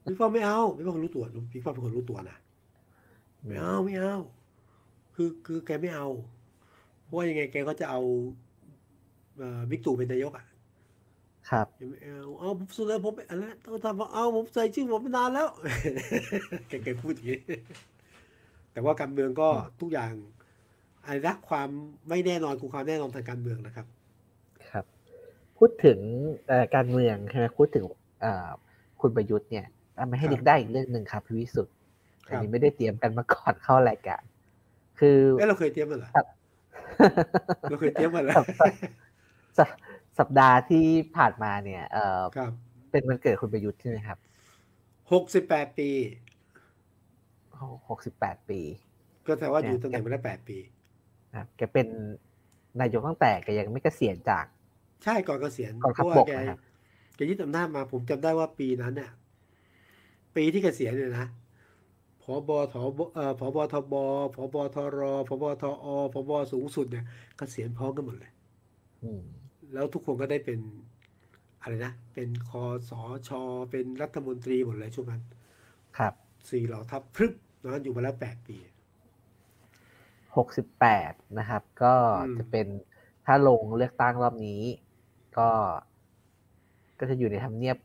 [0.04, 2.36] พี่ฟ้าไม่เอาพี่ฟ้าคนรู้ตัวพี่ฟ้าเป็นคนรู้ตัวนะ
[3.46, 4.16] ไม่เอาไม่เอา
[5.14, 6.06] คือคือแกไม่เอา
[7.02, 8.49] เพราะว่ายังไงแกก็จะเอาเอ่อ
[9.70, 10.44] บิ๊กตู่เป็นนายกอะ
[11.50, 15.48] ครับแกไม่เอาเอาผมสุดแล้วผมอันนั้นต้องทำว่าเอาผมใส่ชื่อผมมานานแล้ว
[16.68, 17.40] แกแกพูดอย่างนี้
[18.72, 19.48] แต่ว่าการเมืองก็
[19.80, 20.12] ทุกอย่าง
[21.04, 21.68] อะไรนะความ
[22.08, 23.86] ไม่แน่นอนคือความแน่นอนทางการเมืองนะครับ
[24.70, 24.84] ครับ
[25.58, 25.98] พูดถึง
[26.48, 27.84] เอ่อการเมืองใช่ไหมพูดถึง
[28.20, 28.48] เอ่อ
[29.00, 29.66] คุณประยุทธ์เนี่ย
[29.98, 31.74] ทำให้ครับนึกได้อีกเรื่องหนึ่งครับพี่วิสุทธ์
[32.28, 34.22] ครับอันนี้ไม่ได้เตรียมกันมาก่อนเข้ารายการ
[35.00, 36.10] คือเอ้เราเคยเตรียมมันเหรอ
[37.70, 38.40] เราเคยเตรียมมันเหรอ
[39.58, 39.68] สัป
[40.18, 40.84] สัปดาห์ที่
[41.16, 42.52] ผ่านมาเนี่ย เอ่อครับ
[42.90, 44.18] เป็นวันเกิดคุณประยุทธ์ใช่ไหมครับ
[45.12, 45.90] หกสิบแปดปี
[47.88, 48.60] หกสิบแปดปี
[49.26, 50.58] ก็แต่ว่าอยู่ตำแหน่งมาได้แปดปี
[51.30, 51.86] นะครับแกเป็น
[52.80, 54.44] นายกตั้งแต่แกยังไม่เกษียณจาก
[55.04, 56.60] ใช่ก่อนเกษียณกองทัพเพราะว่าบกแกนะครับ
[57.16, 59.10] แกยึดอำนาจมาผมจำได้ว่าปีนั้นเนี่ย
[60.36, 61.26] ปีที่เกษียณเนี่ยนะ
[62.22, 63.94] ผบทบเอ่อผบทบ
[64.36, 64.98] ผบทร
[65.28, 67.04] ผบทอผบสูงสุดเนี่ย
[67.36, 68.32] เกษียณพร้อมกันหมดเลย
[69.04, 69.22] อืม
[69.72, 70.60] แล้วทุกคนก็ได้เป็น
[71.60, 75.22] อะไรนะ เป็นคอสอชอเป็นรัฐมนตรีหมดเลยช่วงนั้น
[75.98, 76.14] ครับ
[76.50, 78.56] สี่เหล่าทัพพรึบนะอยู่มาแล้วแปดปี
[80.36, 82.66] หกสิบแปดนะครับ ก็อืมจะเป็น
[83.26, 84.62] ถ้าลงเลือกตั้งรอบนี้
[85.38, 85.50] ก็
[86.98, 87.76] ก็จะอยู่ในทำเนียบ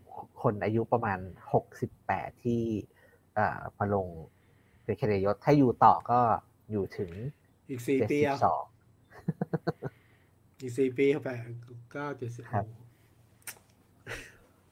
[0.42, 1.20] คนอายุประมาณ
[1.54, 2.62] หกสิบแปดที่
[3.36, 4.08] เอ่อมาลง
[4.84, 6.20] เป็นแคนดิเดตนายกถ้าอยู่ต่อก็
[6.72, 7.12] อยู่ถึง
[7.70, 8.64] อีกสี่เจ็ดปีสิบเอาสอง
[10.62, 11.30] อีกสี่ปีเข้าไป
[11.92, 12.66] เก้าเจ็ดสิบครับ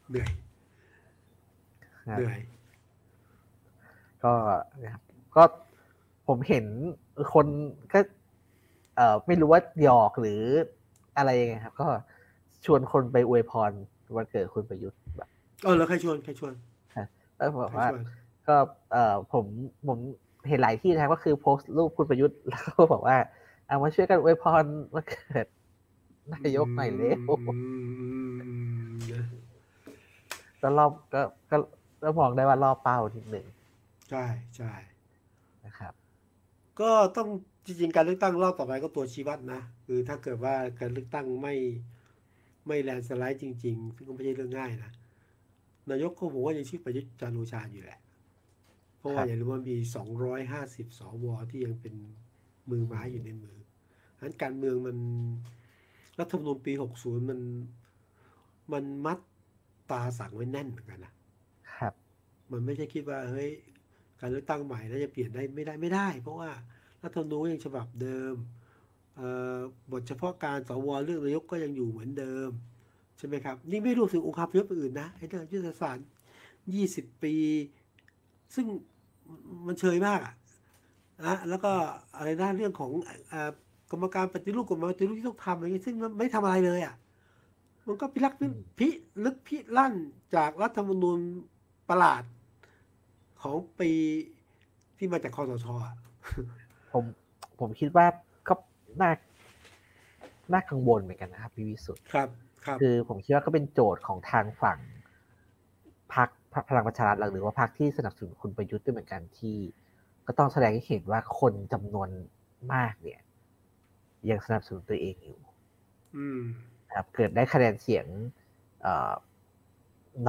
[0.10, 0.30] เหนื่อย
[2.18, 2.40] เหนื่อย
[4.24, 4.34] ก็
[4.84, 5.04] นะครับ
[5.36, 5.44] ก็
[6.28, 6.66] ผมเห็น
[7.34, 7.48] คน
[7.94, 8.00] ก็
[8.96, 10.42] เอ่อไม่รู้ว่าหยอกหรือ
[11.18, 11.88] อะไรยังไงครับ ก็
[12.66, 13.72] ชวนคนไปอวยพร
[14.16, 15.30] วันเกิดคุณประยุทธ์แบบ
[15.64, 16.54] เออแล้วใครชวนใครชวน
[17.36, 18.04] แล้วบอกใครว่าชวน
[18.48, 18.56] ก็
[18.92, 19.46] เอ่อผม
[19.88, 20.00] ผม
[20.48, 23.18] เห็นหลายที่นะครับก็คือโพสต์รูปคุณประยุทธ์แล้วก็บอกว่า
[23.68, 24.64] เอามาช่วยกันอวยพร
[24.94, 25.46] วันเกิด
[26.32, 28.54] นายกหน่อยเร็วอืมอืมอื
[28.90, 29.26] มนะ
[30.62, 31.22] ก็รอบก็
[31.52, 31.58] ก็
[32.04, 33.46] ก็มองได้ว่ารอบเป้านิดหนึ่ง
[34.10, 34.26] ใช่
[34.58, 34.72] ใช่
[35.66, 35.94] นะครับ
[36.82, 37.28] ก็ต้อง
[37.66, 41.56] จริงๆการเลือกตั้งรอบต่อไปก็ตัวชี้วัดนะคือถ้าเกิดว่าการเลือกตั้งไม่
[42.68, 44.92] ไม่แลนด์สไลด์จริง ๆ ซึ่งก็ไม่ใช่เรื่องง่ายนะ
[45.90, 48.00] นายกก็ผมว่ายังชื่อประยุทธ์จันทร์โอชาอยู่แหละ
[48.98, 51.96] เพราะว่าอย่าลืมว่ามีสองร้อยห้าสิบสวที่ยังเป็น
[52.72, 53.58] มือไม้อยู่ในมือ
[54.18, 54.98] ฉะนั้นการเมืองมัน
[56.20, 57.40] รัฐธรรมนูญปีหกศูนย์มัน
[58.74, 59.20] มันมัด
[59.92, 61.14] ตาสั่งไว้แน่นเหมือนกันนะ
[61.78, 61.94] ครับ
[62.52, 63.50] มันไม่ใช่คิดว่าเฮ้ย
[64.20, 66.50] การเลือกตั้งใหม่แล้วจะเปลี่ยนได้ไม่ได้ไม่ได้ เพราะว่า
[67.04, 68.36] รัฐธรรมนูญยังฉบับเดิม
[69.16, 69.60] เอ่อ
[69.92, 72.50] บทเฉพาะการสวเรื่องนายกก็ยังอยู่เหมือนเดิม
[73.18, 76.08] ใช่ไหมครับ นี่ไม่รวมถึงองค์คาพยพอื่นนะไอ้เรื่องยุทธศาสตร์
[76.74, 77.36] ยี่สิบปี
[78.56, 78.66] ซึ่ง
[79.68, 80.34] มันเชยมากอะ
[81.24, 81.72] อะแล้วก็
[82.16, 82.92] อะไรนะเรื่องของ
[83.32, 83.52] อ่า
[83.94, 86.96] กรรมการปฏิรูปกฎหมายปฏิรูปที่ต้องทำอะไรเงี้ยซึ่งมันไม่ทำอะไรเลยอะ
[87.88, 88.46] มันก็พิลักพิ
[88.80, 88.90] พิ
[89.24, 89.94] ลึกพิลั่น
[90.36, 91.20] จากรัฐธรรมนูญ
[91.90, 92.24] ประหลาด
[93.42, 93.92] ของปี
[94.98, 95.96] ที่มาจากคอสชอะ
[96.94, 97.04] ผม
[97.60, 98.06] ผมคิดว่า
[98.48, 98.54] ก็
[99.02, 99.12] น่า
[100.54, 102.30] น่ากังวลเหมือนกันนะครับพี่วิสุทธ์ครับ
[102.66, 104.80] ครับ คือผมคิดว่าก็เป็นโจทย์ของทางฝั่ง
[106.14, 106.30] พรรค
[106.70, 109.56] พลังประชารัฐหรือว่าพรรคที่สนับสนุนคุณประยุทธ์ด้วยเหมือนกันที่
[110.28, 112.10] ก็ต้องแสดงให้เห็นว่าคนจำนวน
[112.74, 113.22] มากเนี่ย
[114.30, 115.40] ยังสนับสนุนตัวเองอยู่
[116.18, 116.42] อืม
[116.94, 118.06] ครับ เกิดได้คะแนนเสียง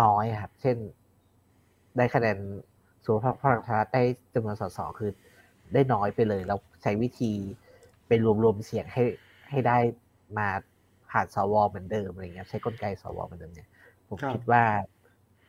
[0.01, 0.77] น้อยครับ เช่น
[1.97, 2.39] ได้คะแนน
[3.05, 4.03] ส่วนพลังประชารัฐได้
[4.35, 5.11] จำนวนสสคือ
[5.73, 7.33] ได้น้อยไปเลย แล้วใช้วิธี
[8.07, 8.11] ไป
[8.45, 9.05] รวมๆเสียงให้
[9.51, 9.79] ให้ได้
[10.39, 10.49] มา
[11.11, 13.69] ผ่านสวเหมือนเดิมอะไรเงี้ยใช้กลไกสวเหมือนเดิมเนี่ย
[14.09, 14.63] ผมคิดว่า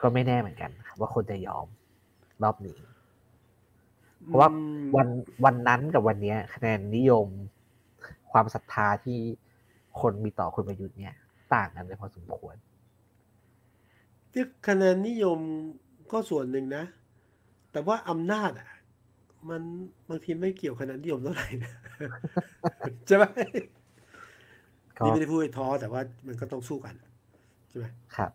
[0.01, 1.67] ก็ไม่แน่เหมือนกันครับว่าคนจะยอม
[2.43, 2.77] รอบนี้
[4.25, 4.49] เพราะว่า
[4.95, 5.07] วัน
[5.45, 7.27] วันนั้นกับวันนี้คะแนนนิยม
[8.35, 9.19] ความศรัทธาที่
[10.01, 11.15] คนมีต่อคุณประยุทธ์เนี่ย
[11.53, 12.55] ต่างกันเลยพอสมควร
[14.31, 15.39] ที่คะแนนนิยม
[16.11, 16.83] ก็ส่วนหนึ่งนะ
[17.71, 18.69] แต่ว่าอำนาจอะ
[19.49, 19.61] มัน
[20.09, 21.73] บางทีไม่เกี่ยวคะแนนนิยมเท่าไหร่นะ
[23.07, 23.25] ใช่ไหม
[25.05, 26.95] นี่ไม่ได้พูดท้อแต่ว่ามันก็ต้องสู้กัน
[27.69, 28.31] ใช่ไหมครับ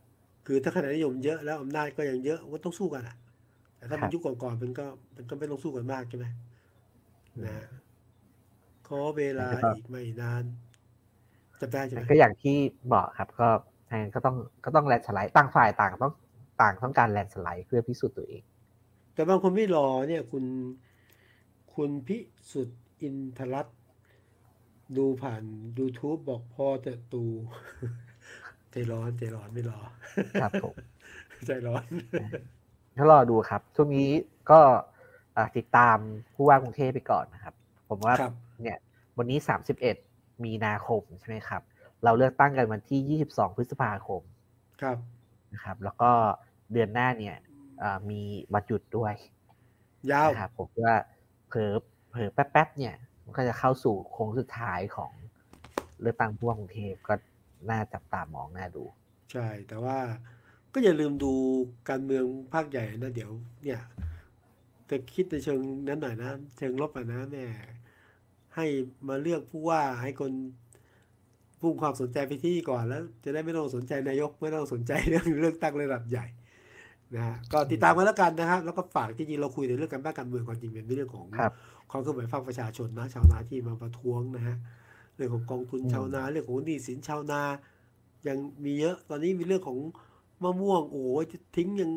[0.46, 3.16] คือถ้าคะแนนนิยมเยอะแล้วอำนาจก็ยังเยอะก็ต้องสู้กันอะ
[3.76, 4.86] แต่ถ้ามันยุคก่อนๆมันก็
[5.16, 6.26] มันก็ไม่ต้องสู้กันมากใช่ไหม
[7.44, 7.55] นะ
[8.91, 10.45] ขอเวลาอีกไม่นาน
[11.61, 12.57] จะได้ใช่ไหมก็อย่างที่
[12.93, 13.49] บอกครับ ก็
[13.91, 16.12] ทางก็ต้องก็ต้องแลนสไลด์ต่างฝ่ายต่างต้อง
[16.61, 18.43] ต่างต้องการแลนสไลด์เพื่อพิสูจน์ตัวเอง
[19.14, 20.45] แต่บางคนไม่รอเนี่ยคุณ
[21.74, 22.18] คุณพิ
[22.53, 23.66] สุทธิ์อินทรัต
[24.97, 25.43] ดูผ่าน
[25.78, 27.24] YouTube บอกพอแต่ตู
[28.70, 29.80] ใจร้อนใจร้อนไม่รอ
[30.43, 30.74] ครับผม
[31.47, 31.84] ใจร้อน
[32.97, 34.11] ก็รอดูครับ ช่วงนี้
[34.51, 34.61] ก็
[35.57, 35.97] ติดตาม
[36.34, 37.55] ผู้ว่ากรุงเทพไปก่อนนะครับ
[37.88, 38.14] ผมว่า
[38.62, 38.78] เนี่ย
[39.18, 39.96] วันนี้สามสิบเอ็ด
[40.44, 41.62] มีนาคมใช่ไหมครับ
[42.04, 44.22] เราเลือกตั้งกันวันที่ยี่สิบสองพฤษภาคม
[44.82, 44.96] ครับ
[45.52, 46.11] นะครับ แล้วก็
[46.72, 47.36] เดือนหน้าเนี่ย
[48.11, 48.20] มี
[48.52, 49.14] วันหยุดด้วย
[50.11, 50.94] ยาวนะครับผมว่า
[51.48, 51.72] เผลอ
[52.11, 52.94] เผลอแป๊บๆเนี่ย
[53.24, 55.12] มันก็จะเข้าสู่โค้งสุดท้ายของ
[56.00, 57.14] เลือกตั้งผู้ว่ากรุงเทพก็
[57.70, 58.84] น่าจับตามองน่าดู
[59.32, 59.98] ใช่ แต่ว่า
[60.72, 61.32] ก็อย่าลืมดู
[61.88, 63.30] การเมืองภาคใหญ่นะเดี๋ยว
[63.62, 63.80] เนี่ย
[64.86, 67.44] แต่คิดในเชิงนั้นหน่อยนะ เชิงลบอะนะแม่
[68.57, 68.66] ให้
[69.09, 70.32] มาเลือกผู้ว่าให้คน
[71.61, 76.26] พุ่งความสนใจไปที่ก่อนแล้ว จะได้ไม่ต้องสนใจนายกไม่ต้องสนใจเรื่องเลือกตั้งระดับใหญ่
[77.14, 81.26] นะฮะก็ติดตามกันแล้วกันนะครับ แล้วก็ฝากจริงๆเราคุยในเรื่องการบ้านการเมืองก่อนจริงเป็นเรื่องของ
[81.90, 84.57] ความเคลื่อนไหวภาคประชาชนนะชาวนาที่มาประท้วงนะฮะ
[85.16, 87.40] เรื่องของกองทุนชาวนาเรื่องของหนี้สินชาวนา
[88.28, 89.78] ยังมีเยอะตอนนี้มีเรื่องของ
[90.42, 91.90] มะม่วงโอ้ยจะทิ้งยัง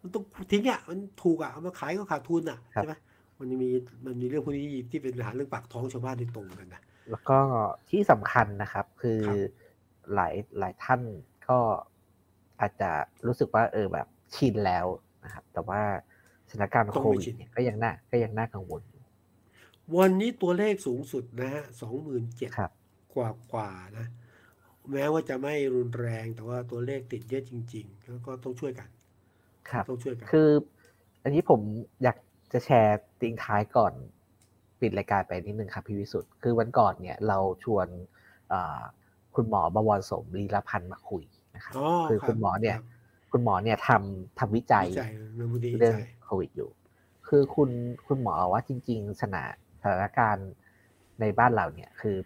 [0.00, 2.94] มันต้องทิ้งอะมันถูกอะเอามาขายก็ขาดทุนอะใช่ไหม
[3.38, 3.70] มันมี
[4.06, 7.38] มันมีเรื่องพวกนี้ที่เป็นปัญหาเรื่องปากท้องชาวบ้านโดยตรงกันนะแล้วก็
[7.90, 9.20] ที่สำคัญนะครับ คือ
[10.14, 11.00] หลายหลายท่าน
[11.48, 11.58] ก็
[12.60, 12.90] อาจจะ
[13.26, 14.86] รู้สึกว่าเออแบบชินแล้ว
[15.24, 15.80] นะครับ แต่ว่า
[16.50, 19.02] สถานการณ์โควิดเนี่ยก็ยังน่าก็ยังน่ากังวลอยู่
[19.98, 22.72] วันนี้ตัวเลขสูงสุดนะฮะสองหมื่นเจ็ดครับ
[23.14, 24.06] กว่ากว่านะ
[24.92, 28.88] แม้ว่าจะไม่รุนแรงแต่ว่าตัวเลขติดเยอะจริง ๆ แล้วก็ต้องช่วยกัน
[29.70, 30.50] ครับต้องช่วยกัน คือ
[31.22, 31.60] อันนี้ผม
[32.02, 32.16] อยาก
[32.56, 33.92] จะแชร์ติงท้ายก่อน
[34.80, 37.86] ปิดรายการไปนิดนึงครับพี่วิสุทธ์คือวันก่อนเนี่ยเราชวน
[39.34, 41.24] คุณหมอบวรสมลีรพันธ์มาคุย
[41.56, 41.74] นะครับ
[42.08, 42.76] คือคุณหมอเนี่ย
[43.32, 44.86] คุณหมอเนี่ยทำทำวิจัย
[45.78, 46.70] เรื่องโควิดอยู่
[47.28, 47.70] คือคุณ
[48.06, 49.50] คุณหมอว่าจริง ๆสถาน
[49.82, 50.50] สถานการณ์
[51.20, 52.16] ในบ้านเราเนี่ยคือ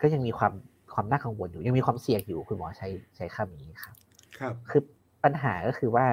[0.00, 0.52] ก็ยังมีความ
[0.94, 3.94] ความน่ากังวลอยู่ ยังมีความเสี่ยงอยู่คุณหมอใช้ใช้คำนี้ครับ
[4.38, 4.82] ครับ คือ
[5.24, 6.06] ปัญหาก็คือว่า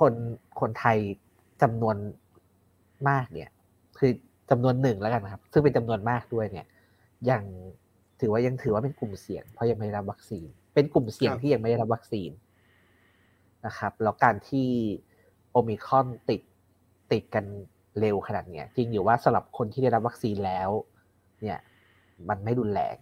[0.00, 0.12] คน
[0.60, 0.98] คนไทย
[1.62, 1.96] จำนวน
[3.08, 3.50] มากเนี่ย
[3.98, 4.10] คือ
[4.50, 6.66] จำนวนหนึ่งแล้วกันครับ ซึ่งเป็นจำนวนมากด้วยเนี่ย
[7.30, 7.42] ยัง
[8.20, 12.30] ถือว่ายังถือว่าเป็นกลุ่มเสี่ยง เพราะยังไม่ได้รับวัคซีน เป็นกลุ่มเสี่ยงที่ยังไม่ได้รับวัคซีน
[13.66, 14.68] นะครับแล้วการที่
[15.52, 16.40] โอมิครอนติด
[17.12, 17.44] ติดกัน
[18.00, 20.70] เร็วขนาดเนี้ยจริงอยู่ว่าสำหรับคนที่ได้รับวัคซีนแล้ว
[21.40, 21.58] เนี่ย
[22.28, 22.96] มันไม่รุนแรง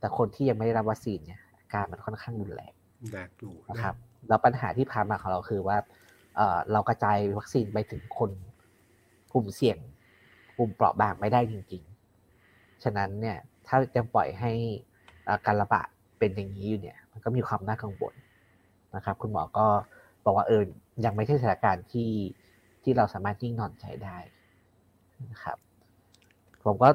[0.00, 2.72] แต่คนที่ยังไม่ได้รับวัคซีนเนี่ยอาการมันค่อนข้างรุนแรง
[3.12, 3.94] หนักอยู่นะครับ
[4.28, 5.76] แล้วปัญหาที่ผ่านมาของเราคือว่า
[6.36, 8.30] เเรากระจายวัคซีนไปถึงคน
[9.32, 9.78] กลุ่มเสี่ยง
[10.58, 11.82] กลุ่มเปราะบางไม่ได้จริง
[12.32, 14.52] ๆ ฉะนั้นเนี่ยถ้ายังปล่อยให้
[15.46, 15.88] การระบาด
[16.18, 18.14] เป็นอย่างนี้อยู่เนี่ย มันก็มีความน่ากังวล
[18.96, 19.66] นะครับ คุณหมอก็
[20.24, 20.62] บอกว่าเออ
[21.04, 22.10] ยังไม่ใช่สถานการณ์ที่
[22.82, 24.18] ที่เราสามารถยิ่งนอนใจได้
[25.30, 25.58] นะครับ
[26.64, 26.88] ผมก็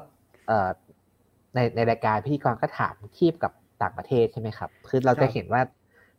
[1.56, 3.52] ในในรายการพิธีกรก็ถามเทียบกับ
[3.82, 5.62] ต่างประเทศใช่ไหมครับ คือเราจะเห็นว่า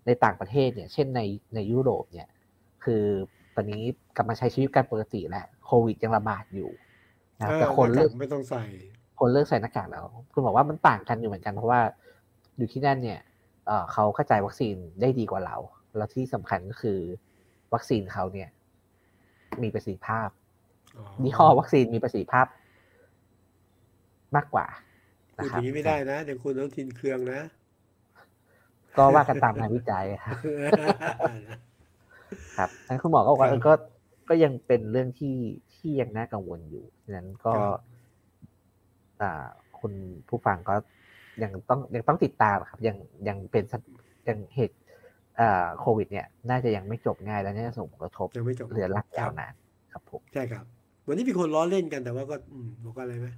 [0.07, 1.21] ในต่างประเทศเนี่ย เช่นใน
[1.55, 2.29] ในยุโรปเนี่ย
[2.85, 3.05] คือ
[3.55, 3.83] ตอนนี้
[4.17, 6.71] กลับมาใช้ชีวิตกันปกติแล้วโควิดยังระบาดอยู่
[7.41, 8.65] นะเออแต่คนหาเลิกากไม่ต้องใส่
[9.19, 11.81] คนเลิกใส่หน้ากากแล้ว คุณบอกว่ามันต่างกันอยู่เหมือนกันเพราะว่า
[12.57, 13.21] อยู่ที่นั่นเนี่ย
[13.67, 15.57] เอ่อเขากระจายวัคซีนได้ดีกว่าเรา
[15.97, 16.99] แล้วที่สำคัญก็คือ
[17.75, 18.49] วัคซีนเขาเนี่ย
[19.63, 20.29] มีประสิทธิภาพ
[20.97, 22.47] อ๋อยี่ห้อวัคซีนมีประสิทธิภาพ
[24.37, 24.67] มากกว่า
[25.39, 27.41] พูนะดคอรับย่างนี้ไม่ได้นะเดี๋ยวคุณต้องทินเครื่องนะ
[28.97, 30.37] ก็ว่ากันตามงานวิจัยครับ
[32.59, 33.73] ครับนั้นคุณหมอก็บอกว่าครับเออก็
[34.29, 35.37] ก็ยังเป็นเรื่องที่
[35.75, 37.81] ที่ยังน่ากังวลอยู่ฉะนั้นก็ครับ
[39.21, 39.47] อ่า
[39.81, 39.93] คุณ
[40.29, 40.75] ผู้ฟังก็
[41.43, 42.97] ยังต้องยังต้องติดตามครับ ยัง
[43.29, 43.83] ยังเป็นสถ
[44.29, 44.77] ยังเหตุ
[45.41, 49.53] อ่าโควิด เนี่ย น่าจะยังไม่จบง่ายและน่าจะส่งผลกระทบยังไม่จบเรือนรักครัยาบวนาน
[49.93, 50.65] ครับผมใช่ครับ
[51.07, 53.29] วันนี้มีคนล้อเล่นกันแต่ว่าก็อืมบอกว่าอะไรไหม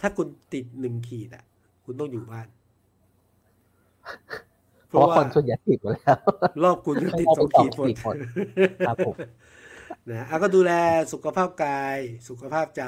[0.00, 1.44] ถ้าคุณติดหนึ่งขีดอะ
[1.84, 2.48] คุณต้องอยู่บ้าน
[4.94, 6.18] เพราะว่าคนส่วนใหญ่ติดหมดแล้ว
[6.62, 8.16] รอบคุณก็ติดสองขีดหมดหมด
[8.84, 9.16] ครับผม
[10.10, 10.72] นะอะก็ดูแล
[11.12, 12.84] สุขภาพกาย สุขภาพใจ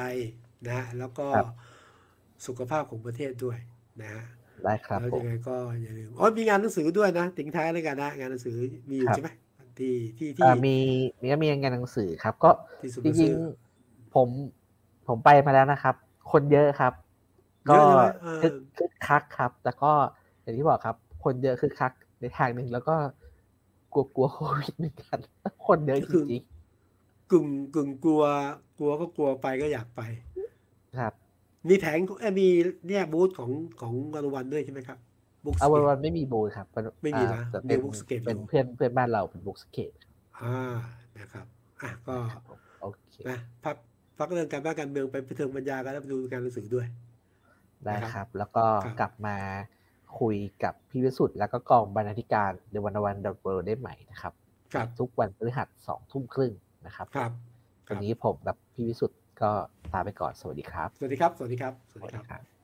[0.69, 1.47] นะ แล้วก็ครับ
[2.47, 3.59] สุขภาพของประเทศด้วย
[4.01, 4.23] นะฮะ
[4.65, 8.57] ได้ครับแล้วผยัมงไงก็อย่าลืมอ๋อมีงานหนังสือด้วยนะทิ้งท้ายเลยกันนะ งานหนังสือ
[8.91, 9.29] มีอยู่ครับใช่ไหม
[9.79, 10.77] ที่ที่ที่อ่ามี
[11.21, 12.51] มีก็มีงานหนังสือครับ ก็
[12.81, 14.29] ที่สุดจริงๆผม
[15.09, 15.95] ผมไปมาแล้วนะครับ
[16.33, 16.93] คนเยอะครับ
[17.71, 19.93] เยก็อะใช่ไหมเออคึกคึกคักครับ แต่ก็
[20.43, 20.97] อย่างที่บอกครับ
[21.27, 22.97] คนเยอะคึกคักในทางหนึ่งแล้วก็
[23.93, 25.19] กลัวกลัวโควิดเหมือนกัน
[25.67, 26.43] คนเยอะจริง
[27.33, 28.23] กึ่งกึ่งกลัว
[28.79, 31.13] กลัวก็กลัวไปก็อยากไปๆครับ
[31.69, 32.49] มีแผงเอ้ยมี
[32.87, 33.51] เนี่ยบูธของ
[33.81, 34.99] ของวันวันด้วยใช่ไหมครับ
[35.45, 39.93] บุ๊กเอาวันวันไม่มีบูธครับนไม่มีนะอ่าแต่มีเป็น Bookscape เป็นอยู่เพื่อนเพื่อนบ้านเราเป็นบุ๊กสเกต
[40.39, 40.55] อ่า
[41.19, 41.47] นะครับ
[41.83, 42.17] อะก็
[42.83, 43.77] โอเคนะพัก
[44.19, 46.87] พักเรื่องการบ้านการเมืองไปเทิงปัญญากันแล้วไปดูการหนังสือด้วย
[47.85, 49.37] ได้นะครับครับ แล้วก็ครับกลับมา
[50.21, 54.33] คุยกับพี่วิสุทธ์แล้วก็กองบรรณาธิการเดวันวันดอทเวิได้ใหม่นะครับ
[54.75, 56.53] ครับทุกวันพฤหัสสองทุ่มครึ่ง
[56.87, 57.33] นะครับครับ
[57.89, 59.51] ควัรันบนี้ผมกับพี่วิสุทธ์ก็
[59.93, 62.56] ลาไปก่อนสวัสดีครับ สวัสดีครับ สวัสดีครับ สวัสสวัดีสคดีรับครับ